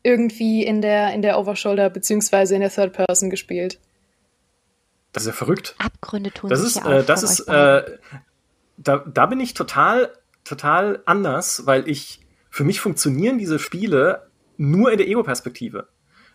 irgendwie 0.02 0.66
in 0.66 0.82
der, 0.82 1.14
in 1.14 1.22
der 1.22 1.38
Overshoulder 1.38 1.92
beziehungsweise 1.92 2.56
in 2.56 2.62
der 2.62 2.72
Third 2.72 2.94
Person 2.94 3.30
gespielt. 3.30 3.80
Das 5.12 5.22
ist 5.24 5.28
ja 5.28 5.34
verrückt. 5.34 5.76
Abgründe 5.78 6.32
tun 6.32 6.50
das 6.50 6.62
sich 6.62 6.78
ist, 6.78 6.84
ja 6.84 6.98
äh, 6.98 7.04
Das 7.04 7.22
ist, 7.22 7.42
äh, 7.42 7.84
da, 8.78 9.06
da 9.06 9.26
bin 9.28 9.40
ich 9.40 9.54
total, 9.54 10.12
total 10.44 11.04
anders, 11.06 11.68
weil 11.68 11.88
ich, 11.88 12.22
für 12.50 12.64
mich 12.64 12.80
funktionieren 12.80 13.38
diese 13.38 13.60
Spiele 13.60 14.32
nur 14.58 14.92
in 14.92 14.98
der 14.98 15.08
Ego-Perspektive. 15.08 15.90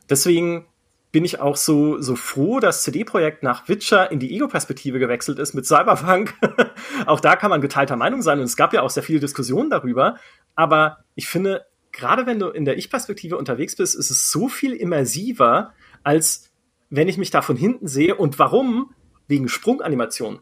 Deswegen 0.08 0.66
bin 1.12 1.24
ich 1.24 1.40
auch 1.40 1.56
so, 1.56 2.00
so 2.00 2.14
froh, 2.14 2.60
dass 2.60 2.82
CD-Projekt 2.84 3.42
nach 3.42 3.68
Witcher 3.68 4.10
in 4.12 4.20
die 4.20 4.34
Ego-Perspektive 4.34 4.98
gewechselt 4.98 5.38
ist 5.38 5.54
mit 5.54 5.66
Cyberpunk. 5.66 6.34
auch 7.06 7.20
da 7.20 7.36
kann 7.36 7.50
man 7.50 7.60
geteilter 7.60 7.96
Meinung 7.96 8.22
sein 8.22 8.38
und 8.38 8.44
es 8.44 8.56
gab 8.56 8.72
ja 8.72 8.82
auch 8.82 8.90
sehr 8.90 9.02
viele 9.02 9.20
Diskussionen 9.20 9.70
darüber. 9.70 10.16
Aber 10.54 10.98
ich 11.16 11.26
finde, 11.26 11.66
gerade 11.90 12.26
wenn 12.26 12.38
du 12.38 12.48
in 12.48 12.64
der 12.64 12.78
Ich-Perspektive 12.78 13.36
unterwegs 13.36 13.76
bist, 13.76 13.96
ist 13.96 14.10
es 14.10 14.30
so 14.30 14.48
viel 14.48 14.72
immersiver, 14.72 15.72
als 16.04 16.50
wenn 16.90 17.08
ich 17.08 17.18
mich 17.18 17.30
da 17.30 17.42
von 17.42 17.56
hinten 17.56 17.88
sehe. 17.88 18.14
Und 18.14 18.38
warum? 18.38 18.94
Wegen 19.26 19.48
Sprunganimationen. 19.48 20.40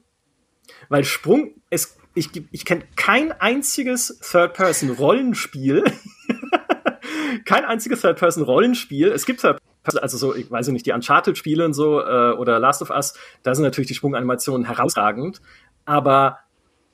Weil 0.88 1.04
Sprung, 1.04 1.54
es, 1.70 1.96
ich, 2.14 2.30
ich 2.50 2.64
kenne 2.66 2.84
kein 2.96 3.32
einziges 3.32 4.18
Third-Person-Rollenspiel. 4.20 5.84
kein 7.46 7.64
einziges 7.64 8.02
Third-Person-Rollenspiel. 8.02 9.08
Es 9.08 9.24
gibt 9.24 9.40
Third 9.40 9.58
also 9.96 10.18
so, 10.18 10.34
ich 10.34 10.50
weiß 10.50 10.68
nicht, 10.68 10.86
die 10.86 10.92
Uncharted-Spiele 10.92 11.64
und 11.64 11.72
so 11.72 12.00
äh, 12.00 12.32
oder 12.32 12.58
Last 12.58 12.82
of 12.82 12.90
Us, 12.90 13.14
da 13.42 13.54
sind 13.54 13.64
natürlich 13.64 13.88
die 13.88 13.94
Sprunganimationen 13.94 14.66
herausragend. 14.66 15.40
Aber 15.84 16.38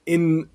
in 0.05 0.49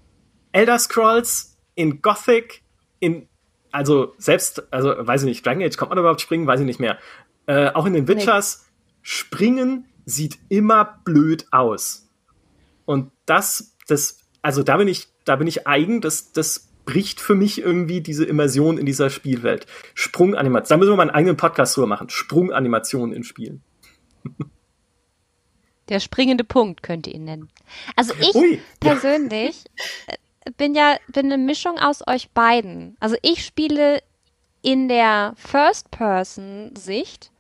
Elder 0.51 0.79
Scrolls, 0.79 1.57
in 1.75 2.01
Gothic, 2.01 2.63
in 2.99 3.27
also 3.71 4.13
selbst, 4.17 4.71
also 4.71 4.95
weiß 4.97 5.21
ich 5.21 5.27
nicht, 5.27 5.45
Dragon 5.45 5.63
Age 5.63 5.77
kommt 5.77 5.89
man 5.89 5.99
überhaupt 5.99 6.21
springen, 6.21 6.47
weiß 6.47 6.59
ich 6.59 6.65
nicht 6.65 6.79
mehr. 6.79 6.97
Äh, 7.45 7.69
auch 7.69 7.85
in 7.85 7.93
den 7.93 8.07
Witchers, 8.07 8.63
nee. 8.63 8.97
springen 9.01 9.85
sieht 10.05 10.39
immer 10.49 10.99
blöd 11.03 11.45
aus. 11.51 12.09
Und 12.85 13.11
das, 13.25 13.75
das, 13.87 14.19
also 14.41 14.63
da 14.63 14.77
bin 14.77 14.87
ich, 14.87 15.07
da 15.25 15.35
bin 15.35 15.47
ich 15.47 15.67
eigen, 15.67 16.01
das, 16.01 16.31
das 16.31 16.68
bricht 16.89 17.21
für 17.21 17.35
mich 17.35 17.61
irgendwie 17.61 18.01
diese 18.01 18.25
Immersion 18.25 18.79
in 18.79 18.85
dieser 18.87 19.11
Spielwelt. 19.11 19.67
Sprunganimation. 19.93 20.69
Da 20.69 20.77
müssen 20.77 20.91
wir 20.91 20.95
mal 20.95 21.03
einen 21.03 21.11
eigenen 21.11 21.37
Podcast 21.37 21.77
drüber 21.77 21.85
machen. 21.85 22.09
Sprunganimationen 22.09 23.15
in 23.15 23.23
Spielen. 23.23 23.61
Der 25.89 25.99
springende 25.99 26.43
Punkt 26.43 26.81
könnt 26.81 27.05
ihr 27.05 27.13
ihn 27.13 27.25
nennen. 27.25 27.49
Also 27.95 28.15
ich 28.19 28.33
Ui, 28.33 28.59
persönlich 28.79 29.65
ja. 30.07 30.13
Äh, 30.47 30.51
bin 30.57 30.73
ja 30.73 30.97
bin 31.07 31.27
eine 31.27 31.37
Mischung 31.37 31.77
aus 31.77 32.01
euch 32.07 32.31
beiden. 32.31 32.97
Also 32.99 33.15
ich 33.21 33.45
spiele 33.45 34.01
in 34.63 34.87
der 34.87 35.33
First-Person-Sicht, 35.35 37.31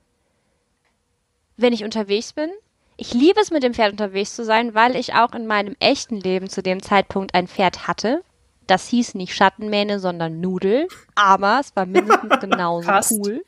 wenn 1.57 1.73
ich 1.73 1.83
unterwegs 1.83 2.33
bin. 2.33 2.51
Ich 2.97 3.15
liebe 3.15 3.39
es, 3.39 3.49
mit 3.49 3.63
dem 3.63 3.73
Pferd 3.73 3.93
unterwegs 3.93 4.35
zu 4.35 4.45
sein, 4.45 4.75
weil 4.75 4.95
ich 4.95 5.15
auch 5.15 5.33
in 5.33 5.47
meinem 5.47 5.75
echten 5.79 6.17
Leben 6.17 6.49
zu 6.49 6.61
dem 6.61 6.83
Zeitpunkt 6.83 7.33
ein 7.33 7.47
Pferd 7.47 7.87
hatte 7.87 8.21
Das 8.69 8.87
hieß 8.87 9.15
nicht 9.15 9.33
Schattenmähne, 9.33 9.99
sondern 9.99 10.39
Nudel, 10.39 10.87
aber 11.15 11.59
es 11.59 11.75
war 11.75 11.85
mindestens 11.85 12.39
genauso 12.41 12.91
cool. 13.11 13.43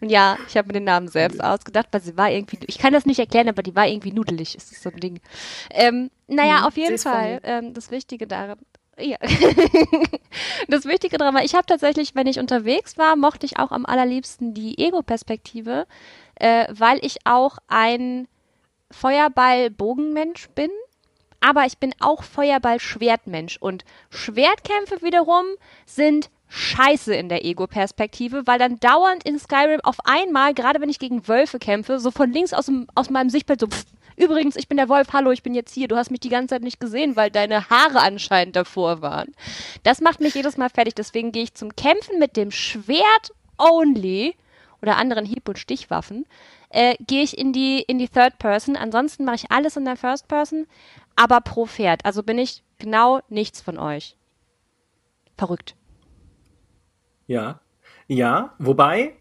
Und 0.00 0.10
ja, 0.10 0.36
ich 0.46 0.56
habe 0.56 0.68
mir 0.68 0.74
den 0.74 0.84
Namen 0.84 1.08
selbst 1.08 1.42
ausgedacht, 1.42 1.88
weil 1.90 2.02
sie 2.02 2.16
war 2.16 2.30
irgendwie, 2.30 2.58
ich 2.66 2.78
kann 2.78 2.92
das 2.92 3.06
nicht 3.06 3.18
erklären, 3.18 3.48
aber 3.48 3.62
die 3.62 3.74
war 3.74 3.88
irgendwie 3.88 4.12
nudelig, 4.12 4.54
ist 4.54 4.80
so 4.80 4.90
ein 4.90 4.96
Ding. 4.96 5.20
Ähm, 5.70 6.10
naja, 6.28 6.58
hm, 6.58 6.64
auf 6.66 6.76
jeden 6.76 6.98
Fall, 6.98 7.40
ähm, 7.42 7.74
das 7.74 7.90
Wichtige 7.90 8.26
daran, 8.26 8.58
ja. 8.98 9.16
das 10.68 10.84
Wichtige 10.84 11.18
daran 11.18 11.34
war, 11.34 11.44
ich 11.44 11.54
habe 11.54 11.66
tatsächlich, 11.66 12.14
wenn 12.14 12.26
ich 12.26 12.38
unterwegs 12.38 12.96
war, 12.96 13.16
mochte 13.16 13.46
ich 13.46 13.58
auch 13.58 13.72
am 13.72 13.86
allerliebsten 13.86 14.54
die 14.54 14.78
Ego-Perspektive, 14.78 15.86
äh, 16.36 16.66
weil 16.70 16.98
ich 17.04 17.18
auch 17.24 17.58
ein 17.66 18.28
Feuerball-Bogenmensch 18.90 20.48
bin. 20.50 20.70
Aber 21.44 21.66
ich 21.66 21.76
bin 21.76 21.92
auch 22.00 22.22
Feuerball-Schwertmensch. 22.22 23.58
Und 23.58 23.84
Schwertkämpfe 24.08 25.02
wiederum 25.02 25.44
sind 25.84 26.30
scheiße 26.48 27.14
in 27.14 27.28
der 27.28 27.44
Ego-Perspektive, 27.44 28.46
weil 28.46 28.58
dann 28.58 28.80
dauernd 28.80 29.24
in 29.24 29.38
Skyrim 29.38 29.80
auf 29.82 29.96
einmal, 30.04 30.54
gerade 30.54 30.80
wenn 30.80 30.88
ich 30.88 30.98
gegen 30.98 31.28
Wölfe 31.28 31.58
kämpfe, 31.58 31.98
so 31.98 32.10
von 32.10 32.32
links 32.32 32.54
aus, 32.54 32.66
dem, 32.66 32.86
aus 32.94 33.10
meinem 33.10 33.28
Sichtbild 33.28 33.60
so, 33.60 33.66
pff, 33.66 33.84
übrigens, 34.16 34.56
ich 34.56 34.68
bin 34.68 34.78
der 34.78 34.88
Wolf, 34.88 35.08
hallo, 35.12 35.32
ich 35.32 35.42
bin 35.42 35.54
jetzt 35.54 35.74
hier, 35.74 35.88
du 35.88 35.96
hast 35.96 36.10
mich 36.10 36.20
die 36.20 36.30
ganze 36.30 36.54
Zeit 36.54 36.62
nicht 36.62 36.80
gesehen, 36.80 37.14
weil 37.14 37.30
deine 37.30 37.68
Haare 37.68 38.00
anscheinend 38.00 38.56
davor 38.56 39.02
waren. 39.02 39.34
Das 39.82 40.00
macht 40.00 40.20
mich 40.20 40.34
jedes 40.34 40.56
Mal 40.56 40.70
fertig, 40.70 40.94
deswegen 40.94 41.30
gehe 41.30 41.42
ich 41.42 41.54
zum 41.54 41.76
Kämpfen 41.76 42.18
mit 42.18 42.38
dem 42.38 42.52
Schwert 42.52 43.34
only 43.58 44.34
oder 44.80 44.96
anderen 44.96 45.26
Hieb- 45.26 45.48
und 45.48 45.58
Stichwaffen, 45.58 46.24
äh, 46.74 46.96
gehe 47.06 47.22
ich 47.22 47.38
in 47.38 47.52
die, 47.52 47.82
in 47.82 47.98
die 47.98 48.08
Third 48.08 48.38
Person. 48.38 48.76
Ansonsten 48.76 49.24
mache 49.24 49.36
ich 49.36 49.50
alles 49.50 49.76
in 49.76 49.84
der 49.84 49.96
First 49.96 50.28
Person, 50.28 50.66
aber 51.16 51.40
pro 51.40 51.66
Pferd. 51.66 52.04
Also 52.04 52.22
bin 52.22 52.38
ich 52.38 52.62
genau 52.78 53.20
nichts 53.28 53.60
von 53.60 53.78
euch. 53.78 54.16
Verrückt. 55.36 55.74
Ja. 57.26 57.60
Ja, 58.06 58.54
wobei 58.58 59.14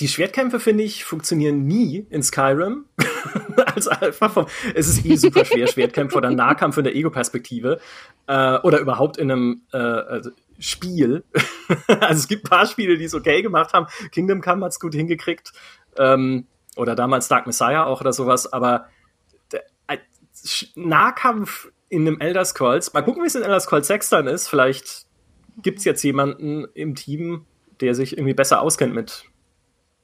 die 0.00 0.08
Schwertkämpfe, 0.08 0.60
finde 0.60 0.84
ich, 0.84 1.04
funktionieren 1.04 1.66
nie 1.66 2.06
in 2.10 2.22
Skyrim. 2.22 2.84
als 3.74 3.88
Alpha 3.88 4.46
Es 4.74 4.88
ist 4.88 5.04
eh 5.04 5.16
super 5.16 5.44
schwer, 5.44 5.66
Schwertkämpfe 5.66 6.16
oder 6.16 6.30
Nahkampf 6.30 6.76
in 6.76 6.84
der 6.84 6.94
Ego-Perspektive. 6.94 7.80
Äh, 8.26 8.58
oder 8.58 8.78
überhaupt 8.78 9.16
in 9.16 9.30
einem 9.30 9.62
äh, 9.72 9.78
also 9.78 10.30
Spiel. 10.58 11.24
also 11.88 12.20
es 12.20 12.28
gibt 12.28 12.44
ein 12.44 12.50
paar 12.50 12.66
Spiele, 12.66 12.98
die 12.98 13.04
es 13.04 13.14
okay 13.14 13.42
gemacht 13.42 13.72
haben. 13.72 13.86
Kingdom 14.10 14.40
Come 14.40 14.64
hat 14.64 14.72
es 14.72 14.80
gut 14.80 14.94
hingekriegt. 14.94 15.52
Ähm, 15.96 16.46
oder 16.76 16.94
damals 16.94 17.28
Dark 17.28 17.46
Messiah 17.46 17.84
auch 17.84 18.00
oder 18.00 18.12
sowas. 18.12 18.52
Aber 18.52 18.86
der, 19.50 19.64
äh, 19.86 19.98
Nahkampf 20.74 21.70
in 21.88 22.06
einem 22.06 22.20
Elder 22.20 22.44
Scrolls, 22.44 22.92
mal 22.94 23.02
gucken, 23.02 23.22
wie 23.22 23.26
es 23.26 23.34
in 23.34 23.42
Elder 23.42 23.60
Scrolls 23.60 23.86
6 23.86 24.08
dann 24.08 24.26
ist. 24.26 24.48
Vielleicht 24.48 25.06
gibt 25.60 25.78
es 25.78 25.84
jetzt 25.84 26.02
jemanden 26.02 26.66
im 26.74 26.94
Team, 26.94 27.46
der 27.80 27.94
sich 27.94 28.16
irgendwie 28.16 28.34
besser 28.34 28.62
auskennt 28.62 28.94
mit 28.94 29.26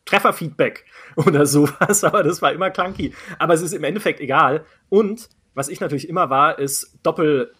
Trefferfeedback 0.04 0.84
oder 1.16 1.46
sowas, 1.46 2.04
aber 2.04 2.22
das 2.22 2.42
war 2.42 2.52
immer 2.52 2.70
clunky. 2.70 3.14
Aber 3.38 3.54
es 3.54 3.62
ist 3.62 3.72
im 3.72 3.84
Endeffekt 3.84 4.20
egal. 4.20 4.64
Und 4.88 5.28
was 5.54 5.68
ich 5.68 5.80
natürlich 5.80 6.08
immer 6.08 6.30
war, 6.30 6.58
ist 6.58 6.98
Doppel, 7.02 7.52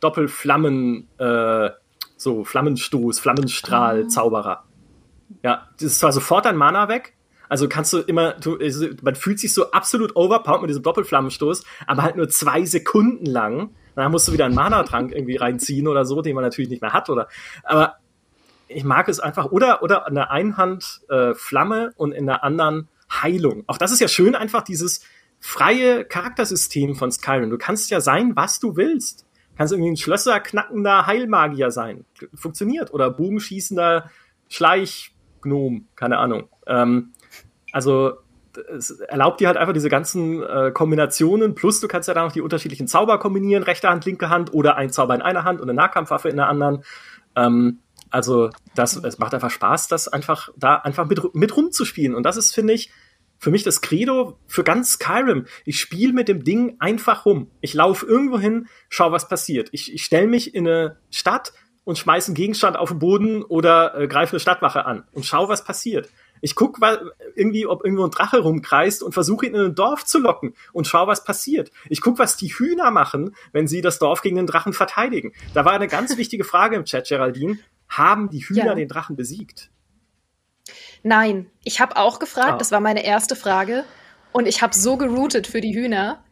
Doppelflammen, 0.00 1.08
äh, 1.18 1.70
so 2.16 2.44
Flammenstoß, 2.44 3.20
Flammenstrahl. 3.20 4.08
Zauberer. 4.08 4.64
Ja, 5.42 5.68
das 5.74 5.92
ist 5.92 5.98
zwar 6.00 6.12
sofort 6.12 6.44
dein 6.44 6.56
Mana 6.56 6.88
weg, 6.88 7.14
also 7.48 7.68
kannst 7.68 7.92
du 7.92 7.98
immer, 7.98 8.32
du, 8.32 8.58
also 8.58 8.86
man 9.02 9.14
fühlt 9.14 9.38
sich 9.38 9.54
so 9.54 9.70
absolut 9.70 10.16
overpowered 10.16 10.62
mit 10.62 10.70
diesem 10.70 10.82
Doppelflammenstoß, 10.82 11.64
aber 11.86 12.02
halt 12.02 12.16
nur 12.16 12.28
zwei 12.28 12.64
Sekunden 12.64 13.26
lang. 13.26 13.70
Dann 13.94 14.12
musst 14.12 14.28
du 14.28 14.32
wieder 14.32 14.44
einen 14.44 14.54
Mana-Trank 14.54 15.12
irgendwie 15.12 15.36
reinziehen 15.36 15.88
oder 15.88 16.04
so, 16.04 16.20
den 16.20 16.34
man 16.34 16.44
natürlich 16.44 16.68
nicht 16.68 16.82
mehr 16.82 16.92
hat, 16.92 17.08
oder. 17.08 17.28
Aber 17.62 17.96
ich 18.68 18.84
mag 18.84 19.08
es 19.08 19.20
einfach. 19.20 19.46
Oder, 19.46 19.82
oder 19.82 20.06
an 20.06 20.14
der 20.14 20.30
einen 20.30 20.56
Hand 20.56 21.00
äh, 21.08 21.34
Flamme 21.34 21.92
und 21.96 22.12
in 22.12 22.26
der 22.26 22.44
anderen 22.44 22.88
Heilung. 23.10 23.64
Auch 23.66 23.78
das 23.78 23.92
ist 23.92 24.00
ja 24.00 24.08
schön, 24.08 24.34
einfach 24.34 24.62
dieses 24.62 25.02
freie 25.38 26.04
Charaktersystem 26.04 26.96
von 26.96 27.10
Skyrim. 27.12 27.50
Du 27.50 27.58
kannst 27.58 27.90
ja 27.90 28.00
sein, 28.00 28.34
was 28.36 28.58
du 28.58 28.76
willst. 28.76 29.22
Du 29.52 29.58
kannst 29.58 29.72
irgendwie 29.72 29.92
ein 29.92 29.96
schlösserknackender 29.96 31.06
Heilmagier 31.06 31.70
sein. 31.70 32.04
Funktioniert. 32.34 32.92
Oder 32.92 33.10
bogenschießender 33.10 34.10
Schleichgnom. 34.48 35.86
Keine 35.94 36.18
Ahnung. 36.18 36.48
Ähm, 36.66 37.12
also 37.76 38.14
es 38.74 38.90
erlaubt 38.90 39.38
dir 39.38 39.48
halt 39.48 39.58
einfach 39.58 39.74
diese 39.74 39.90
ganzen 39.90 40.42
äh, 40.42 40.70
Kombinationen, 40.72 41.54
plus 41.54 41.78
du 41.78 41.88
kannst 41.88 42.08
ja 42.08 42.14
dann 42.14 42.24
noch 42.24 42.32
die 42.32 42.40
unterschiedlichen 42.40 42.88
Zauber 42.88 43.18
kombinieren, 43.18 43.62
rechte 43.62 43.90
Hand, 43.90 44.06
linke 44.06 44.30
Hand 44.30 44.54
oder 44.54 44.76
ein 44.76 44.88
Zauber 44.88 45.14
in 45.14 45.20
einer 45.20 45.44
Hand 45.44 45.60
und 45.60 45.68
eine 45.68 45.76
Nahkampfwaffe 45.76 46.30
in 46.30 46.36
der 46.36 46.48
anderen. 46.48 46.84
Ähm, 47.36 47.80
also 48.08 48.48
das, 48.74 48.96
es 48.96 49.18
macht 49.18 49.34
einfach 49.34 49.50
Spaß, 49.50 49.88
das 49.88 50.08
einfach 50.08 50.48
da 50.56 50.76
einfach 50.76 51.06
mit, 51.06 51.34
mit 51.34 51.54
rumzuspielen. 51.54 52.14
Und 52.14 52.22
das 52.22 52.38
ist, 52.38 52.54
finde 52.54 52.72
ich, 52.72 52.90
für 53.36 53.50
mich 53.50 53.62
das 53.62 53.82
Credo 53.82 54.38
für 54.46 54.64
ganz 54.64 54.92
Skyrim. 54.92 55.44
Ich 55.66 55.78
spiele 55.78 56.14
mit 56.14 56.28
dem 56.28 56.42
Ding 56.42 56.76
einfach 56.78 57.26
rum. 57.26 57.50
Ich 57.60 57.74
laufe 57.74 58.06
irgendwo 58.06 58.38
hin, 58.38 58.68
schau, 58.88 59.12
was 59.12 59.28
passiert. 59.28 59.68
Ich, 59.72 59.92
ich 59.92 60.02
stelle 60.02 60.28
mich 60.28 60.54
in 60.54 60.66
eine 60.66 60.96
Stadt 61.10 61.52
und 61.84 61.98
schmeiße 61.98 62.28
einen 62.28 62.36
Gegenstand 62.36 62.78
auf 62.78 62.88
den 62.88 63.00
Boden 63.00 63.42
oder 63.42 64.00
äh, 64.00 64.08
greife 64.08 64.32
eine 64.32 64.40
Stadtwache 64.40 64.86
an 64.86 65.04
und 65.12 65.26
schau, 65.26 65.50
was 65.50 65.62
passiert. 65.62 66.08
Ich 66.46 66.54
guck 66.54 66.78
irgendwie, 67.34 67.66
ob 67.66 67.84
irgendwo 67.84 68.04
ein 68.04 68.12
Drache 68.12 68.38
rumkreist 68.38 69.02
und 69.02 69.10
versuche 69.10 69.46
ihn 69.46 69.56
in 69.56 69.62
ein 69.62 69.74
Dorf 69.74 70.04
zu 70.04 70.20
locken 70.20 70.54
und 70.72 70.86
schau, 70.86 71.08
was 71.08 71.24
passiert. 71.24 71.72
Ich 71.88 72.00
guck, 72.00 72.20
was 72.20 72.36
die 72.36 72.46
Hühner 72.46 72.92
machen, 72.92 73.34
wenn 73.50 73.66
sie 73.66 73.80
das 73.80 73.98
Dorf 73.98 74.22
gegen 74.22 74.36
den 74.36 74.46
Drachen 74.46 74.72
verteidigen. 74.72 75.32
Da 75.54 75.64
war 75.64 75.72
eine 75.72 75.88
ganz 75.88 76.16
wichtige 76.16 76.44
Frage 76.44 76.76
im 76.76 76.84
Chat, 76.84 77.08
Geraldine. 77.08 77.58
Haben 77.88 78.30
die 78.30 78.44
Hühner 78.44 78.66
ja. 78.66 78.74
den 78.76 78.86
Drachen 78.86 79.16
besiegt? 79.16 79.72
Nein, 81.02 81.50
ich 81.64 81.80
habe 81.80 81.96
auch 81.96 82.20
gefragt, 82.20 82.52
ah. 82.52 82.58
das 82.58 82.70
war 82.70 82.78
meine 82.78 83.04
erste 83.04 83.34
Frage. 83.34 83.84
Und 84.30 84.46
ich 84.46 84.62
habe 84.62 84.72
so 84.72 84.96
geroutet 84.96 85.48
für 85.48 85.60
die 85.60 85.74
Hühner. 85.74 86.22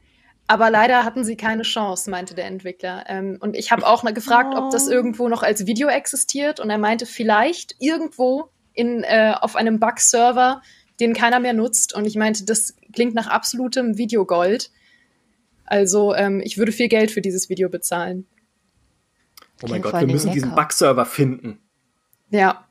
Aber 0.47 0.71
leider 0.71 1.05
hatten 1.05 1.25
sie 1.25 1.37
keine 1.37 1.63
Chance, 1.63 2.09
meinte 2.09 2.37
der 2.37 2.45
Entwickler. 2.45 3.03
Ähm, 3.09 3.39
und 3.41 3.57
ich 3.57 3.73
habe 3.73 3.85
auch 3.85 4.05
mal 4.05 4.15
gefragt, 4.15 4.55
oh. 4.55 4.59
ob 4.59 4.71
das 4.71 4.87
oh. 4.87 4.93
irgendwo 4.93 5.29
noch 5.29 5.43
als 5.43 5.67
Video 5.67 5.89
existiert. 5.89 6.61
Und 6.61 6.71
er 6.71 6.79
meinte, 6.79 7.05
vielleicht 7.05 7.75
irgendwo 7.81 8.51
in, 8.75 9.03
äh, 9.03 9.35
auf 9.41 9.57
einem 9.57 9.81
Bug-Server, 9.81 10.63
den 11.01 11.15
keiner 11.15 11.41
mehr 11.41 11.55
nutzt. 11.55 11.95
Und 11.95 12.07
ich 12.07 12.17
meinte, 12.17 12.45
das 12.45 12.77
klingt 12.93 13.15
nach 13.15 13.27
absolutem 13.27 13.97
Videogold. 13.97 14.71
Also 15.65 16.15
ähm, 16.15 16.41
ich 16.45 16.59
würde 16.59 16.73
viel 16.73 16.89
Geld 16.89 17.11
für 17.11 17.21
dieses 17.21 17.49
Video 17.49 17.69
bezahlen. 17.69 18.27
Oh 19.63 19.69
mein 19.69 19.83
Gott, 19.83 19.95
wir 19.95 20.07
müssen 20.07 20.27
lecker. 20.27 20.35
diesen 20.35 20.55
Bug-Server 20.55 21.07
finden. 21.07 21.59
Ja. 22.31 22.69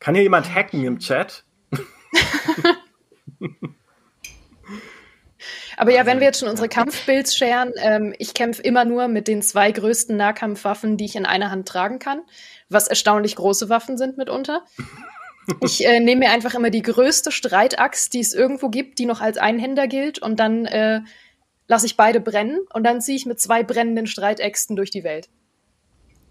Kann 0.00 0.14
hier 0.14 0.24
jemand 0.24 0.54
hacken 0.54 0.84
im 0.84 0.98
Chat? 0.98 1.44
Aber 5.80 5.94
ja, 5.94 6.04
wenn 6.04 6.20
wir 6.20 6.26
jetzt 6.26 6.40
schon 6.40 6.50
unsere 6.50 6.68
Kampfbuilds 6.68 7.34
scheren, 7.34 7.72
ähm, 7.78 8.14
ich 8.18 8.34
kämpfe 8.34 8.60
immer 8.60 8.84
nur 8.84 9.08
mit 9.08 9.26
den 9.28 9.40
zwei 9.40 9.72
größten 9.72 10.14
Nahkampfwaffen, 10.14 10.98
die 10.98 11.06
ich 11.06 11.16
in 11.16 11.24
einer 11.24 11.50
Hand 11.50 11.66
tragen 11.66 11.98
kann, 11.98 12.20
was 12.68 12.86
erstaunlich 12.86 13.34
große 13.34 13.70
Waffen 13.70 13.96
sind 13.96 14.18
mitunter. 14.18 14.62
Ich 15.64 15.84
äh, 15.84 15.98
nehme 15.98 16.26
mir 16.26 16.30
einfach 16.30 16.54
immer 16.54 16.70
die 16.70 16.82
größte 16.82 17.32
Streitaxt, 17.32 18.12
die 18.12 18.20
es 18.20 18.34
irgendwo 18.34 18.68
gibt, 18.68 19.00
die 19.00 19.06
noch 19.06 19.20
als 19.20 19.36
Einhänder 19.36 19.88
gilt, 19.88 20.20
und 20.20 20.38
dann 20.38 20.64
äh, 20.66 21.00
lasse 21.66 21.86
ich 21.86 21.96
beide 21.96 22.20
brennen 22.20 22.60
und 22.72 22.84
dann 22.84 23.00
ziehe 23.00 23.16
ich 23.16 23.26
mit 23.26 23.40
zwei 23.40 23.64
brennenden 23.64 24.06
Streitäxten 24.06 24.76
durch 24.76 24.90
die 24.90 25.02
Welt. 25.02 25.28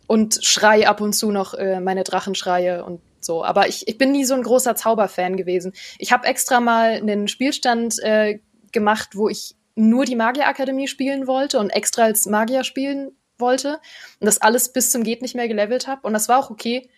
Und 0.08 0.40
schrei 0.44 0.88
ab 0.88 1.02
und 1.02 1.12
zu 1.14 1.32
noch 1.32 1.54
äh, 1.56 1.82
meine 1.82 2.06
Drachenschreie 2.06 2.86
und 2.86 3.02
so. 3.20 3.44
Aber 3.44 3.68
ich, 3.68 3.90
ich 3.90 3.98
bin 3.98 4.14
nie 4.14 4.24
so 4.24 4.36
ein 4.36 4.44
großer 4.44 4.76
Zauberfan 4.76 5.36
gewesen. 5.36 5.74
Ich 5.98 6.14
habe 6.14 6.26
extra 6.26 6.62
mal 6.62 6.92
einen 6.92 7.28
Spielstand 7.28 8.00
äh, 8.02 8.40
gemacht, 8.72 9.16
wo 9.16 9.30
ich 9.30 9.56
nur 9.76 10.06
die 10.06 10.16
Magierakademie 10.16 10.88
spielen 10.88 11.28
wollte 11.28 11.60
und 11.60 11.70
extra 11.70 12.04
als 12.04 12.26
Magier 12.26 12.64
spielen 12.64 13.12
wollte 13.38 13.80
und 14.20 14.26
das 14.26 14.42
alles 14.42 14.74
bis 14.74 14.92
zum 14.92 15.04
geht 15.04 15.22
nicht 15.22 15.36
mehr 15.36 15.48
gelevelt 15.48 15.88
habe 15.88 16.06
und 16.06 16.14
das 16.14 16.28
war 16.28 16.38
auch 16.38 16.50
okay, 16.50 16.90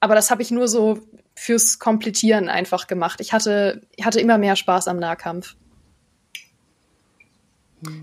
aber 0.00 0.14
das 0.14 0.30
habe 0.30 0.42
ich 0.42 0.50
nur 0.50 0.68
so 0.68 1.00
fürs 1.34 1.78
Komplettieren 1.78 2.48
einfach 2.48 2.86
gemacht. 2.86 3.20
Ich 3.20 3.32
hatte, 3.32 3.80
hatte 4.02 4.20
immer 4.20 4.38
mehr 4.38 4.56
Spaß 4.56 4.88
am 4.88 4.98
Nahkampf. 4.98 5.56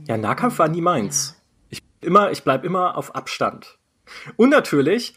Ja, 0.08 0.18
Nahkampf 0.18 0.60
war 0.60 0.68
nie 0.68 0.82
meins. 0.82 1.36
Ich 1.70 1.82
immer, 2.02 2.32
ich 2.32 2.44
bleib 2.44 2.64
immer 2.64 2.98
auf 2.98 3.16
Abstand. 3.16 3.78
Und 4.36 4.50
natürlich, 4.50 5.16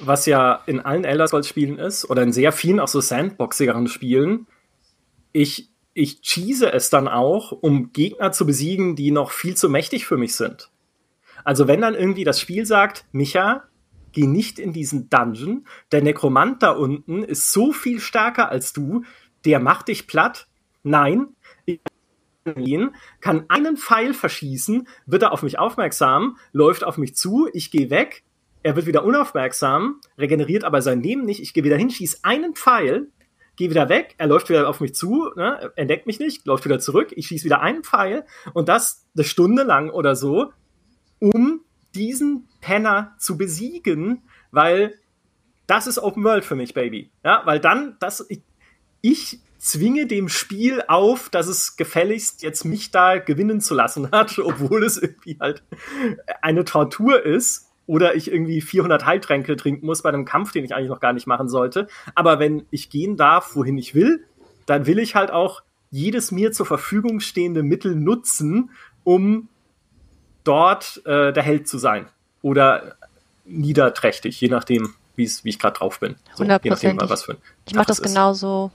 was 0.00 0.26
ja 0.26 0.62
in 0.66 0.80
allen 0.80 1.04
Elder 1.04 1.28
Scrolls 1.28 1.48
Spielen 1.48 1.78
ist 1.78 2.08
oder 2.08 2.22
in 2.22 2.32
sehr 2.32 2.52
vielen 2.52 2.80
auch 2.80 2.88
so 2.88 3.00
Sandboxigeren 3.00 3.86
Spielen, 3.86 4.46
ich 5.32 5.70
ich 5.96 6.20
cheese 6.20 6.70
es 6.72 6.90
dann 6.90 7.08
auch, 7.08 7.52
um 7.52 7.90
Gegner 7.92 8.30
zu 8.30 8.44
besiegen, 8.44 8.96
die 8.96 9.10
noch 9.10 9.30
viel 9.30 9.56
zu 9.56 9.70
mächtig 9.70 10.04
für 10.04 10.18
mich 10.18 10.36
sind. 10.36 10.70
Also 11.42 11.68
wenn 11.68 11.80
dann 11.80 11.94
irgendwie 11.94 12.24
das 12.24 12.38
Spiel 12.38 12.66
sagt, 12.66 13.06
Micha, 13.12 13.64
geh 14.12 14.26
nicht 14.26 14.58
in 14.58 14.74
diesen 14.74 15.08
Dungeon, 15.08 15.66
der 15.92 16.02
Nekromant 16.02 16.62
da 16.62 16.72
unten 16.72 17.22
ist 17.22 17.50
so 17.50 17.72
viel 17.72 18.00
stärker 18.00 18.50
als 18.50 18.74
du, 18.74 19.04
der 19.46 19.58
macht 19.58 19.88
dich 19.88 20.06
platt. 20.06 20.48
Nein, 20.82 21.28
gehen, 22.44 22.94
kann 23.20 23.46
einen 23.48 23.78
Pfeil 23.78 24.12
verschießen, 24.12 24.86
wird 25.06 25.22
er 25.22 25.32
auf 25.32 25.42
mich 25.42 25.58
aufmerksam, 25.58 26.36
läuft 26.52 26.84
auf 26.84 26.98
mich 26.98 27.16
zu, 27.16 27.48
ich 27.54 27.70
gehe 27.70 27.88
weg, 27.88 28.22
er 28.62 28.76
wird 28.76 28.86
wieder 28.86 29.02
unaufmerksam, 29.02 30.00
regeneriert 30.18 30.62
aber 30.62 30.82
sein 30.82 31.02
Leben 31.02 31.24
nicht, 31.24 31.40
ich 31.40 31.54
gehe 31.54 31.64
wieder 31.64 31.76
hin, 31.76 31.90
schieße 31.90 32.18
einen 32.22 32.54
Pfeil, 32.54 33.08
gehe 33.56 33.70
wieder 33.70 33.88
weg, 33.88 34.14
er 34.18 34.26
läuft 34.26 34.48
wieder 34.48 34.68
auf 34.68 34.80
mich 34.80 34.94
zu, 34.94 35.30
ne, 35.36 35.72
entdeckt 35.76 36.06
mich 36.06 36.18
nicht, 36.18 36.46
läuft 36.46 36.64
wieder 36.64 36.78
zurück, 36.78 37.12
ich 37.16 37.26
schieße 37.26 37.44
wieder 37.44 37.60
einen 37.60 37.82
Pfeil 37.82 38.24
und 38.54 38.68
das 38.68 39.06
eine 39.14 39.24
Stunde 39.24 39.62
lang 39.62 39.90
oder 39.90 40.14
so, 40.14 40.52
um 41.18 41.60
diesen 41.94 42.48
Penner 42.60 43.14
zu 43.18 43.38
besiegen, 43.38 44.22
weil 44.50 44.94
das 45.66 45.86
ist 45.86 45.98
Open 45.98 46.22
World 46.24 46.44
für 46.44 46.54
mich, 46.54 46.74
Baby. 46.74 47.10
Ja, 47.24 47.42
weil 47.44 47.58
dann, 47.58 47.96
das, 47.98 48.24
ich, 48.28 48.42
ich 49.00 49.40
zwinge 49.58 50.06
dem 50.06 50.28
Spiel 50.28 50.82
auf, 50.86 51.28
dass 51.28 51.48
es 51.48 51.76
gefälligst 51.76 52.42
jetzt 52.42 52.64
mich 52.64 52.90
da 52.90 53.18
gewinnen 53.18 53.60
zu 53.60 53.74
lassen 53.74 54.10
hat, 54.12 54.38
obwohl 54.44 54.84
es 54.84 54.98
irgendwie 54.98 55.38
halt 55.40 55.62
eine 56.42 56.64
Tortur 56.64 57.24
ist 57.24 57.65
oder 57.86 58.14
ich 58.14 58.30
irgendwie 58.30 58.60
400 58.60 59.06
Heiltränke 59.06 59.56
trinken 59.56 59.86
muss 59.86 60.02
bei 60.02 60.08
einem 60.08 60.24
Kampf, 60.24 60.52
den 60.52 60.64
ich 60.64 60.74
eigentlich 60.74 60.90
noch 60.90 61.00
gar 61.00 61.12
nicht 61.12 61.26
machen 61.26 61.48
sollte. 61.48 61.88
Aber 62.14 62.38
wenn 62.38 62.66
ich 62.70 62.90
gehen 62.90 63.16
darf, 63.16 63.54
wohin 63.54 63.78
ich 63.78 63.94
will, 63.94 64.24
dann 64.66 64.86
will 64.86 64.98
ich 64.98 65.14
halt 65.14 65.30
auch 65.30 65.62
jedes 65.90 66.32
mir 66.32 66.52
zur 66.52 66.66
Verfügung 66.66 67.20
stehende 67.20 67.62
Mittel 67.62 67.94
nutzen, 67.94 68.70
um 69.04 69.48
dort 70.44 71.02
äh, 71.06 71.32
der 71.32 71.42
Held 71.42 71.68
zu 71.68 71.78
sein 71.78 72.08
oder 72.42 72.96
niederträchtig, 73.44 74.40
je 74.40 74.48
nachdem, 74.48 74.94
wie 75.14 75.30
ich 75.44 75.58
gerade 75.58 75.78
drauf 75.78 76.00
bin. 76.00 76.16
So, 76.34 76.42
je 76.42 76.48
nachdem, 76.48 76.72
was 76.72 77.24
für 77.24 77.32
ein 77.32 77.38
Ich 77.66 77.74
mache 77.74 77.86
das 77.86 78.02
genauso. 78.02 78.70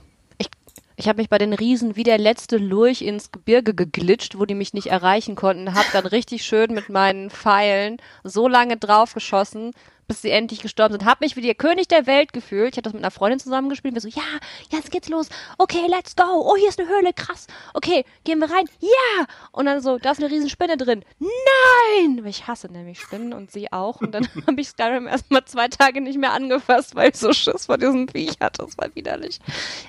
Ich 1.02 1.08
habe 1.08 1.20
mich 1.20 1.28
bei 1.28 1.38
den 1.38 1.52
Riesen 1.52 1.96
wie 1.96 2.04
der 2.04 2.16
letzte 2.16 2.58
Lurch 2.58 3.02
ins 3.02 3.32
Gebirge 3.32 3.74
geglitscht, 3.74 4.38
wo 4.38 4.46
die 4.46 4.54
mich 4.54 4.72
nicht 4.72 4.86
erreichen 4.86 5.34
konnten. 5.34 5.74
Hab 5.74 5.90
dann 5.90 6.06
richtig 6.06 6.44
schön 6.44 6.72
mit 6.72 6.90
meinen 6.90 7.28
Pfeilen 7.28 7.96
so 8.22 8.46
lange 8.46 8.76
draufgeschossen, 8.76 9.72
bis 10.08 10.22
sie 10.22 10.30
endlich 10.30 10.60
gestorben 10.60 10.92
sind. 10.92 11.04
Hab 11.04 11.20
mich 11.20 11.36
wie 11.36 11.40
der 11.40 11.54
König 11.54 11.88
der 11.88 12.06
Welt 12.06 12.32
gefühlt. 12.32 12.74
Ich 12.74 12.76
habe 12.76 12.82
das 12.82 12.92
mit 12.92 13.02
einer 13.02 13.10
Freundin 13.10 13.38
zusammengespielt. 13.38 13.94
Wir 13.94 14.00
so, 14.00 14.08
ja, 14.08 14.22
jetzt 14.70 14.90
geht's 14.90 15.08
los. 15.08 15.28
Okay, 15.58 15.86
let's 15.88 16.16
go. 16.16 16.24
Oh, 16.24 16.56
hier 16.56 16.68
ist 16.68 16.80
eine 16.80 16.88
Höhle, 16.88 17.12
krass. 17.12 17.46
Okay, 17.74 18.04
gehen 18.24 18.38
wir 18.38 18.50
rein. 18.50 18.66
Ja. 18.80 19.26
Und 19.52 19.66
dann 19.66 19.80
so, 19.80 19.98
da 19.98 20.12
ist 20.12 20.18
eine 20.18 20.30
Riesenspinne 20.30 20.76
drin. 20.76 21.04
Nein! 21.18 22.24
Ich 22.26 22.46
hasse 22.46 22.68
nämlich 22.68 23.00
Spinnen 23.00 23.32
und 23.32 23.50
sie 23.50 23.72
auch. 23.72 24.00
Und 24.00 24.12
dann 24.12 24.28
habe 24.46 24.60
ich 24.60 24.68
Skyrim 24.68 25.06
erstmal 25.06 25.44
zwei 25.44 25.68
Tage 25.68 26.00
nicht 26.00 26.18
mehr 26.18 26.32
angefasst, 26.32 26.94
weil 26.94 27.10
ich 27.10 27.16
so 27.16 27.32
Schiss 27.32 27.66
vor 27.66 27.78
diesem 27.78 28.08
Viech 28.08 28.38
hatte. 28.40 28.64
Das 28.64 28.78
war 28.78 28.94
widerlich. 28.94 29.40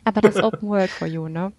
Aber 0.06 0.22
das 0.22 0.38
Open 0.38 0.70
World 0.70 0.92
for 0.92 1.08
you, 1.08 1.28
ne? 1.28 1.52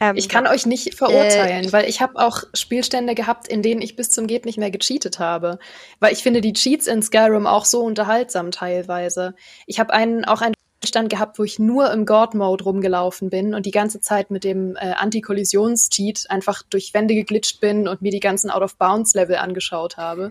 Ähm, 0.00 0.16
ich 0.16 0.28
kann 0.28 0.46
euch 0.46 0.66
nicht 0.66 0.94
verurteilen, 0.94 1.66
äh, 1.66 1.72
weil 1.72 1.88
ich 1.88 2.00
habe 2.00 2.16
auch 2.16 2.44
Spielstände 2.54 3.14
gehabt, 3.14 3.48
in 3.48 3.62
denen 3.62 3.82
ich 3.82 3.96
bis 3.96 4.10
zum 4.10 4.26
geht 4.26 4.46
nicht 4.46 4.58
mehr 4.58 4.70
gecheatet 4.70 5.18
habe, 5.18 5.58
weil 6.00 6.12
ich 6.12 6.22
finde 6.22 6.40
die 6.40 6.52
Cheats 6.52 6.86
in 6.86 7.02
Skyrim 7.02 7.46
auch 7.46 7.64
so 7.64 7.82
unterhaltsam 7.82 8.50
teilweise. 8.50 9.34
Ich 9.66 9.78
habe 9.80 9.92
einen 9.92 10.24
auch 10.24 10.40
einen 10.40 10.54
Stand 10.82 11.10
gehabt, 11.10 11.38
wo 11.38 11.44
ich 11.44 11.58
nur 11.58 11.92
im 11.92 12.06
God-Mode 12.06 12.64
rumgelaufen 12.64 13.28
bin 13.28 13.54
und 13.54 13.66
die 13.66 13.70
ganze 13.70 14.00
Zeit 14.00 14.30
mit 14.30 14.44
dem 14.44 14.76
äh, 14.76 14.92
Anti-Kollisions-Cheat 14.92 16.30
einfach 16.30 16.62
durch 16.62 16.94
Wände 16.94 17.14
geglitscht 17.14 17.60
bin 17.60 17.86
und 17.86 18.00
mir 18.00 18.10
die 18.10 18.20
ganzen 18.20 18.50
Out-of-Bounds-Level 18.50 19.36
angeschaut 19.36 19.98
habe. 19.98 20.30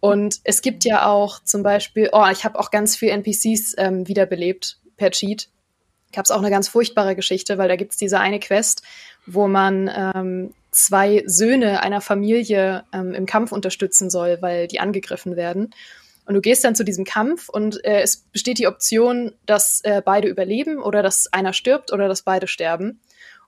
Und 0.00 0.40
es 0.44 0.62
gibt 0.62 0.84
ja 0.86 1.06
auch 1.06 1.44
zum 1.44 1.62
Beispiel, 1.62 2.08
oh, 2.12 2.26
ich 2.32 2.44
habe 2.44 2.58
auch 2.58 2.70
ganz 2.70 2.96
viel 2.96 3.10
NPCs 3.10 3.74
ähm, 3.76 4.08
wiederbelebt 4.08 4.78
per 4.96 5.10
Cheat 5.10 5.50
gab 6.12 6.24
es 6.24 6.30
auch 6.30 6.38
eine 6.38 6.50
ganz 6.50 6.68
furchtbare 6.68 7.14
Geschichte, 7.14 7.58
weil 7.58 7.68
da 7.68 7.76
gibt 7.76 7.92
es 7.92 7.98
diese 7.98 8.20
eine 8.20 8.40
Quest, 8.40 8.82
wo 9.26 9.48
man 9.48 9.90
ähm, 9.94 10.54
zwei 10.70 11.22
Söhne 11.26 11.82
einer 11.82 12.00
Familie 12.00 12.84
ähm, 12.92 13.14
im 13.14 13.26
Kampf 13.26 13.52
unterstützen 13.52 14.10
soll, 14.10 14.38
weil 14.40 14.66
die 14.66 14.80
angegriffen 14.80 15.36
werden. 15.36 15.70
Und 16.26 16.34
du 16.34 16.40
gehst 16.40 16.64
dann 16.64 16.74
zu 16.74 16.84
diesem 16.84 17.04
Kampf 17.04 17.48
und 17.48 17.84
äh, 17.84 18.02
es 18.02 18.18
besteht 18.18 18.58
die 18.58 18.68
Option, 18.68 19.32
dass 19.46 19.80
äh, 19.82 20.02
beide 20.04 20.28
überleben 20.28 20.78
oder 20.78 21.02
dass 21.02 21.32
einer 21.32 21.52
stirbt 21.52 21.92
oder 21.92 22.08
dass 22.08 22.22
beide 22.22 22.46
sterben. 22.46 23.00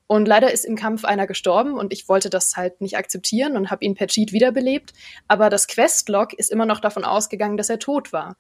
Und 0.09 0.27
leider 0.27 0.53
ist 0.53 0.65
im 0.65 0.77
Kampf 0.77 1.05
einer 1.05 1.27
gestorben 1.27 1.75
und 1.75 1.93
ich 1.93 2.09
wollte 2.09 2.29
das 2.29 2.57
halt 2.57 2.81
nicht 2.81 2.97
akzeptieren 2.97 3.57
und 3.57 3.71
habe 3.71 3.85
ihn 3.85 3.95
per 3.95 4.09
Cheat 4.09 4.33
wiederbelebt. 4.33 4.93
Aber 5.29 5.49
das 5.49 5.69
Questlog 5.69 6.35
ist 6.35 6.51
immer 6.51 6.67
noch 6.67 6.81
davon 6.81 7.05
ausgegangen, 7.05 7.57
dass 7.57 7.71
er 7.71 7.79
tot 7.79 8.13
war 8.13 8.37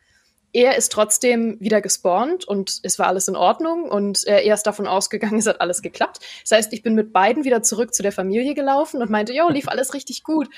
er 0.53 0.76
ist 0.76 0.92
trotzdem 0.92 1.57
wieder 1.61 1.80
gespawnt 1.80 2.44
und 2.44 2.80
es 2.82 2.98
war 2.98 3.07
alles 3.07 3.28
in 3.28 3.36
Ordnung 3.36 3.84
und 3.84 4.26
äh, 4.26 4.42
er 4.42 4.55
ist 4.55 4.66
davon 4.66 4.86
ausgegangen, 4.86 5.38
es 5.38 5.46
hat 5.46 5.61
alles 5.61 5.82
geklappt. 5.82 6.20
Das 6.42 6.57
heißt, 6.57 6.72
ich 6.72 6.82
bin 6.82 6.94
mit 6.94 7.12
beiden 7.12 7.44
wieder 7.44 7.62
zurück 7.62 7.94
zu 7.94 8.03
der 8.03 8.12
Familie 8.12 8.55
gelaufen 8.55 9.00
und 9.00 9.11
meinte, 9.11 9.32
jo, 9.32 9.48
lief 9.48 9.68
alles 9.68 9.94
richtig 9.94 10.22
gut. 10.24 10.48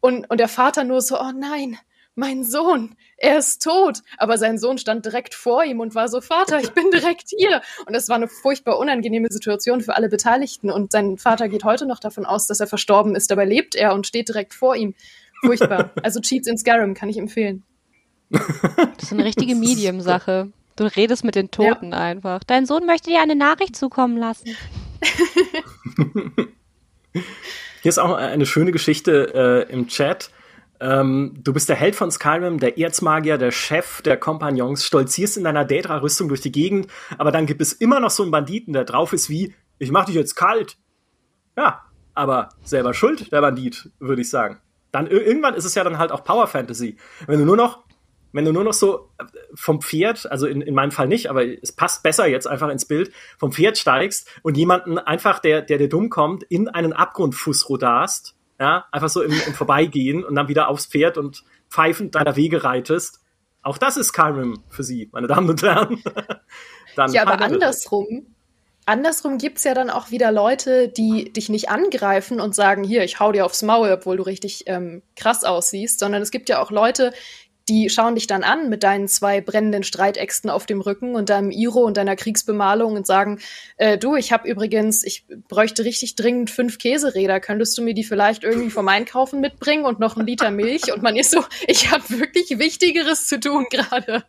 Und, 0.00 0.28
und 0.30 0.38
der 0.38 0.48
Vater 0.48 0.84
nur 0.84 1.00
so, 1.00 1.18
oh 1.18 1.32
nein, 1.34 1.78
mein 2.16 2.44
Sohn, 2.44 2.94
er 3.16 3.38
ist 3.38 3.62
tot. 3.62 4.00
Aber 4.18 4.38
sein 4.38 4.58
Sohn 4.58 4.78
stand 4.78 5.04
direkt 5.04 5.34
vor 5.34 5.64
ihm 5.64 5.80
und 5.80 5.94
war 5.94 6.08
so, 6.08 6.20
Vater, 6.20 6.60
ich 6.60 6.72
bin 6.72 6.90
direkt 6.90 7.30
hier. 7.36 7.60
Und 7.86 7.94
das 7.94 8.08
war 8.08 8.16
eine 8.16 8.28
furchtbar 8.28 8.78
unangenehme 8.78 9.28
Situation 9.30 9.80
für 9.80 9.96
alle 9.96 10.08
Beteiligten. 10.08 10.70
Und 10.70 10.92
sein 10.92 11.18
Vater 11.18 11.48
geht 11.48 11.64
heute 11.64 11.86
noch 11.86 11.98
davon 11.98 12.24
aus, 12.24 12.46
dass 12.46 12.60
er 12.60 12.66
verstorben 12.66 13.16
ist. 13.16 13.30
Dabei 13.30 13.44
lebt 13.44 13.74
er 13.74 13.94
und 13.94 14.06
steht 14.06 14.28
direkt 14.28 14.54
vor 14.54 14.76
ihm. 14.76 14.94
Furchtbar. 15.40 15.90
Also 16.02 16.20
Cheats 16.20 16.46
in 16.46 16.56
Skyrim 16.56 16.94
kann 16.94 17.08
ich 17.08 17.18
empfehlen. 17.18 17.64
Das 18.30 19.02
ist 19.02 19.12
eine 19.12 19.24
richtige 19.24 19.54
Medium-Sache. 19.56 20.50
Du 20.76 20.84
redest 20.84 21.24
mit 21.24 21.34
den 21.36 21.50
Toten 21.50 21.92
ja. 21.92 21.98
einfach. 21.98 22.42
Dein 22.44 22.66
Sohn 22.66 22.84
möchte 22.86 23.10
dir 23.10 23.20
eine 23.20 23.36
Nachricht 23.36 23.76
zukommen 23.76 24.16
lassen. 24.16 24.56
Hier 27.12 27.88
ist 27.88 27.98
auch 27.98 28.14
eine 28.14 28.46
schöne 28.46 28.72
Geschichte 28.72 29.66
äh, 29.68 29.72
im 29.72 29.88
Chat. 29.88 30.30
Ähm, 30.80 31.34
du 31.42 31.52
bist 31.52 31.68
der 31.68 31.76
Held 31.76 31.94
von 31.94 32.10
Skyrim, 32.10 32.58
der 32.58 32.78
Erzmagier, 32.78 33.38
der 33.38 33.52
Chef 33.52 34.02
der 34.02 34.16
Kompagnons, 34.16 34.84
stolzierst 34.84 35.36
in 35.36 35.44
deiner 35.44 35.64
Daedra-Rüstung 35.64 36.28
durch 36.28 36.40
die 36.40 36.50
Gegend, 36.50 36.88
aber 37.16 37.30
dann 37.30 37.46
gibt 37.46 37.60
es 37.60 37.72
immer 37.72 38.00
noch 38.00 38.10
so 38.10 38.22
einen 38.24 38.32
Banditen, 38.32 38.72
der 38.72 38.84
drauf 38.84 39.12
ist 39.12 39.30
wie, 39.30 39.54
ich 39.78 39.92
mach 39.92 40.06
dich 40.06 40.16
jetzt 40.16 40.34
kalt. 40.34 40.76
Ja, 41.56 41.82
aber 42.14 42.48
selber 42.64 42.94
schuld, 42.94 43.30
der 43.30 43.40
Bandit, 43.40 43.90
würde 44.00 44.22
ich 44.22 44.30
sagen. 44.30 44.58
Dann 44.90 45.06
irgendwann 45.06 45.54
ist 45.54 45.64
es 45.64 45.74
ja 45.74 45.84
dann 45.84 45.98
halt 45.98 46.10
auch 46.10 46.24
Power 46.24 46.46
Fantasy. 46.46 46.96
Wenn 47.26 47.38
du 47.38 47.44
nur 47.44 47.56
noch 47.56 47.83
wenn 48.34 48.44
du 48.44 48.52
nur 48.52 48.64
noch 48.64 48.72
so 48.72 49.10
äh, 49.18 49.24
vom 49.54 49.80
Pferd, 49.80 50.30
also 50.30 50.46
in, 50.46 50.60
in 50.60 50.74
meinem 50.74 50.90
Fall 50.90 51.06
nicht, 51.06 51.30
aber 51.30 51.46
es 51.46 51.72
passt 51.72 52.02
besser 52.02 52.26
jetzt 52.26 52.46
einfach 52.46 52.68
ins 52.68 52.84
Bild, 52.84 53.12
vom 53.38 53.52
Pferd 53.52 53.78
steigst 53.78 54.28
und 54.42 54.56
jemanden 54.56 54.98
einfach, 54.98 55.38
der, 55.38 55.62
der 55.62 55.78
dir 55.78 55.88
dumm 55.88 56.10
kommt, 56.10 56.42
in 56.42 56.68
einen 56.68 56.92
Abgrundfuß 56.92 57.68
rodarst, 57.68 58.34
ja, 58.58 58.86
einfach 58.90 59.08
so 59.08 59.22
im, 59.22 59.32
im 59.32 59.54
Vorbeigehen 59.54 60.24
und 60.24 60.34
dann 60.34 60.48
wieder 60.48 60.68
aufs 60.68 60.86
Pferd 60.86 61.16
und 61.16 61.44
pfeifend 61.70 62.16
deiner 62.16 62.34
Wege 62.34 62.64
reitest. 62.64 63.20
Auch 63.62 63.78
das 63.78 63.96
ist 63.96 64.08
Skyrim 64.08 64.62
für 64.68 64.82
Sie, 64.82 65.08
meine 65.12 65.28
Damen 65.28 65.48
und 65.48 65.62
Herren. 65.62 66.02
dann 66.96 67.12
ja, 67.12 67.22
aber 67.22 67.40
andersrum, 67.40 68.26
andersrum 68.84 69.38
gibt's 69.38 69.64
ja 69.64 69.74
dann 69.74 69.90
auch 69.90 70.10
wieder 70.10 70.32
Leute, 70.32 70.88
die 70.88 71.32
dich 71.32 71.48
nicht 71.48 71.70
angreifen 71.70 72.40
und 72.40 72.54
sagen, 72.54 72.84
hier, 72.84 73.04
ich 73.04 73.20
hau 73.20 73.32
dir 73.32 73.44
aufs 73.44 73.62
Maul, 73.62 73.90
obwohl 73.92 74.16
du 74.16 74.24
richtig 74.24 74.64
ähm, 74.66 75.02
krass 75.16 75.44
aussiehst, 75.44 75.98
sondern 75.98 76.22
es 76.22 76.30
gibt 76.30 76.48
ja 76.48 76.60
auch 76.60 76.70
Leute, 76.70 77.12
die 77.68 77.88
schauen 77.88 78.14
dich 78.14 78.26
dann 78.26 78.42
an 78.42 78.68
mit 78.68 78.82
deinen 78.82 79.08
zwei 79.08 79.40
brennenden 79.40 79.84
Streitäxten 79.84 80.50
auf 80.50 80.66
dem 80.66 80.80
Rücken 80.80 81.14
und 81.14 81.30
deinem 81.30 81.50
Iro 81.50 81.80
und 81.80 81.96
deiner 81.96 82.16
Kriegsbemalung 82.16 82.92
und 82.94 83.06
sagen, 83.06 83.40
äh, 83.76 83.96
du, 83.96 84.16
ich 84.16 84.32
habe 84.32 84.48
übrigens, 84.48 85.02
ich 85.02 85.26
bräuchte 85.48 85.84
richtig 85.84 86.14
dringend 86.16 86.50
fünf 86.50 86.78
Käseräder, 86.78 87.40
könntest 87.40 87.76
du 87.78 87.82
mir 87.82 87.94
die 87.94 88.04
vielleicht 88.04 88.44
irgendwie 88.44 88.70
vom 88.70 88.88
Einkaufen 88.88 89.40
mitbringen 89.40 89.84
und 89.84 89.98
noch 89.98 90.16
einen 90.16 90.26
Liter 90.26 90.50
Milch? 90.50 90.92
Und 90.92 91.02
man 91.02 91.16
ist 91.16 91.30
so, 91.30 91.42
ich 91.66 91.90
habe 91.90 92.04
wirklich 92.10 92.58
Wichtigeres 92.58 93.26
zu 93.26 93.40
tun 93.40 93.66
gerade. 93.70 94.24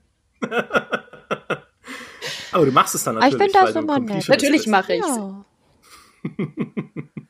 Aber 2.51 2.65
du 2.65 2.71
machst 2.71 2.95
es 2.95 3.03
dann 3.03 3.15
natürlich. 3.15 3.35
Ich 3.35 3.41
finde 3.41 3.59
das 3.59 3.75
immer 3.75 3.99
nett. 3.99 4.29
Natürlich 4.29 4.67
mache 4.67 4.93
ich's. 4.93 5.07
Ja. 5.07 5.45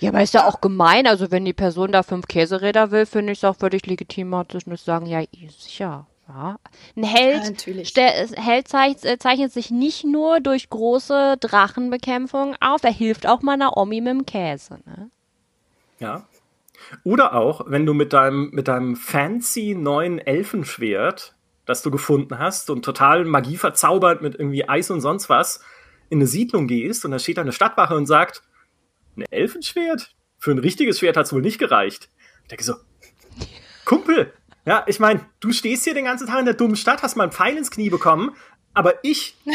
Ja, 0.00 0.10
aber 0.10 0.22
ist 0.22 0.34
ja 0.34 0.46
auch 0.46 0.60
gemein. 0.60 1.06
Also 1.06 1.30
wenn 1.30 1.44
die 1.44 1.52
Person 1.52 1.92
da 1.92 2.02
fünf 2.02 2.26
Käseräder 2.26 2.90
will, 2.90 3.06
finde 3.06 3.32
ich 3.32 3.38
es 3.38 3.44
auch 3.44 3.56
völlig 3.56 3.86
legitim, 3.86 4.34
zu 4.48 4.76
sagen, 4.76 5.06
ja, 5.06 5.22
sicher. 5.58 6.06
Ja. 6.28 6.58
Ein 6.96 7.04
Held, 7.04 7.66
ja, 7.96 8.02
Held 8.04 8.66
zeichnet, 8.66 9.22
zeichnet 9.22 9.52
sich 9.52 9.70
nicht 9.70 10.04
nur 10.04 10.40
durch 10.40 10.68
große 10.68 11.36
Drachenbekämpfung 11.38 12.56
auf, 12.60 12.82
er 12.82 12.92
hilft 12.92 13.28
auch 13.28 13.42
meiner 13.42 13.76
Omi 13.76 14.00
mit 14.00 14.10
dem 14.10 14.26
Käse. 14.26 14.80
Ne? 14.84 15.10
Ja. 16.00 16.26
Oder 17.04 17.34
auch, 17.34 17.62
wenn 17.66 17.86
du 17.86 17.94
mit 17.94 18.12
deinem, 18.12 18.50
mit 18.50 18.66
deinem 18.66 18.96
fancy 18.96 19.76
neuen 19.76 20.18
Elfenschwert, 20.18 21.34
das 21.64 21.82
du 21.82 21.90
gefunden 21.90 22.38
hast 22.38 22.70
und 22.70 22.84
total 22.84 23.24
Magie 23.24 23.56
verzaubert 23.56 24.20
mit 24.20 24.34
irgendwie 24.34 24.68
Eis 24.68 24.90
und 24.90 25.00
sonst 25.00 25.28
was, 25.28 25.60
in 26.08 26.18
eine 26.18 26.26
Siedlung 26.26 26.66
gehst 26.66 27.04
und 27.04 27.12
da 27.12 27.18
steht 27.18 27.36
da 27.36 27.42
eine 27.42 27.52
Stadtwache 27.52 27.94
und 27.96 28.06
sagt, 28.06 28.42
ein 29.16 29.24
Elfenschwert? 29.30 30.14
Für 30.38 30.50
ein 30.52 30.58
richtiges 30.58 30.98
Schwert 30.98 31.16
hat 31.16 31.26
es 31.26 31.32
wohl 31.32 31.42
nicht 31.42 31.58
gereicht. 31.58 32.10
Ich 32.42 32.48
denke 32.48 32.64
so, 32.64 32.74
Kumpel, 33.84 34.32
ja, 34.64 34.84
ich 34.86 35.00
meine, 35.00 35.24
du 35.40 35.52
stehst 35.52 35.84
hier 35.84 35.94
den 35.94 36.04
ganzen 36.04 36.26
Tag 36.26 36.40
in 36.40 36.44
der 36.44 36.54
dummen 36.54 36.76
Stadt, 36.76 37.02
hast 37.02 37.16
mal 37.16 37.24
einen 37.24 37.32
Pfeil 37.32 37.56
ins 37.56 37.70
Knie 37.70 37.90
bekommen, 37.90 38.36
aber 38.74 39.02
ich. 39.02 39.36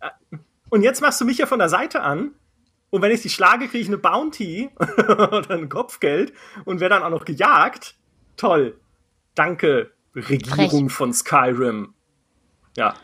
Äh, 0.00 0.38
und 0.68 0.82
jetzt 0.82 1.00
machst 1.00 1.20
du 1.20 1.24
mich 1.24 1.38
ja 1.38 1.46
von 1.46 1.60
der 1.60 1.68
Seite 1.68 2.02
an. 2.02 2.32
Und 2.90 3.02
wenn 3.02 3.12
ich 3.12 3.22
sie 3.22 3.30
schlage, 3.30 3.68
kriege 3.68 3.78
ich 3.78 3.86
eine 3.86 3.98
Bounty 3.98 4.68
oder 4.98 5.50
ein 5.50 5.68
Kopfgeld 5.68 6.32
und 6.64 6.80
werde 6.80 6.96
dann 6.96 7.04
auch 7.04 7.10
noch 7.10 7.24
gejagt. 7.24 7.94
Toll. 8.36 8.80
Danke, 9.36 9.92
Regierung 10.16 10.88
Frech. 10.88 10.96
von 10.96 11.12
Skyrim. 11.12 11.94
Ja, 12.76 12.94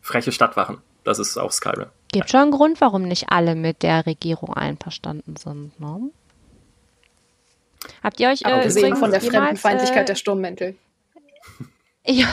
freche 0.00 0.30
Stadtwachen. 0.30 0.80
Das 1.08 1.18
ist 1.18 1.38
auch 1.38 1.52
Skyrim. 1.52 1.86
Gibt 2.12 2.28
schon 2.28 2.40
einen 2.40 2.50
Grund, 2.50 2.82
warum 2.82 3.04
nicht 3.04 3.30
alle 3.30 3.54
mit 3.54 3.82
der 3.82 4.04
Regierung 4.04 4.52
einverstanden 4.52 5.36
sind, 5.36 5.80
ne? 5.80 6.10
Habt 8.02 8.20
ihr 8.20 8.28
euch 8.28 8.42
äh, 8.42 8.52
Abgesehen 8.52 8.94
von 8.94 9.10
der 9.10 9.22
Fremdenfeindlichkeit 9.22 10.02
äh, 10.02 10.04
der 10.04 10.14
Sturmmäntel? 10.16 10.76
Ja, 12.10 12.26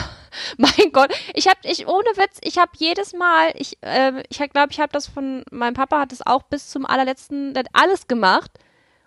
mein 0.56 0.90
Gott, 0.90 1.12
ich 1.34 1.48
habe 1.48 1.58
ich 1.64 1.86
ohne 1.86 2.08
Witz, 2.16 2.38
ich 2.42 2.56
habe 2.56 2.70
jedes 2.78 3.12
Mal, 3.12 3.52
ich 3.56 3.76
äh, 3.82 4.22
ich 4.30 4.38
glaube, 4.38 4.68
ich 4.70 4.80
habe 4.80 4.90
das 4.92 5.06
von 5.06 5.44
meinem 5.50 5.74
Papa 5.74 6.00
hat 6.00 6.12
es 6.12 6.26
auch 6.26 6.44
bis 6.44 6.70
zum 6.70 6.86
allerletzten 6.86 7.52
das 7.52 7.66
alles 7.74 8.08
gemacht 8.08 8.50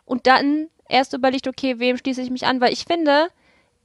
und 0.05 0.27
dann 0.27 0.67
erst 0.87 1.13
überlegt, 1.13 1.47
okay, 1.47 1.79
wem 1.79 1.97
schließe 1.97 2.21
ich 2.21 2.29
mich 2.29 2.45
an, 2.45 2.61
weil 2.61 2.71
ich 2.71 2.85
finde, 2.85 3.29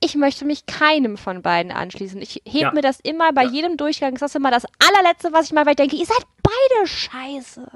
ich 0.01 0.14
möchte 0.16 0.45
mich 0.45 0.66
keinem 0.66 1.16
von 1.16 1.42
beiden 1.42 1.72
anschließen. 1.72 2.20
Ich 2.20 2.42
heb 2.45 2.62
ja. 2.62 2.72
mir 2.72 2.82
das 2.82 3.01
immer 3.01 3.32
bei 3.32 3.45
ja. 3.45 3.51
jedem 3.51 3.76
Durchgang, 3.76 4.14
das 4.14 4.32
ist 4.32 4.36
immer 4.36 4.51
das 4.51 4.64
allerletzte, 4.78 5.32
was 5.32 5.47
ich 5.47 5.53
mal 5.53 5.66
weil 5.66 5.74
denke, 5.74 5.97
ihr 5.97 6.07
seid 6.07 6.24
beide 6.42 6.86
scheiße. 6.86 7.66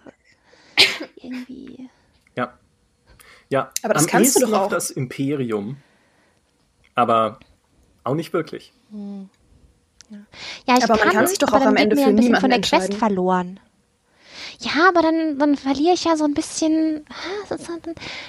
Irgendwie. 1.17 1.89
Ja. 2.37 2.59
Ja, 3.51 3.71
aber 3.83 3.95
das 3.95 4.05
am 4.05 4.11
kannst 4.11 4.37
du 4.37 4.41
doch 4.41 4.51
noch 4.51 4.61
auch. 4.63 4.69
das 4.69 4.91
Imperium. 4.91 5.79
Aber 6.95 7.39
auch 8.05 8.15
nicht 8.15 8.33
wirklich. 8.33 8.73
Hm. 8.91 9.31
Ja, 10.11 10.77
ich 10.79 10.85
aber 10.85 10.97
kann, 10.97 11.09
man 11.09 11.17
kann 11.17 11.27
sich 11.27 11.39
doch 11.39 11.53
auch 11.53 11.61
am 11.61 11.77
Ende 11.77 11.97
für 11.97 12.13
niemanden 12.13 12.41
von 12.41 12.51
der 12.51 12.61
Quest 12.61 12.95
verloren. 12.95 13.61
Ja, 14.61 14.89
aber 14.89 15.03
dann, 15.03 15.39
dann 15.39 15.57
verliere 15.57 15.95
ich 15.95 16.05
ja 16.05 16.17
so 16.17 16.25
ein 16.25 16.35
bisschen. 16.35 17.05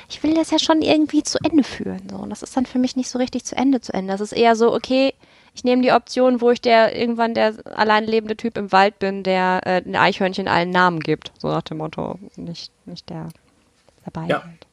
Ich 0.10 0.22
will 0.22 0.36
das 0.36 0.52
ja 0.52 0.60
schon 0.60 0.84
irgendwie 0.84 1.24
zu 1.24 1.40
Ende 1.44 1.64
führen. 1.64 2.08
So. 2.10 2.18
Und 2.18 2.30
das 2.30 2.44
ist 2.44 2.56
dann 2.56 2.68
für 2.68 2.78
mich 2.78 2.96
nicht 2.96 3.10
so 3.10 3.18
richtig 3.18 3.46
zu 3.46 3.56
Ende 3.56 3.82
zu 3.82 3.94
Ende. 3.94 4.12
Das 4.14 4.22
ist 4.22 4.34
eher 4.34 4.56
so, 4.56 4.72
okay, 4.74 5.16
ich 5.56 5.64
nehme 5.64 5.82
die 5.82 5.92
Option, 5.92 6.40
wo 6.40 6.52
ich 6.52 6.62
der 6.62 6.96
irgendwann 6.96 7.34
der 7.34 7.56
allein 7.76 8.06
lebende 8.06 8.38
Typ 8.38 8.58
im 8.58 8.72
Wald 8.72 9.00
bin, 9.00 9.24
der 9.24 9.62
äh, 9.66 9.82
den 9.82 9.96
Eichhörnchen 9.96 10.48
allen 10.48 10.70
Namen 10.70 11.00
gibt. 11.00 11.32
So 11.40 11.48
nach 11.48 11.64
dem 11.64 11.78
Motto. 11.78 12.20
Nicht, 12.36 12.72
nicht 12.86 13.10
der 13.10 13.30
dabei. 14.06 14.28
Ja. 14.28 14.44
Halt. 14.44 14.68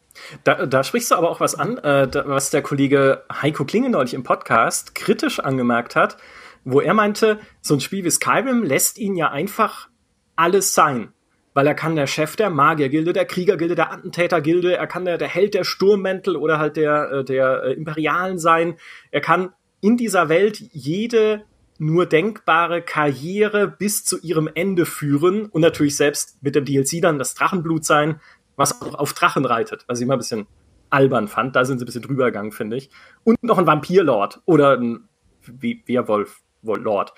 Da, 0.45 0.67
da 0.67 0.85
sprichst 0.85 1.11
du 1.11 1.15
aber 1.15 1.31
auch 1.31 1.41
was 1.41 1.55
an, 1.55 1.79
äh, 1.79 2.09
da, 2.09 2.27
was 2.27 2.51
der 2.51 2.63
Kollege 2.63 3.25
Heiko 3.33 3.65
Klinge 3.65 3.91
neulich 3.91 4.15
im 4.15 4.25
Podcast 4.25 4.95
kritisch 4.95 5.41
angemerkt 5.41 5.97
hat, 5.97 6.17
wo 6.65 6.81
er 6.81 6.95
meinte, 6.95 7.41
so 7.61 7.75
ein 7.75 7.81
Spiel 7.81 8.05
wie 8.05 8.11
Skyrim 8.11 8.63
lässt 8.63 8.99
ihn 8.99 9.17
ja 9.17 9.31
einfach 9.31 9.89
alles 10.35 10.75
sein. 10.75 11.13
Weil 11.57 11.67
er 11.67 11.75
kann 11.75 11.97
der 11.97 12.07
Chef 12.07 12.37
der 12.37 12.51
Magiergilde, 12.51 13.15
der 13.15 13.25
Kriegergilde, 13.25 13.75
der 13.75 13.91
Attentätergilde, 13.91 14.77
er 14.77 14.87
kann 14.87 15.07
der, 15.07 15.17
der 15.17 15.29
Held 15.29 15.55
der 15.55 15.65
Sturmmäntel 15.65 16.37
oder 16.37 16.59
halt 16.59 16.77
der, 16.77 17.11
äh, 17.11 17.25
der 17.25 17.63
äh, 17.63 17.73
Imperialen 17.73 18.39
sein. 18.39 18.75
Er 19.11 19.23
kann 19.23 19.55
in 19.81 19.97
dieser 19.97 20.29
Welt 20.29 20.59
jede 20.73 21.47
nur 21.79 22.05
denkbare 22.05 22.83
Karriere 22.83 23.69
bis 23.69 24.05
zu 24.05 24.21
ihrem 24.21 24.51
Ende 24.53 24.85
führen 24.85 25.47
und 25.47 25.63
natürlich 25.63 25.97
selbst 25.97 26.43
mit 26.43 26.55
dem 26.55 26.67
DLC 26.67 27.01
dann 27.01 27.19
das 27.19 27.33
Drachenblut 27.33 27.87
sein, 27.87 28.21
was 28.57 28.83
auch 28.83 28.95
auf 28.95 29.15
Drachen 29.15 29.47
reitet, 29.47 29.87
was 29.89 29.99
ich 29.99 30.03
immer 30.03 30.17
ein 30.17 30.19
bisschen 30.19 30.47
albern 30.91 31.27
fand. 31.27 31.57
Da 31.57 31.65
sind 31.65 31.79
sie 31.79 31.85
ein 31.85 31.87
bisschen 31.87 32.03
drüber 32.03 32.27
gegangen, 32.27 32.53
finde 32.53 32.77
ich. 32.77 32.91
Und 33.25 33.43
noch 33.43 33.57
ein 33.57 33.67
Vampirlord 33.67 34.43
oder 34.45 34.77
ein 34.77 35.09
Werwolf-Lord. 35.41 37.15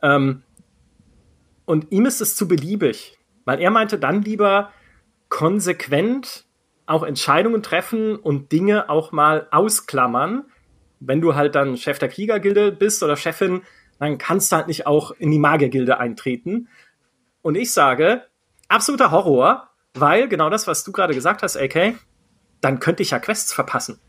Ähm, 0.00 0.44
und 1.64 1.90
ihm 1.90 2.06
ist 2.06 2.20
es 2.20 2.36
zu 2.36 2.46
beliebig, 2.46 3.16
weil 3.44 3.60
er 3.60 3.70
meinte 3.70 3.98
dann 3.98 4.22
lieber 4.22 4.70
konsequent 5.28 6.46
auch 6.86 7.02
Entscheidungen 7.04 7.62
treffen 7.62 8.16
und 8.16 8.50
Dinge 8.52 8.90
auch 8.90 9.12
mal 9.12 9.46
ausklammern. 9.50 10.44
Wenn 10.98 11.20
du 11.20 11.34
halt 11.34 11.54
dann 11.54 11.76
Chef 11.76 11.98
der 11.98 12.08
Kriegergilde 12.08 12.72
bist 12.72 13.02
oder 13.02 13.16
Chefin, 13.16 13.62
dann 14.00 14.18
kannst 14.18 14.50
du 14.50 14.56
halt 14.56 14.66
nicht 14.66 14.86
auch 14.86 15.12
in 15.12 15.30
die 15.30 15.38
Magiergilde 15.38 15.98
eintreten. 15.98 16.68
Und 17.42 17.54
ich 17.54 17.72
sage, 17.72 18.24
absoluter 18.68 19.10
Horror, 19.10 19.70
weil 19.94 20.28
genau 20.28 20.50
das, 20.50 20.66
was 20.66 20.84
du 20.84 20.92
gerade 20.92 21.14
gesagt 21.14 21.42
hast, 21.42 21.56
AK, 21.56 21.94
dann 22.60 22.80
könnte 22.80 23.02
ich 23.02 23.10
ja 23.10 23.18
Quests 23.18 23.52
verpassen. 23.52 24.00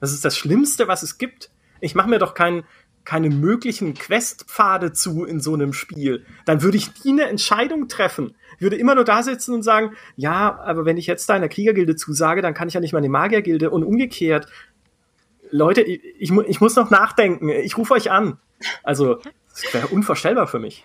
Das 0.00 0.12
ist 0.12 0.24
das 0.24 0.36
Schlimmste, 0.36 0.88
was 0.88 1.02
es 1.02 1.18
gibt. 1.18 1.50
Ich 1.80 1.94
mache 1.94 2.08
mir 2.08 2.18
doch 2.18 2.34
kein, 2.34 2.64
keine 3.04 3.30
möglichen 3.30 3.94
Questpfade 3.94 4.92
zu 4.92 5.24
in 5.24 5.40
so 5.40 5.54
einem 5.54 5.72
Spiel. 5.72 6.24
Dann 6.44 6.62
würde 6.62 6.76
ich 6.76 7.04
nie 7.04 7.12
eine 7.12 7.28
Entscheidung 7.28 7.88
treffen. 7.88 8.36
Ich 8.56 8.62
würde 8.62 8.76
immer 8.76 8.94
nur 8.94 9.04
da 9.04 9.22
sitzen 9.22 9.54
und 9.54 9.62
sagen, 9.62 9.92
ja, 10.16 10.58
aber 10.60 10.84
wenn 10.84 10.98
ich 10.98 11.06
jetzt 11.06 11.28
da 11.28 11.34
in 11.34 11.40
der 11.40 11.48
Kriegergilde 11.48 11.96
zusage, 11.96 12.42
dann 12.42 12.54
kann 12.54 12.68
ich 12.68 12.74
ja 12.74 12.80
nicht 12.80 12.92
mal 12.92 12.98
in 12.98 13.04
die 13.04 13.08
Magiergilde 13.08 13.70
und 13.70 13.84
umgekehrt. 13.84 14.46
Leute, 15.50 15.80
ich, 15.82 16.02
ich, 16.18 16.30
ich 16.30 16.60
muss 16.60 16.76
noch 16.76 16.90
nachdenken. 16.90 17.48
Ich 17.48 17.76
rufe 17.76 17.94
euch 17.94 18.10
an. 18.10 18.38
Also, 18.82 19.20
das 19.48 19.74
wäre 19.74 19.88
unvorstellbar 19.88 20.46
für 20.46 20.58
mich. 20.58 20.84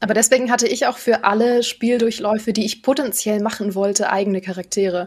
Aber 0.00 0.14
deswegen 0.14 0.50
hatte 0.50 0.66
ich 0.66 0.86
auch 0.86 0.98
für 0.98 1.22
alle 1.22 1.62
Spieldurchläufe, 1.62 2.52
die 2.52 2.64
ich 2.64 2.82
potenziell 2.82 3.40
machen 3.40 3.76
wollte, 3.76 4.10
eigene 4.10 4.40
Charaktere. 4.40 5.06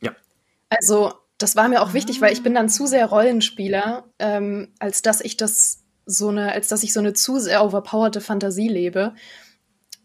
Ja. 0.00 0.14
Also, 0.68 1.14
das 1.38 1.56
war 1.56 1.68
mir 1.68 1.82
auch 1.82 1.92
wichtig, 1.94 2.20
weil 2.20 2.32
ich 2.32 2.42
bin 2.42 2.54
dann 2.54 2.68
zu 2.68 2.86
sehr 2.86 3.06
Rollenspieler, 3.06 4.04
ähm, 4.18 4.72
als 4.78 5.02
dass 5.02 5.20
ich 5.20 5.36
das 5.36 5.84
so 6.06 6.28
eine, 6.28 6.52
als 6.52 6.68
dass 6.68 6.82
ich 6.82 6.92
so 6.92 7.00
eine 7.00 7.12
zu 7.12 7.38
sehr 7.38 7.64
overpowerte 7.64 8.20
Fantasie 8.20 8.68
lebe. 8.68 9.14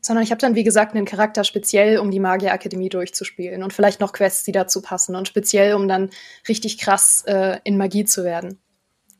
Sondern 0.02 0.24
ich 0.24 0.32
habe 0.32 0.40
dann, 0.40 0.56
wie 0.56 0.64
gesagt, 0.64 0.96
einen 0.96 1.06
Charakter 1.06 1.44
speziell, 1.44 2.00
um 2.00 2.10
die 2.10 2.22
Magierakademie 2.22 2.88
durchzuspielen 2.88 3.64
und 3.64 3.74
vielleicht 3.74 4.00
noch 4.00 4.14
Quests, 4.14 4.46
die 4.46 4.54
dazu 4.54 4.82
passen 4.82 5.16
und 5.16 5.28
speziell, 5.28 5.74
um 5.76 5.90
dann 5.90 6.10
richtig 6.48 6.78
krass 6.78 7.24
äh, 7.28 7.60
in 7.66 7.78
Magie 7.78 8.06
zu 8.06 8.24
werden. 8.24 8.60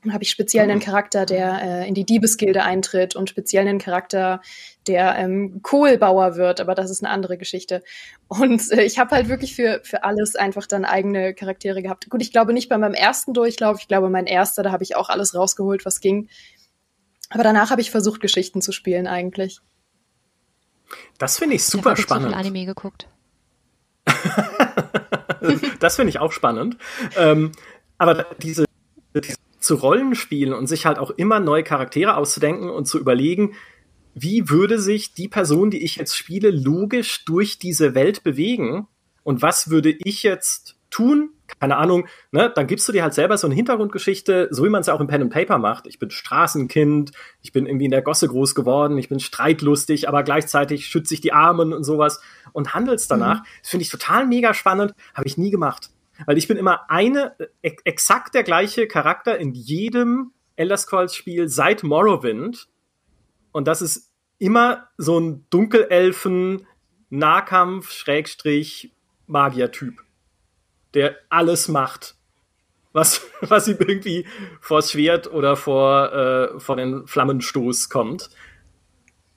Dann 0.04 0.14
habe 0.14 0.24
ich 0.24 0.30
speziell 0.30 0.64
einen 0.64 0.80
mhm. 0.80 0.84
Charakter, 0.84 1.26
der 1.26 1.62
äh, 1.62 1.88
in 1.88 1.94
die 1.94 2.06
Diebesgilde 2.06 2.64
eintritt 2.64 3.16
und 3.16 3.30
speziell 3.30 3.68
einen 3.68 3.80
Charakter, 3.80 4.42
der 4.88 5.18
ähm, 5.18 5.62
Kohlbauer 5.62 6.36
wird, 6.36 6.62
aber 6.62 6.74
das 6.74 6.90
ist 6.90 7.04
eine 7.04 7.12
andere 7.12 7.38
Geschichte. 7.38 7.84
Und 8.28 8.72
äh, 8.72 8.84
ich 8.84 8.98
habe 8.98 9.16
halt 9.16 9.28
wirklich 9.28 9.56
für, 9.56 9.82
für 9.84 10.04
alles 10.04 10.36
einfach 10.36 10.68
dann 10.68 10.86
eigene 10.86 11.34
Charaktere 11.34 11.82
gehabt. 11.82 12.10
Gut, 12.10 12.22
ich 12.22 12.32
glaube 12.32 12.54
nicht 12.54 12.70
bei 12.70 12.78
meinem 12.78 12.94
ersten 12.94 13.34
Durchlauf, 13.34 13.80
ich 13.82 13.88
glaube 13.88 14.10
mein 14.10 14.26
erster, 14.26 14.64
da 14.64 14.72
habe 14.72 14.84
ich 14.84 14.96
auch 14.96 15.10
alles 15.10 15.36
rausgeholt, 15.36 15.86
was 15.86 16.00
ging. 16.00 16.30
Aber 17.30 17.44
danach 17.44 17.70
habe 17.70 17.82
ich 17.82 17.92
versucht, 17.92 18.22
Geschichten 18.22 18.62
zu 18.62 18.72
spielen 18.72 19.06
eigentlich. 19.06 19.60
Das 21.18 21.38
finde 21.38 21.56
ich 21.56 21.66
super 21.66 21.94
ich 21.94 22.00
spannend. 22.00 22.30
Ich 22.30 22.36
habe 22.36 22.48
Anime 22.48 22.66
geguckt. 22.66 23.08
das 25.80 25.96
finde 25.96 26.10
ich 26.10 26.20
auch 26.20 26.32
spannend. 26.32 26.78
Ähm, 27.18 27.52
aber 27.98 28.26
diese, 28.42 28.66
diese 29.14 29.38
zu 29.60 29.76
Rollenspielen 29.76 30.54
und 30.54 30.68
sich 30.68 30.86
halt 30.86 30.98
auch 30.98 31.12
immer 31.12 31.40
neue 31.40 31.64
Charaktere 31.64 32.16
auszudenken 32.16 32.70
und 32.70 32.86
zu 32.86 33.00
überlegen, 33.00 33.54
wie 34.14 34.50
würde 34.50 34.80
sich 34.80 35.14
die 35.14 35.28
Person, 35.28 35.70
die 35.70 35.84
ich 35.84 35.98
jetzt 35.98 36.18
spiele, 36.18 36.50
logisch 36.50 37.26
durch 37.26 37.60
diese 37.60 37.96
Welt 37.96 38.24
bewegen 38.24 38.88
und 39.24 39.42
was 39.42 39.70
würde 39.70 39.92
ich 39.92 40.24
jetzt 40.24 40.76
tun? 40.90 41.32
Keine 41.60 41.78
Ahnung, 41.78 42.08
ne? 42.32 42.52
Dann 42.54 42.68
gibst 42.68 42.88
du 42.88 42.92
dir 42.92 43.04
halt 43.04 43.14
selber 43.14 43.38
so 43.38 43.48
eine 43.48 43.56
Hintergrundgeschichte, 43.56 44.50
so 44.52 44.64
wie 44.64 44.70
man 44.70 44.82
es 44.82 44.88
ja 44.88 44.94
auch 44.94 45.00
im 45.00 45.08
Pen 45.08 45.24
and 45.24 45.34
Paper 45.34 45.58
macht. 45.58 45.88
Ich 45.88 46.00
bin 46.00 46.12
Straßenkind, 46.12 47.12
ich 47.42 47.52
bin 47.52 47.66
irgendwie 47.66 47.86
in 47.86 47.92
der 47.92 48.02
Gosse 48.02 48.28
groß 48.28 48.56
geworden, 48.56 48.98
ich 48.98 49.10
bin 49.10 49.20
streitlustig, 49.20 50.08
aber 50.08 50.24
gleichzeitig 50.24 50.86
schütze 50.86 51.14
ich 51.14 51.22
die 51.22 51.34
Armen 51.34 51.74
und 51.74 51.84
sowas 51.84 52.22
und 52.54 52.74
handelst 52.74 53.10
danach. 53.10 53.42
Mhm. 53.42 53.46
Das 53.62 53.70
finde 53.70 53.84
ich 53.84 53.90
total 53.90 54.28
mega 54.28 54.54
spannend, 54.54 54.94
habe 55.14 55.28
ich 55.28 55.38
nie 55.38 55.52
gemacht. 55.52 55.90
Weil 56.26 56.38
ich 56.38 56.48
bin 56.48 56.58
immer 56.58 56.90
eine, 56.90 57.36
e 57.62 57.76
exakt 57.84 58.34
der 58.36 58.44
gleiche 58.44 58.88
Charakter 58.88 59.38
in 59.38 59.54
jedem 59.54 60.32
Elder 60.56 60.78
Scrolls 60.78 61.16
Spiel 61.16 61.48
seit 61.48 61.84
Morrowind. 61.84 62.68
Und 63.52 63.68
das 63.68 63.82
ist 63.82 64.12
immer 64.38 64.90
so 64.98 65.20
ein 65.20 65.46
Dunkelelfen, 65.50 66.66
Nahkampf, 67.10 67.92
Schrägstrich, 67.92 68.92
Magier-Typ. 69.28 69.96
Der 70.94 71.16
alles 71.30 71.68
macht. 71.68 72.16
Was, 72.92 73.26
was 73.42 73.68
ihm 73.68 73.78
irgendwie 73.80 74.26
vor 74.60 74.82
Schwert 74.82 75.32
oder 75.32 75.56
vor, 75.56 76.12
äh, 76.14 76.60
vor 76.60 76.76
den 76.76 77.08
Flammenstoß 77.08 77.90
kommt 77.90 78.30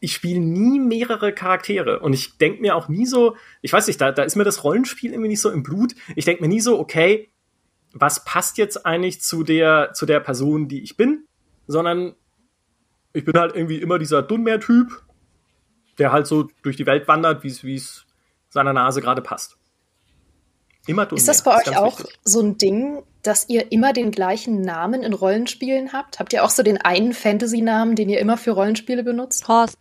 ich 0.03 0.15
spiele 0.15 0.41
nie 0.41 0.81
mehrere 0.81 1.33
Charaktere 1.33 2.01
und 2.01 2.13
ich 2.13 2.37
denke 2.37 2.61
mir 2.61 2.75
auch 2.75 2.89
nie 2.89 3.07
so, 3.07 3.37
ich 3.61 3.73
weiß 3.73 3.87
nicht, 3.87 4.01
da, 4.01 4.11
da 4.11 4.25
ist 4.25 4.35
mir 4.35 4.43
das 4.43 4.65
Rollenspiel 4.65 5.13
irgendwie 5.13 5.29
nicht 5.29 5.41
so 5.41 5.49
im 5.49 5.63
Blut. 5.63 5.95
Ich 6.17 6.25
denke 6.25 6.43
mir 6.43 6.49
nie 6.49 6.61
so, 6.61 6.81
okay, 6.81 7.31
was 7.93 8.25
passt 8.25 8.59
jetzt 8.59 8.85
eigentlich 8.85 9.23
zu 9.23 9.45
der, 9.45 9.93
zu 9.95 10.05
der 10.05 10.19
Person, 10.19 10.67
die 10.67 10.83
ich 10.83 10.97
bin, 10.97 11.29
sondern 11.69 12.17
ich 13.13 13.25
bin 13.25 13.39
halt 13.39 13.55
irgendwie 13.55 13.81
immer 13.81 14.01
dieser 14.01 14.23
Dunmer-Typ, 14.23 15.05
der 15.99 16.11
halt 16.11 16.27
so 16.27 16.49
durch 16.63 16.77
die 16.77 16.87
Welt 16.87 17.07
wandert, 17.07 17.45
wie 17.45 17.77
es 17.77 18.05
seiner 18.49 18.73
Nase 18.73 19.03
gerade 19.03 19.23
passt. 19.23 19.57
Immer 20.89 21.07
Dunmer. 21.07 21.21
Ist 21.21 21.29
das 21.29 21.45
bei 21.45 21.59
euch 21.59 21.65
das 21.65 21.77
auch 21.77 22.01
wichtig. 22.01 22.19
so 22.25 22.41
ein 22.41 22.59
Ding, 22.59 23.05
dass 23.23 23.49
ihr 23.49 23.71
immer 23.71 23.93
den 23.93 24.11
gleichen 24.11 24.63
Namen 24.63 25.05
in 25.05 25.13
Rollenspielen 25.13 25.93
habt? 25.93 26.19
Habt 26.19 26.33
ihr 26.33 26.43
auch 26.43 26.51
so 26.51 26.65
den 26.65 26.79
einen 26.79 27.13
Fantasy-Namen, 27.13 27.95
den 27.95 28.09
ihr 28.09 28.19
immer 28.19 28.37
für 28.37 28.51
Rollenspiele 28.51 29.05
benutzt? 29.05 29.47
Horst. 29.47 29.79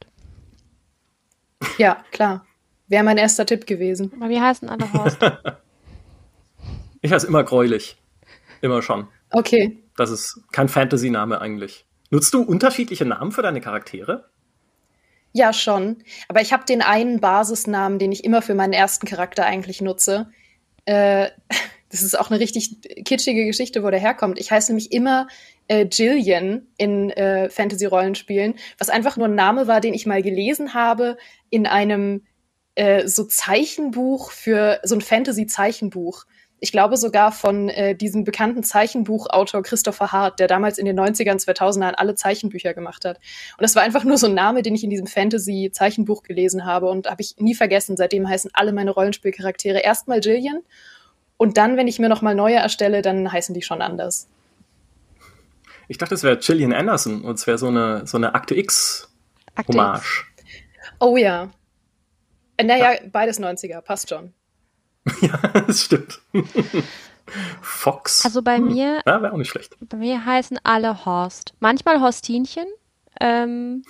Ja, 1.78 2.03
klar. 2.12 2.45
Wäre 2.88 3.03
mein 3.03 3.18
erster 3.18 3.45
Tipp 3.45 3.66
gewesen. 3.66 4.12
Aber 4.18 4.30
wie 4.30 4.41
heißen 4.41 4.68
alle 4.70 4.91
Horst? 4.91 5.18
ich 7.01 7.12
heiße 7.12 7.28
immer 7.28 7.43
gräulich. 7.43 7.97
Immer 8.62 8.82
schon. 8.82 9.07
Okay. 9.32 9.78
Das 9.95 10.12
ist 10.12 10.41
kein 10.51 10.68
Fantasy-Name 10.68 11.39
eigentlich. 11.39 11.86
Nutzt 12.09 12.34
du 12.34 12.41
unterschiedliche 12.41 13.05
Namen 13.05 13.32
für 13.32 13.41
deine 13.41 13.62
Charaktere? 13.62 14.26
Ja, 15.34 15.53
schon. 15.53 16.03
Aber 16.28 16.41
ich 16.41 16.51
habe 16.51 16.66
den 16.66 16.82
einen 16.82 17.22
Basisnamen, 17.22 17.99
den 17.99 18.12
ich 18.12 18.24
immer 18.24 18.41
für 18.41 18.55
meinen 18.55 18.74
ersten 18.74 19.07
Charakter 19.07 19.45
eigentlich 19.45 19.82
nutze. 19.82 20.28
Äh, 20.86 21.30
das 21.89 22.01
ist 22.01 22.20
auch 22.20 22.30
eine 22.30 22.39
richtig 22.39 22.82
kitschige 23.05 23.45
Geschichte, 23.45 23.84
wo 23.84 23.89
der 23.89 23.99
herkommt. 23.99 24.39
Ich 24.39 24.51
heiße 24.51 24.72
nämlich 24.72 24.91
immer 24.91 25.28
äh, 25.68 25.86
Jillian 25.89 26.68
in 26.78 27.09
äh, 27.12 27.49
Fantasy-Rollenspielen, 27.49 28.55
was 28.78 28.89
einfach 28.89 29.16
nur 29.16 29.28
ein 29.28 29.36
Name 29.36 29.68
war, 29.68 29.80
den 29.80 29.93
ich 29.93 30.05
mal 30.05 30.22
gelesen 30.22 30.74
habe 30.74 31.18
in 31.52 31.68
einem 31.68 32.24
äh, 32.74 33.08
so 33.08 33.26
Zeichenbuch 33.26 34.32
für 34.32 34.80
so 34.84 34.95
ein 34.95 35.02
Fantasy-Zeichenbuch 35.02 36.26
ich 36.64 36.72
glaube 36.72 36.95
sogar 36.95 37.32
von 37.32 37.70
äh, 37.70 37.95
diesem 37.95 38.24
bekannten 38.24 38.64
Zeichenbuchautor 38.64 39.64
Christopher 39.64 40.12
Hart, 40.12 40.39
der 40.39 40.47
damals 40.47 40.78
in 40.78 40.86
den 40.86 40.97
90ern, 40.97 41.43
2000ern 41.43 41.93
alle 41.93 42.14
Zeichenbücher 42.14 42.76
gemacht 42.76 43.04
hat. 43.04 43.18
Und 43.18 43.64
das 43.64 43.76
war 43.76 43.82
einfach 43.82 44.04
nur 44.04 44.20
so 44.20 44.28
ein 44.28 44.36
Name, 44.36 44.62
den 44.62 44.76
ich 44.76 44.84
in 44.84 44.91
diesem 44.91 45.08
Fantasy-Zeichenbuch 45.08 46.22
gelesen 46.22 46.64
habe 46.64 46.88
und 46.88 47.10
habe 47.10 47.22
ich 47.22 47.36
nie 47.39 47.56
vergessen. 47.56 47.97
Seitdem 47.97 48.30
heißen 48.30 48.52
alle 48.54 48.74
meine 48.74 48.91
Rollenspielcharaktere 48.91 49.80
erstmal 49.80 50.20
Jillian 50.20 50.62
und 51.36 51.58
dann, 51.58 51.78
wenn 51.78 51.88
ich 51.88 51.97
mir 51.97 52.10
nochmal 52.10 52.36
neue 52.36 52.58
erstelle, 52.58 53.02
dann 53.02 53.32
heißen 53.32 53.56
die 53.56 53.64
schon 53.64 53.82
anders. 53.82 54.28
Ich 55.88 55.97
dachte, 55.97 56.14
es 56.14 56.22
wäre 56.22 56.38
Gillian 56.38 56.74
Anderson 56.74 57.24
und 57.24 57.39
es 57.39 57.47
wäre 57.47 57.58
so 57.58 57.68
eine, 57.68 58.06
so 58.06 58.18
eine 58.18 58.36
Akte 58.36 58.56
X-Hommage. 58.56 60.31
Oh 61.02 61.18
ja. 61.18 61.49
Äh, 62.58 62.64
naja, 62.64 62.93
ja. 62.93 62.99
beides 63.12 63.39
90er, 63.39 63.82
passt 63.82 64.10
schon. 64.10 64.34
ja, 65.22 65.38
das 65.66 65.86
stimmt. 65.86 66.22
Fox. 67.62 68.24
Also 68.24 68.43
bei 68.43 68.58
hm. 68.58 68.68
mir. 68.68 69.02
Ja, 69.06 69.22
wäre 69.22 69.34
auch 69.34 69.38
nicht 69.38 69.49
schlecht. 69.49 69.76
Bei 69.82 69.97
mir 69.97 70.24
heißen 70.24 70.60
alle 70.64 71.06
Horst. 71.06 71.56
Manchmal 71.60 72.02
Horstinchen. 72.02 72.68
Ähm, 73.20 73.84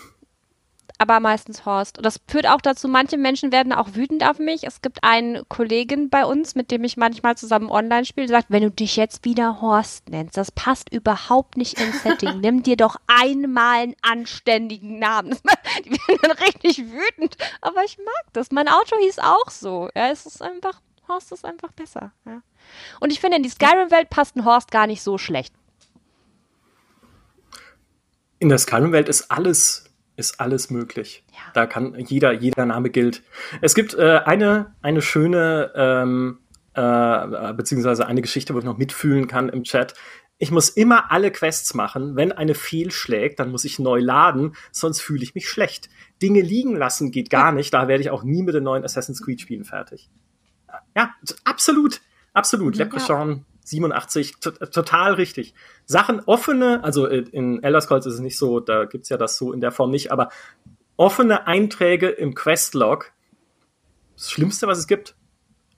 aber 1.02 1.20
meistens 1.20 1.66
Horst. 1.66 1.98
Und 1.98 2.06
das 2.06 2.20
führt 2.28 2.46
auch 2.46 2.62
dazu, 2.62 2.88
manche 2.88 3.18
Menschen 3.18 3.52
werden 3.52 3.74
auch 3.74 3.96
wütend 3.96 4.24
auf 4.24 4.38
mich. 4.38 4.64
Es 4.68 4.84
gibt 4.84 5.04
einen 5.04 5.42
Kollegen 5.50 6.12
bei 6.12 6.26
uns, 6.26 6.54
mit 6.54 6.70
dem 6.70 6.84
ich 6.84 6.96
manchmal 6.96 7.36
zusammen 7.36 7.72
online 7.72 8.06
spiele, 8.06 8.28
der 8.28 8.38
sagt, 8.38 8.52
wenn 8.52 8.62
du 8.62 8.70
dich 8.70 8.98
jetzt 8.98 9.26
wieder 9.26 9.62
Horst 9.62 10.10
nennst, 10.10 10.38
das 10.38 10.52
passt 10.52 10.94
überhaupt 10.94 11.58
nicht 11.58 11.82
ins 11.82 12.04
Setting. 12.04 12.40
Nimm 12.42 12.62
dir 12.62 12.78
doch 12.78 12.98
einmal 13.08 13.80
einen 13.82 13.96
anständigen 14.04 15.00
Namen. 15.00 15.32
Die 15.86 15.90
werden 15.90 16.20
dann 16.22 16.32
richtig 16.34 16.78
wütend. 16.92 17.36
Aber 17.62 17.84
ich 17.84 17.98
mag 17.98 18.34
das. 18.34 18.52
Mein 18.52 18.68
Auto 18.68 18.96
hieß 19.02 19.18
auch 19.18 19.50
so. 19.50 19.90
Ja, 19.96 20.12
es 20.12 20.28
ist 20.28 20.44
einfach 20.44 20.82
Horst 21.08 21.32
ist 21.32 21.46
einfach 21.46 21.72
besser. 21.72 22.12
Ja. 22.26 22.44
Und 23.00 23.12
ich 23.12 23.20
finde, 23.20 23.38
in 23.38 23.44
die 23.44 23.50
Skyrim-Welt 23.50 24.12
passt 24.12 24.36
ein 24.36 24.46
Horst 24.46 24.70
gar 24.70 24.86
nicht 24.86 25.02
so 25.02 25.18
schlecht. 25.18 25.54
In 28.40 28.50
der 28.50 28.60
Skyrim-Welt 28.60 29.10
ist 29.10 29.30
alles, 29.30 29.91
ist 30.16 30.40
alles 30.40 30.70
möglich. 30.70 31.24
Ja. 31.32 31.40
Da 31.54 31.66
kann 31.66 31.96
jeder, 31.98 32.32
jeder 32.32 32.66
Name 32.66 32.90
gilt. 32.90 33.24
Es 33.62 33.76
gibt 33.76 33.94
äh, 33.94 34.22
eine, 34.26 34.76
eine 34.82 35.02
schöne, 35.02 35.72
ähm, 35.76 36.40
äh, 36.74 37.54
beziehungsweise 37.54 38.08
eine 38.08 38.22
Geschichte, 38.22 38.54
wo 38.54 38.60
ich 38.60 38.66
noch 38.66 38.78
mitfühlen 38.78 39.28
kann 39.28 39.50
im 39.50 39.64
Chat. 39.64 39.94
Ich 40.38 40.52
muss 40.52 40.70
immer 40.70 41.12
alle 41.12 41.32
Quests 41.32 41.74
machen. 41.74 42.16
Wenn 42.16 42.32
eine 42.32 42.56
fehlschlägt, 42.56 43.40
dann 43.40 43.52
muss 43.52 43.66
ich 43.66 43.78
neu 43.78 44.00
laden, 44.00 44.56
sonst 44.72 45.02
fühle 45.02 45.24
ich 45.24 45.36
mich 45.36 45.48
schlecht. 45.48 45.90
Dinge 46.22 46.42
liegen 46.42 46.76
lassen 46.76 47.12
geht 47.12 47.30
gar 47.30 47.52
nicht. 47.52 47.74
Da 47.74 47.88
werde 47.88 48.02
ich 48.02 48.10
auch 48.10 48.24
nie 48.24 48.42
mit 48.42 48.56
den 48.56 48.64
neuen 48.64 48.84
Assassin's 48.84 49.22
Creed 49.22 49.42
Spielen 49.42 49.66
fertig. 49.66 50.10
Ja, 50.96 51.14
absolut, 51.44 52.02
absolut. 52.34 52.76
Ja. 52.76 52.86
Leprechaun 52.86 53.46
87, 53.72 54.36
total 54.40 55.14
richtig. 55.14 55.56
Sachen 55.86 56.20
offene, 56.20 56.84
also 56.84 57.08
in 57.08 57.64
Elder 57.64 57.82
Scrolls 57.82 58.06
ist 58.06 58.16
es 58.16 58.20
nicht 58.20 58.38
so, 58.38 58.60
da 58.60 58.86
gibt's 58.86 59.10
ja 59.10 59.18
das 59.18 59.38
so 59.38 59.52
in 59.54 59.62
der 59.62 59.72
Form 59.72 59.90
nicht, 59.90 60.12
aber 60.12 60.30
offene 60.98 61.48
Einträge 61.48 62.10
im 62.10 62.36
Questlog, 62.36 63.12
das 64.16 64.30
Schlimmste, 64.30 64.68
was 64.68 64.78
es 64.78 64.88
gibt, 64.88 65.16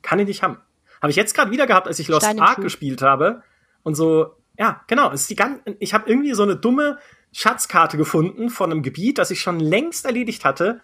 kann 0.01 0.19
ich 0.19 0.27
nicht 0.27 0.43
haben. 0.43 0.57
Habe 1.01 1.11
ich 1.11 1.15
jetzt 1.15 1.33
gerade 1.33 1.51
wieder 1.51 1.67
gehabt, 1.67 1.87
als 1.87 1.99
ich 1.99 2.09
Lost 2.09 2.25
Ark 2.25 2.61
gespielt 2.61 3.01
habe 3.01 3.43
und 3.83 3.95
so, 3.95 4.35
ja, 4.57 4.81
genau, 4.87 5.11
ist 5.11 5.29
die 5.29 5.35
ganz, 5.35 5.61
ich 5.79 5.93
habe 5.93 6.09
irgendwie 6.09 6.33
so 6.33 6.43
eine 6.43 6.55
dumme 6.55 6.97
Schatzkarte 7.31 7.97
gefunden 7.97 8.49
von 8.49 8.71
einem 8.71 8.83
Gebiet, 8.83 9.17
das 9.17 9.31
ich 9.31 9.41
schon 9.41 9.59
längst 9.59 10.05
erledigt 10.05 10.45
hatte. 10.45 10.81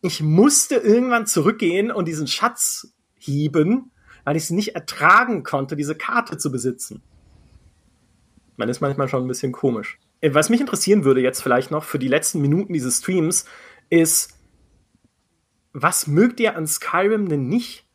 Ich 0.00 0.22
musste 0.22 0.76
irgendwann 0.76 1.26
zurückgehen 1.26 1.90
und 1.90 2.06
diesen 2.06 2.26
Schatz 2.26 2.94
hieben, 3.18 3.92
weil 4.26 4.36
ich 4.36 4.42
es 4.42 4.50
nicht 4.50 4.74
ertragen 4.74 5.44
konnte, 5.44 5.76
diese 5.76 5.94
Karte 5.94 6.36
zu 6.36 6.50
besitzen. 6.50 7.00
Man 8.56 8.68
ist 8.68 8.80
manchmal 8.80 9.08
schon 9.08 9.24
ein 9.24 9.28
bisschen 9.28 9.52
komisch. 9.52 10.00
Äh, 10.20 10.34
was 10.34 10.50
mich 10.50 10.60
interessieren 10.60 11.04
würde 11.04 11.20
jetzt 11.20 11.40
vielleicht 11.40 11.70
noch 11.70 11.84
für 11.84 12.00
die 12.00 12.08
letzten 12.08 12.40
Minuten 12.40 12.72
dieses 12.72 12.98
Streams, 12.98 13.46
ist, 13.88 14.36
was 15.72 16.08
mögt 16.08 16.40
ihr 16.40 16.56
an 16.56 16.66
Skyrim 16.66 17.28
denn 17.28 17.46
nicht? 17.46 17.86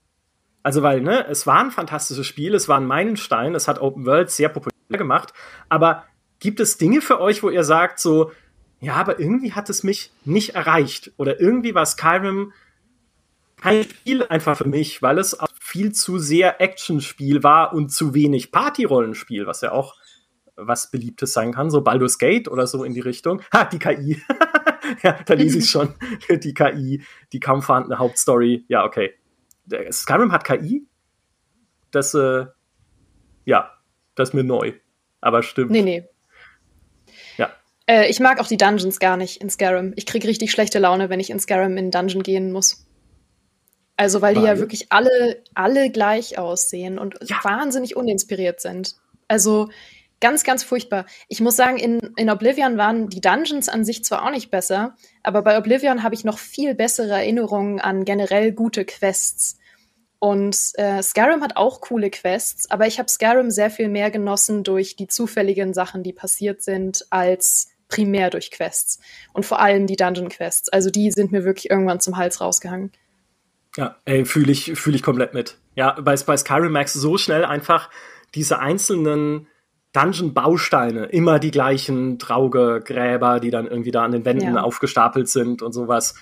Also, 0.63 0.81
weil, 0.83 1.01
ne, 1.01 1.27
es 1.27 1.45
war 1.47 1.61
ein 1.61 1.71
fantastisches 1.71 2.25
Spiel, 2.25 2.55
es 2.55 2.69
war 2.69 2.79
ein 2.79 2.87
Meilenstein, 2.87 3.53
es 3.53 3.67
hat 3.67 3.81
Open 3.81 4.05
World 4.05 4.31
sehr 4.31 4.47
populär 4.47 4.71
gemacht, 4.89 5.33
aber 5.67 6.05
gibt 6.39 6.61
es 6.61 6.77
Dinge 6.77 7.01
für 7.01 7.19
euch, 7.19 7.43
wo 7.43 7.49
ihr 7.49 7.65
sagt, 7.65 7.99
so, 7.99 8.31
ja, 8.79 8.93
aber 8.93 9.19
irgendwie 9.19 9.51
hat 9.51 9.69
es 9.69 9.83
mich 9.83 10.13
nicht 10.23 10.55
erreicht 10.55 11.11
oder 11.17 11.41
irgendwie 11.41 11.75
war 11.75 11.85
Skyrim 11.85 12.53
kein 13.57 13.83
Spiel 13.83 14.23
einfach 14.23 14.57
für 14.57 14.67
mich, 14.67 15.01
weil 15.01 15.19
es 15.19 15.39
auch 15.39 15.50
viel 15.71 15.93
zu 15.93 16.19
sehr 16.19 16.59
Actionspiel 16.59 17.43
war 17.43 17.73
und 17.73 17.93
zu 17.93 18.13
wenig 18.13 18.51
Partyrollenspiel, 18.51 19.47
was 19.47 19.61
ja 19.61 19.71
auch 19.71 19.95
was 20.57 20.91
Beliebtes 20.91 21.31
sein 21.31 21.53
kann, 21.53 21.69
so 21.69 21.81
Baldur's 21.81 22.17
Gate 22.17 22.49
oder 22.49 22.67
so 22.67 22.83
in 22.83 22.93
die 22.93 22.99
Richtung. 22.99 23.41
Ha, 23.53 23.63
die 23.63 23.79
KI. 23.79 24.21
ja, 25.01 25.17
da 25.25 25.33
lese 25.33 25.59
ich 25.59 25.69
schon. 25.69 25.95
die 26.29 26.53
KI, 26.53 27.03
die 27.31 27.39
kaum 27.39 27.61
vorhandene 27.61 27.99
Hauptstory. 27.99 28.65
Ja, 28.67 28.83
okay. 28.83 29.13
Skyrim 29.91 30.33
hat 30.33 30.43
KI? 30.43 30.85
Das, 31.91 32.13
äh, 32.15 32.47
ja, 33.45 33.71
das 34.15 34.29
ist 34.29 34.33
mir 34.33 34.43
neu. 34.43 34.73
Aber 35.21 35.41
stimmt. 35.41 35.71
Nee, 35.71 35.83
nee. 35.83 36.03
Ja. 37.37 37.49
Äh, 37.85 38.09
ich 38.09 38.19
mag 38.19 38.41
auch 38.41 38.47
die 38.47 38.57
Dungeons 38.57 38.99
gar 38.99 39.15
nicht 39.15 39.41
in 39.41 39.49
Skyrim. 39.49 39.93
Ich 39.95 40.05
kriege 40.05 40.27
richtig 40.27 40.51
schlechte 40.51 40.79
Laune, 40.79 41.09
wenn 41.09 41.21
ich 41.21 41.29
in 41.29 41.39
Skyrim 41.39 41.77
in 41.77 41.91
Dungeon 41.91 42.23
gehen 42.23 42.51
muss. 42.51 42.85
Also, 44.01 44.23
weil 44.23 44.33
die 44.33 44.41
ja 44.41 44.57
wirklich 44.57 44.91
alle, 44.91 45.43
alle 45.53 45.91
gleich 45.91 46.39
aussehen 46.39 46.97
und 46.97 47.19
ja. 47.21 47.37
wahnsinnig 47.43 47.95
uninspiriert 47.95 48.59
sind. 48.59 48.95
Also, 49.27 49.69
ganz, 50.19 50.43
ganz 50.43 50.63
furchtbar. 50.63 51.05
Ich 51.27 51.39
muss 51.39 51.55
sagen, 51.55 51.77
in, 51.77 51.99
in 52.15 52.31
Oblivion 52.31 52.79
waren 52.79 53.09
die 53.09 53.21
Dungeons 53.21 53.69
an 53.69 53.85
sich 53.85 54.03
zwar 54.03 54.25
auch 54.25 54.31
nicht 54.31 54.49
besser, 54.49 54.95
aber 55.21 55.43
bei 55.43 55.55
Oblivion 55.55 56.01
habe 56.01 56.15
ich 56.15 56.23
noch 56.23 56.39
viel 56.39 56.73
bessere 56.73 57.11
Erinnerungen 57.11 57.79
an 57.79 58.03
generell 58.03 58.53
gute 58.53 58.85
Quests. 58.85 59.59
Und 60.17 60.57
äh, 60.79 61.03
Skyrim 61.03 61.43
hat 61.43 61.55
auch 61.55 61.79
coole 61.79 62.09
Quests, 62.09 62.71
aber 62.71 62.87
ich 62.87 62.97
habe 62.97 63.07
Skyrim 63.07 63.51
sehr 63.51 63.69
viel 63.69 63.87
mehr 63.87 64.09
genossen 64.09 64.63
durch 64.63 64.95
die 64.95 65.05
zufälligen 65.05 65.75
Sachen, 65.75 66.01
die 66.01 66.13
passiert 66.13 66.63
sind, 66.63 67.05
als 67.11 67.69
primär 67.87 68.31
durch 68.31 68.49
Quests. 68.49 68.97
Und 69.31 69.45
vor 69.45 69.59
allem 69.59 69.85
die 69.85 69.95
Dungeon 69.95 70.29
Quests. 70.29 70.69
Also 70.69 70.89
die 70.89 71.11
sind 71.11 71.31
mir 71.31 71.43
wirklich 71.43 71.69
irgendwann 71.69 71.99
zum 71.99 72.17
Hals 72.17 72.41
rausgehangen. 72.41 72.91
Ja, 73.77 73.95
ey, 74.05 74.25
fühle 74.25 74.51
ich, 74.51 74.73
fühle 74.75 74.95
ich 74.95 75.03
komplett 75.03 75.33
mit. 75.33 75.57
Ja, 75.75 75.99
bei, 76.01 76.15
bei 76.15 76.37
Skyrim 76.37 76.73
merkst 76.73 76.95
du 76.95 76.99
so 76.99 77.17
schnell 77.17 77.45
einfach 77.45 77.89
diese 78.35 78.59
einzelnen 78.59 79.47
Dungeon-Bausteine, 79.93 81.05
immer 81.05 81.39
die 81.39 81.51
gleichen 81.51 82.17
Trauge, 82.17 82.81
Gräber, 82.83 83.39
die 83.39 83.49
dann 83.49 83.67
irgendwie 83.67 83.91
da 83.91 84.03
an 84.03 84.11
den 84.11 84.25
Wänden 84.25 84.55
ja. 84.55 84.61
aufgestapelt 84.61 85.27
sind 85.27 85.61
und 85.61 85.73
sowas. 85.73 86.15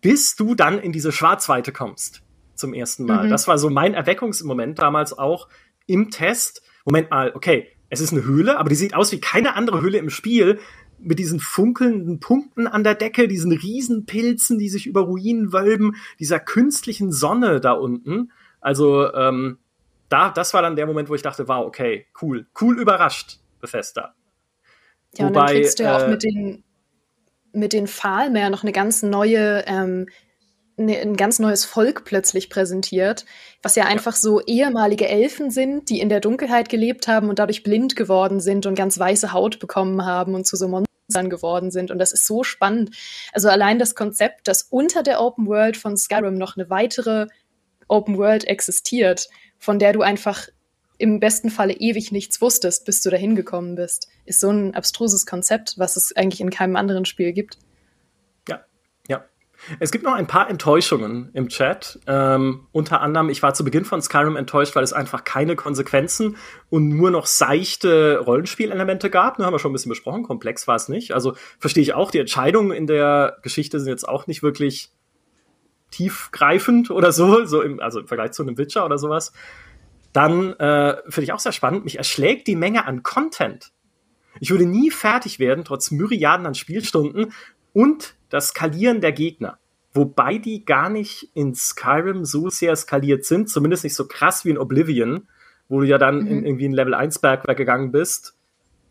Bis 0.00 0.36
du 0.36 0.54
dann 0.54 0.78
in 0.78 0.92
diese 0.92 1.12
Schwarzweite 1.12 1.72
kommst 1.72 2.22
zum 2.54 2.74
ersten 2.74 3.04
Mal. 3.06 3.26
Mhm. 3.26 3.30
Das 3.30 3.48
war 3.48 3.58
so 3.58 3.70
mein 3.70 3.94
Erweckungsmoment 3.94 4.78
damals 4.78 5.16
auch 5.16 5.48
im 5.86 6.10
Test. 6.10 6.62
Moment 6.84 7.10
mal, 7.10 7.32
okay, 7.34 7.68
es 7.88 8.00
ist 8.00 8.12
eine 8.12 8.24
Höhle, 8.24 8.58
aber 8.58 8.68
die 8.68 8.74
sieht 8.74 8.94
aus 8.94 9.12
wie 9.12 9.20
keine 9.20 9.54
andere 9.54 9.80
Höhle 9.80 9.98
im 9.98 10.10
Spiel 10.10 10.60
mit 11.02 11.18
diesen 11.18 11.40
funkelnden 11.40 12.20
Punkten 12.20 12.66
an 12.66 12.84
der 12.84 12.94
Decke, 12.94 13.28
diesen 13.28 13.52
Riesenpilzen, 13.52 14.58
die 14.58 14.68
sich 14.68 14.86
über 14.86 15.02
Ruinen 15.02 15.52
wölben, 15.52 15.96
dieser 16.18 16.40
künstlichen 16.40 17.12
Sonne 17.12 17.60
da 17.60 17.72
unten. 17.72 18.32
Also 18.60 19.12
ähm, 19.14 19.58
da, 20.08 20.30
das 20.30 20.54
war 20.54 20.62
dann 20.62 20.76
der 20.76 20.86
Moment, 20.86 21.08
wo 21.08 21.14
ich 21.14 21.22
dachte, 21.22 21.48
wow, 21.48 21.66
okay, 21.66 22.06
cool, 22.20 22.46
cool 22.60 22.78
überrascht, 22.78 23.38
Bethesda. 23.60 24.14
Ja, 25.16 25.26
Wobei, 25.26 25.28
und 25.28 25.36
dann 25.36 25.56
kriegst 25.56 25.78
du 25.78 25.82
ja 25.82 25.96
auch 25.96 26.02
äh, 26.02 26.10
mit 26.10 26.22
den 26.22 26.64
mit 27.54 27.72
den 27.74 27.86
Pfahlmeer 27.86 28.48
noch 28.48 28.62
eine 28.62 28.72
ganz 28.72 29.02
neue 29.02 29.64
ähm, 29.66 30.06
ne, 30.76 30.98
ein 30.98 31.16
ganz 31.16 31.38
neues 31.38 31.64
Volk 31.64 32.04
plötzlich 32.04 32.48
präsentiert, 32.48 33.26
was 33.62 33.74
ja 33.74 33.84
einfach 33.84 34.14
ja. 34.14 34.18
so 34.18 34.40
ehemalige 34.40 35.08
Elfen 35.08 35.50
sind, 35.50 35.90
die 35.90 36.00
in 36.00 36.08
der 36.08 36.20
Dunkelheit 36.20 36.68
gelebt 36.68 37.08
haben 37.08 37.28
und 37.28 37.38
dadurch 37.38 37.62
blind 37.62 37.96
geworden 37.96 38.40
sind 38.40 38.66
und 38.66 38.74
ganz 38.74 38.98
weiße 38.98 39.32
Haut 39.32 39.58
bekommen 39.58 40.04
haben 40.06 40.34
und 40.34 40.46
zu 40.46 40.56
so 40.56 40.68
Monstern 40.68 40.91
geworden 41.30 41.70
sind. 41.70 41.90
Und 41.90 41.98
das 41.98 42.12
ist 42.12 42.26
so 42.26 42.44
spannend. 42.44 42.94
Also 43.32 43.48
allein 43.48 43.78
das 43.78 43.94
Konzept, 43.94 44.48
dass 44.48 44.62
unter 44.62 45.02
der 45.02 45.20
Open 45.20 45.46
World 45.46 45.76
von 45.76 45.96
Skyrim 45.96 46.34
noch 46.34 46.56
eine 46.56 46.70
weitere 46.70 47.26
Open 47.88 48.16
World 48.18 48.44
existiert, 48.44 49.28
von 49.58 49.78
der 49.78 49.92
du 49.92 50.02
einfach 50.02 50.48
im 50.98 51.18
besten 51.20 51.50
Falle 51.50 51.74
ewig 51.74 52.12
nichts 52.12 52.40
wusstest, 52.40 52.84
bis 52.84 53.02
du 53.02 53.10
dahin 53.10 53.34
gekommen 53.34 53.74
bist, 53.74 54.08
ist 54.24 54.40
so 54.40 54.50
ein 54.50 54.74
abstruses 54.74 55.26
Konzept, 55.26 55.74
was 55.76 55.96
es 55.96 56.14
eigentlich 56.14 56.40
in 56.40 56.50
keinem 56.50 56.76
anderen 56.76 57.04
Spiel 57.04 57.32
gibt. 57.32 57.58
Es 59.78 59.92
gibt 59.92 60.04
noch 60.04 60.14
ein 60.14 60.26
paar 60.26 60.50
Enttäuschungen 60.50 61.30
im 61.34 61.48
Chat. 61.48 62.00
Ähm, 62.06 62.66
unter 62.72 63.00
anderem, 63.00 63.28
ich 63.28 63.42
war 63.42 63.54
zu 63.54 63.64
Beginn 63.64 63.84
von 63.84 64.02
Skyrim 64.02 64.36
enttäuscht, 64.36 64.74
weil 64.74 64.84
es 64.84 64.92
einfach 64.92 65.24
keine 65.24 65.56
Konsequenzen 65.56 66.36
und 66.70 66.88
nur 66.88 67.10
noch 67.10 67.26
seichte 67.26 68.18
Rollenspielelemente 68.18 69.10
gab. 69.10 69.36
Da 69.36 69.44
haben 69.44 69.54
wir 69.54 69.58
schon 69.58 69.70
ein 69.70 69.74
bisschen 69.74 69.90
besprochen. 69.90 70.24
Komplex 70.24 70.66
war 70.66 70.76
es 70.76 70.88
nicht. 70.88 71.12
Also 71.12 71.34
verstehe 71.58 71.82
ich 71.82 71.94
auch, 71.94 72.10
die 72.10 72.18
Entscheidungen 72.18 72.72
in 72.72 72.86
der 72.86 73.38
Geschichte 73.42 73.78
sind 73.78 73.88
jetzt 73.88 74.08
auch 74.08 74.26
nicht 74.26 74.42
wirklich 74.42 74.90
tiefgreifend 75.90 76.90
oder 76.90 77.12
so, 77.12 77.44
so 77.44 77.62
im, 77.62 77.78
also 77.78 78.00
im 78.00 78.08
Vergleich 78.08 78.32
zu 78.32 78.42
einem 78.42 78.58
Witcher 78.58 78.84
oder 78.84 78.98
sowas. 78.98 79.32
Dann 80.12 80.52
äh, 80.54 80.96
finde 81.04 81.22
ich 81.22 81.32
auch 81.32 81.38
sehr 81.38 81.52
spannend, 81.52 81.84
mich 81.84 81.98
erschlägt 81.98 82.46
die 82.46 82.56
Menge 82.56 82.86
an 82.86 83.02
Content. 83.02 83.72
Ich 84.40 84.50
würde 84.50 84.66
nie 84.66 84.90
fertig 84.90 85.38
werden, 85.38 85.64
trotz 85.64 85.90
Myriaden 85.90 86.46
an 86.46 86.54
Spielstunden 86.54 87.32
und 87.72 88.14
das 88.32 88.48
Skalieren 88.48 89.00
der 89.00 89.12
Gegner. 89.12 89.58
Wobei 89.92 90.38
die 90.38 90.64
gar 90.64 90.88
nicht 90.88 91.30
in 91.34 91.54
Skyrim 91.54 92.24
so 92.24 92.48
sehr 92.48 92.74
skaliert 92.76 93.24
sind, 93.24 93.50
zumindest 93.50 93.84
nicht 93.84 93.94
so 93.94 94.06
krass 94.06 94.44
wie 94.44 94.50
in 94.50 94.58
Oblivion, 94.58 95.28
wo 95.68 95.80
du 95.80 95.86
ja 95.86 95.98
dann 95.98 96.20
mhm. 96.20 96.26
in 96.28 96.46
irgendwie 96.46 96.68
ein 96.68 96.72
Level 96.72 96.94
1 96.94 97.18
Bergwerk 97.18 97.58
gegangen 97.58 97.92
bist 97.92 98.36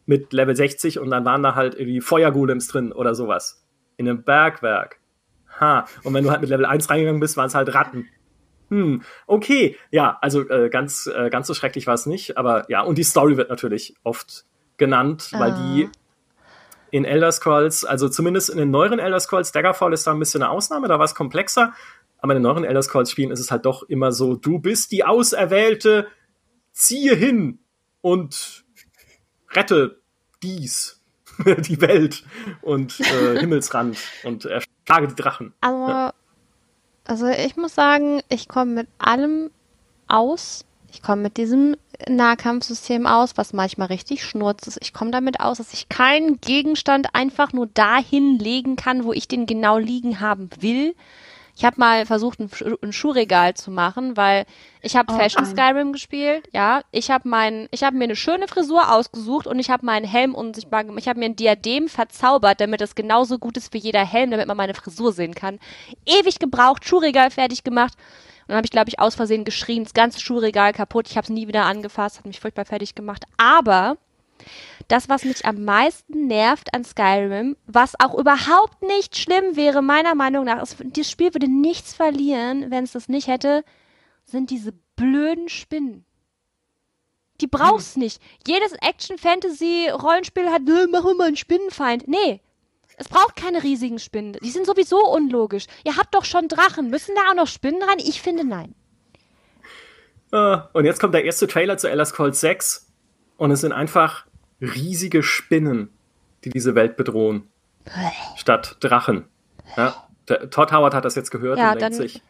mit 0.05 0.31
Level 0.33 0.55
60 0.55 0.99
und 0.99 1.09
dann 1.09 1.25
waren 1.25 1.43
da 1.43 1.55
halt 1.55 1.73
irgendwie 1.73 2.01
Feuergolems 2.01 2.67
drin 2.67 2.91
oder 2.91 3.15
sowas. 3.15 3.65
In 3.97 4.07
einem 4.07 4.23
Bergwerk. 4.23 4.99
Ha. 5.59 5.85
Und 6.03 6.13
wenn 6.13 6.23
du 6.23 6.31
halt 6.31 6.41
mit 6.41 6.49
Level 6.49 6.65
1 6.65 6.89
reingegangen 6.89 7.19
bist, 7.19 7.37
waren 7.37 7.47
es 7.47 7.55
halt 7.55 7.73
Ratten 7.73 8.07
hm, 8.71 9.01
okay, 9.27 9.75
ja, 9.91 10.17
also 10.21 10.49
äh, 10.49 10.69
ganz, 10.69 11.05
äh, 11.05 11.29
ganz 11.29 11.45
so 11.45 11.53
schrecklich 11.53 11.87
war 11.87 11.93
es 11.93 12.05
nicht, 12.05 12.37
aber 12.37 12.65
ja, 12.69 12.81
und 12.81 12.97
die 12.97 13.03
Story 13.03 13.35
wird 13.35 13.49
natürlich 13.49 13.95
oft 14.03 14.45
genannt, 14.77 15.29
ah. 15.33 15.39
weil 15.41 15.51
die 15.51 15.85
ah. 15.85 15.91
In 16.91 17.05
Elder 17.05 17.31
Scrolls, 17.31 17.85
also 17.85 18.09
zumindest 18.09 18.49
in 18.49 18.57
den 18.57 18.69
neueren 18.71 18.99
Elder 18.99 19.19
Scrolls, 19.19 19.51
Daggerfall 19.51 19.93
ist 19.93 20.05
da 20.05 20.11
ein 20.11 20.19
bisschen 20.19 20.43
eine 20.43 20.51
Ausnahme, 20.51 20.87
da 20.87 20.99
war 20.99 21.05
es 21.05 21.15
komplexer, 21.15 21.73
aber 22.19 22.33
in 22.33 22.37
den 22.37 22.43
neueren 22.43 22.63
Elder 22.63 22.83
Scrolls 22.83 23.11
Spielen 23.11 23.31
ist 23.31 23.39
es 23.39 23.51
halt 23.51 23.65
doch 23.65 23.83
immer 23.83 24.11
so, 24.11 24.35
du 24.35 24.59
bist 24.59 24.91
die 24.91 25.03
Auserwählte, 25.03 26.07
ziehe 26.71 27.15
hin 27.15 27.59
und 28.01 28.65
rette 29.49 30.01
dies, 30.43 31.01
die 31.45 31.81
Welt 31.81 32.23
und 32.61 32.99
äh, 32.99 33.39
Himmelsrand 33.39 33.97
und 34.23 34.45
erschlage 34.45 35.07
die 35.07 35.15
Drachen. 35.15 35.53
Aber 35.61 35.89
ja. 35.89 36.13
Also 37.05 37.27
ich 37.27 37.55
muss 37.57 37.75
sagen, 37.75 38.21
ich 38.29 38.47
komme 38.47 38.71
mit 38.71 38.87
allem 38.97 39.49
aus. 40.07 40.65
Ich 40.91 41.01
komme 41.01 41.21
mit 41.21 41.37
diesem 41.37 41.75
Nahkampfsystem 42.07 43.05
aus, 43.05 43.37
was 43.37 43.53
manchmal 43.53 43.87
richtig 43.87 44.23
schnurzt 44.23 44.67
ist. 44.67 44.79
Ich 44.81 44.93
komme 44.93 45.11
damit 45.11 45.39
aus, 45.39 45.57
dass 45.57 45.73
ich 45.73 45.89
keinen 45.89 46.41
Gegenstand 46.41 47.13
einfach 47.13 47.53
nur 47.53 47.67
dahin 47.67 48.37
legen 48.39 48.75
kann, 48.75 49.03
wo 49.03 49.13
ich 49.13 49.27
den 49.27 49.45
genau 49.45 49.77
liegen 49.77 50.19
haben 50.19 50.49
will, 50.59 50.95
ich 51.61 51.65
habe 51.65 51.79
mal 51.79 52.05
versucht, 52.05 52.39
ein, 52.39 52.49
ein, 52.81 52.93
Schuhregal 52.93 53.53
zu 53.53 53.71
machen, 53.71 54.15
weil 54.17 54.45
ich 54.81 54.95
habe 54.95 55.13
oh, 55.13 55.17
Fashion 55.17 55.43
nein. 55.43 55.51
Skyrim 55.51 55.93
gespielt. 55.93 56.47
Ja, 56.53 56.81
ich 56.91 57.11
habe 57.11 57.27
mein, 57.27 57.67
ich 57.71 57.83
habe 57.83 57.97
mir 57.97 58.05
eine 58.05 58.15
schöne 58.15 58.47
Frisur 58.47 58.91
ausgesucht 58.91 59.47
und 59.47 59.59
ich 59.59 59.69
habe 59.69 59.85
meinen 59.85 60.05
Helm 60.05 60.33
unsichtbar 60.33 60.83
gemacht. 60.83 61.01
Ich 61.01 61.07
habe 61.07 61.19
mir 61.19 61.25
ein 61.25 61.35
Diadem 61.35 61.87
verzaubert, 61.87 62.61
damit 62.61 62.81
es 62.81 62.95
genauso 62.95 63.37
gut 63.37 63.57
ist 63.57 63.73
wie 63.73 63.79
jeder 63.79 64.05
Helm, 64.05 64.31
damit 64.31 64.47
man 64.47 64.57
meine 64.57 64.73
Frisur 64.73 65.11
sehen 65.11 65.35
kann. 65.35 65.59
Ewig 66.05 66.39
gebraucht, 66.39 66.85
Schuhregal 66.85 67.29
fertig 67.31 67.63
gemacht. 67.63 67.93
Dann 68.51 68.57
habe 68.57 68.65
ich, 68.65 68.71
glaube 68.71 68.89
ich, 68.89 68.99
aus 68.99 69.15
Versehen 69.15 69.45
geschrien, 69.45 69.85
das 69.85 69.93
ganze 69.93 70.19
Schuhregal 70.19 70.73
kaputt. 70.73 71.07
Ich 71.09 71.15
habe 71.15 71.23
es 71.23 71.29
nie 71.29 71.47
wieder 71.47 71.63
angefasst, 71.63 72.17
hat 72.17 72.25
mich 72.25 72.41
furchtbar 72.41 72.65
fertig 72.65 72.95
gemacht. 72.95 73.23
Aber 73.37 73.95
das, 74.89 75.07
was 75.07 75.23
mich 75.23 75.45
am 75.45 75.63
meisten 75.63 76.27
nervt 76.27 76.73
an 76.73 76.83
Skyrim, 76.83 77.55
was 77.65 77.97
auch 77.97 78.13
überhaupt 78.13 78.81
nicht 78.81 79.15
schlimm 79.15 79.55
wäre, 79.55 79.81
meiner 79.81 80.15
Meinung 80.15 80.43
nach, 80.43 80.61
ist, 80.61 80.75
das 80.83 81.09
Spiel 81.09 81.33
würde 81.33 81.47
nichts 81.47 81.93
verlieren, 81.93 82.71
wenn 82.71 82.83
es 82.83 82.91
das 82.91 83.07
nicht 83.07 83.27
hätte, 83.27 83.63
sind 84.25 84.49
diese 84.49 84.73
blöden 84.97 85.47
Spinnen. 85.47 86.03
Die 87.39 87.47
brauchst 87.47 87.95
hm. 87.95 88.03
nicht. 88.03 88.21
Jedes 88.45 88.73
Action-Fantasy-Rollenspiel 88.73 90.49
hat, 90.49 90.67
äh, 90.67 90.87
mach 90.91 91.03
mal 91.03 91.27
einen 91.27 91.37
Spinnenfeind. 91.37 92.09
Nee. 92.09 92.41
Es 93.01 93.09
braucht 93.09 93.35
keine 93.35 93.63
riesigen 93.63 93.97
Spinnen. 93.97 94.33
Die 94.43 94.51
sind 94.51 94.67
sowieso 94.67 94.97
unlogisch. 95.11 95.65
Ihr 95.83 95.97
habt 95.97 96.13
doch 96.13 96.23
schon 96.23 96.47
Drachen. 96.47 96.91
Müssen 96.91 97.15
da 97.15 97.31
auch 97.31 97.35
noch 97.35 97.47
Spinnen 97.47 97.81
rein? 97.81 97.97
Ich 97.97 98.21
finde 98.21 98.43
nein. 98.43 98.75
Uh, 100.31 100.59
und 100.73 100.85
jetzt 100.85 100.99
kommt 100.99 101.15
der 101.15 101.25
erste 101.25 101.47
Trailer 101.47 101.77
zu 101.77 101.89
Elder 101.89 102.05
Scrolls 102.05 102.39
6. 102.41 102.91
Und 103.37 103.49
es 103.49 103.61
sind 103.61 103.71
einfach 103.71 104.27
riesige 104.61 105.23
Spinnen, 105.23 105.89
die 106.43 106.51
diese 106.51 106.75
Welt 106.75 106.95
bedrohen. 106.95 107.49
statt 108.37 108.77
Drachen. 108.81 109.25
Ja, 109.75 110.07
der, 110.29 110.51
Todd 110.51 110.71
Howard 110.71 110.93
hat 110.93 111.03
das 111.03 111.15
jetzt 111.15 111.31
gehört 111.31 111.57
ja, 111.57 111.71
und 111.71 111.81
denkt 111.81 111.95
sich. 111.95 112.21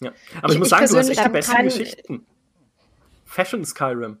Ja. 0.00 0.12
Aber 0.38 0.50
ich, 0.50 0.54
ich 0.54 0.58
muss 0.60 0.68
sagen, 0.68 0.86
du 0.86 0.96
hast 0.96 1.08
echt 1.08 1.24
die 1.24 1.28
besten 1.28 1.64
Geschichten. 1.64 2.26
Fashion 3.24 3.64
Skyrim. 3.64 4.18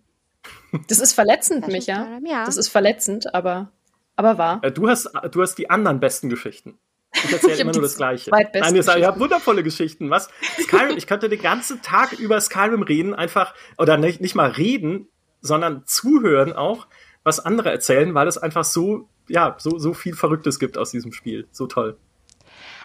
Das 0.88 0.98
ist 0.98 1.12
verletzend, 1.12 1.68
Micha. 1.68 2.18
Ja. 2.24 2.44
Das 2.44 2.56
ist 2.56 2.68
verletzend, 2.68 3.32
aber, 3.32 3.70
aber 4.16 4.38
wahr. 4.38 4.60
Äh, 4.62 4.72
du 4.72 4.88
hast, 4.88 5.10
du 5.30 5.42
hast 5.42 5.56
die 5.56 5.70
anderen 5.70 6.00
besten 6.00 6.28
Geschichten. 6.28 6.78
Ich 7.12 7.32
erzähle 7.32 7.56
immer 7.60 7.72
nur 7.72 7.82
das 7.82 7.96
Gleiche. 7.96 8.30
Nein, 8.30 8.74
ihr, 8.74 8.82
sagt, 8.82 8.98
ihr 8.98 9.06
habt 9.06 9.20
wundervolle 9.20 9.62
Geschichten. 9.62 10.10
Was? 10.10 10.28
Skyrim, 10.60 10.96
ich 10.96 11.06
könnte 11.06 11.28
den 11.28 11.40
ganzen 11.40 11.82
Tag 11.82 12.12
über 12.14 12.40
Skyrim 12.40 12.82
reden, 12.82 13.14
einfach, 13.14 13.54
oder 13.78 13.96
nicht, 13.96 14.20
nicht 14.20 14.34
mal 14.34 14.50
reden, 14.50 15.08
sondern 15.40 15.82
zuhören 15.86 16.52
auch, 16.52 16.86
was 17.22 17.40
andere 17.40 17.70
erzählen, 17.70 18.14
weil 18.14 18.28
es 18.28 18.38
einfach 18.38 18.64
so, 18.64 19.08
ja, 19.28 19.56
so, 19.58 19.78
so 19.78 19.94
viel 19.94 20.14
Verrücktes 20.14 20.58
gibt 20.58 20.78
aus 20.78 20.90
diesem 20.90 21.12
Spiel. 21.12 21.46
So 21.52 21.66
toll. 21.66 21.96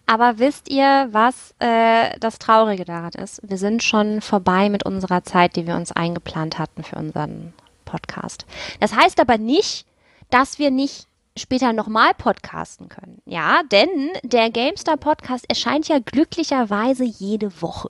Aber 0.07 0.39
wisst 0.39 0.69
ihr, 0.69 1.09
was 1.11 1.53
äh, 1.59 2.17
das 2.19 2.39
Traurige 2.39 2.85
daran 2.85 3.11
ist? 3.11 3.39
Wir 3.47 3.57
sind 3.57 3.83
schon 3.83 4.21
vorbei 4.21 4.69
mit 4.69 4.83
unserer 4.83 5.23
Zeit, 5.23 5.55
die 5.55 5.67
wir 5.67 5.75
uns 5.75 5.91
eingeplant 5.91 6.57
hatten 6.57 6.83
für 6.83 6.95
unseren 6.95 7.53
Podcast. 7.85 8.45
Das 8.79 8.95
heißt 8.95 9.19
aber 9.19 9.37
nicht, 9.37 9.85
dass 10.29 10.59
wir 10.59 10.71
nicht 10.71 11.07
später 11.37 11.73
nochmal 11.73 12.13
podcasten 12.13 12.89
können. 12.89 13.21
Ja, 13.25 13.61
denn 13.71 13.89
der 14.23 14.49
GameStar 14.49 14.97
Podcast 14.97 15.45
erscheint 15.49 15.87
ja 15.87 15.99
glücklicherweise 15.99 17.03
jede 17.03 17.61
Woche. 17.61 17.89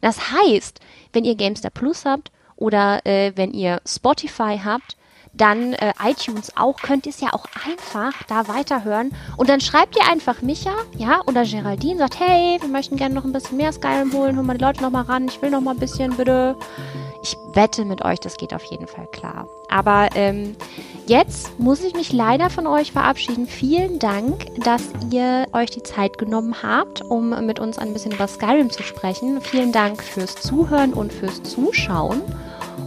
Das 0.00 0.32
heißt, 0.32 0.80
wenn 1.12 1.24
ihr 1.24 1.34
GameStar 1.34 1.70
Plus 1.70 2.04
habt 2.04 2.30
oder 2.56 3.04
äh, 3.06 3.32
wenn 3.36 3.52
ihr 3.52 3.80
Spotify 3.86 4.60
habt, 4.62 4.96
dann 5.34 5.72
äh, 5.74 5.92
iTunes 6.04 6.56
auch, 6.56 6.76
könnt 6.76 7.06
ihr 7.06 7.10
es 7.10 7.20
ja 7.20 7.32
auch 7.32 7.46
einfach 7.66 8.12
da 8.24 8.48
weiterhören. 8.48 9.12
Und 9.36 9.48
dann 9.48 9.60
schreibt 9.60 9.96
ihr 9.96 10.06
einfach 10.10 10.42
Micha, 10.42 10.74
ja, 10.96 11.22
oder 11.26 11.44
Geraldine, 11.44 11.98
sagt, 11.98 12.20
hey, 12.20 12.58
wir 12.60 12.68
möchten 12.68 12.96
gerne 12.96 13.14
noch 13.14 13.24
ein 13.24 13.32
bisschen 13.32 13.56
mehr 13.56 13.72
Skyrim 13.72 14.12
holen, 14.12 14.36
holen 14.36 14.46
wir 14.46 14.54
die 14.54 14.64
Leute 14.64 14.82
noch 14.82 14.90
mal 14.90 15.02
ran, 15.02 15.28
ich 15.28 15.40
will 15.40 15.50
noch 15.50 15.62
mal 15.62 15.72
ein 15.72 15.80
bisschen, 15.80 16.16
bitte. 16.16 16.56
Ich 17.22 17.38
wette 17.52 17.84
mit 17.84 18.04
euch, 18.04 18.18
das 18.18 18.36
geht 18.36 18.52
auf 18.52 18.64
jeden 18.64 18.88
Fall 18.88 19.06
klar. 19.06 19.46
Aber 19.68 20.08
ähm, 20.16 20.56
jetzt 21.06 21.58
muss 21.58 21.84
ich 21.84 21.94
mich 21.94 22.12
leider 22.12 22.50
von 22.50 22.66
euch 22.66 22.90
verabschieden. 22.90 23.46
Vielen 23.46 24.00
Dank, 24.00 24.46
dass 24.64 24.82
ihr 25.10 25.46
euch 25.52 25.70
die 25.70 25.84
Zeit 25.84 26.18
genommen 26.18 26.64
habt, 26.64 27.00
um 27.02 27.30
mit 27.46 27.60
uns 27.60 27.78
ein 27.78 27.92
bisschen 27.92 28.12
über 28.12 28.26
Skyrim 28.26 28.70
zu 28.70 28.82
sprechen. 28.82 29.40
Vielen 29.40 29.70
Dank 29.70 30.02
fürs 30.02 30.34
Zuhören 30.34 30.92
und 30.92 31.12
fürs 31.12 31.42
Zuschauen. 31.44 32.22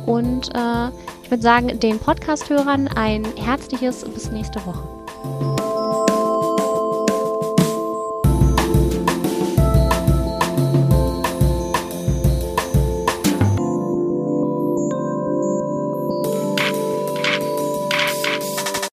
Und 0.06 0.54
äh, 0.54 0.90
ich 1.24 1.32
würde 1.32 1.42
sagen, 1.42 1.80
den 1.80 1.98
Podcast-Hörern 1.98 2.90
ein 2.90 3.26
herzliches 3.38 4.04
bis 4.04 4.32
nächste 4.32 4.64
Woche. 4.66 5.05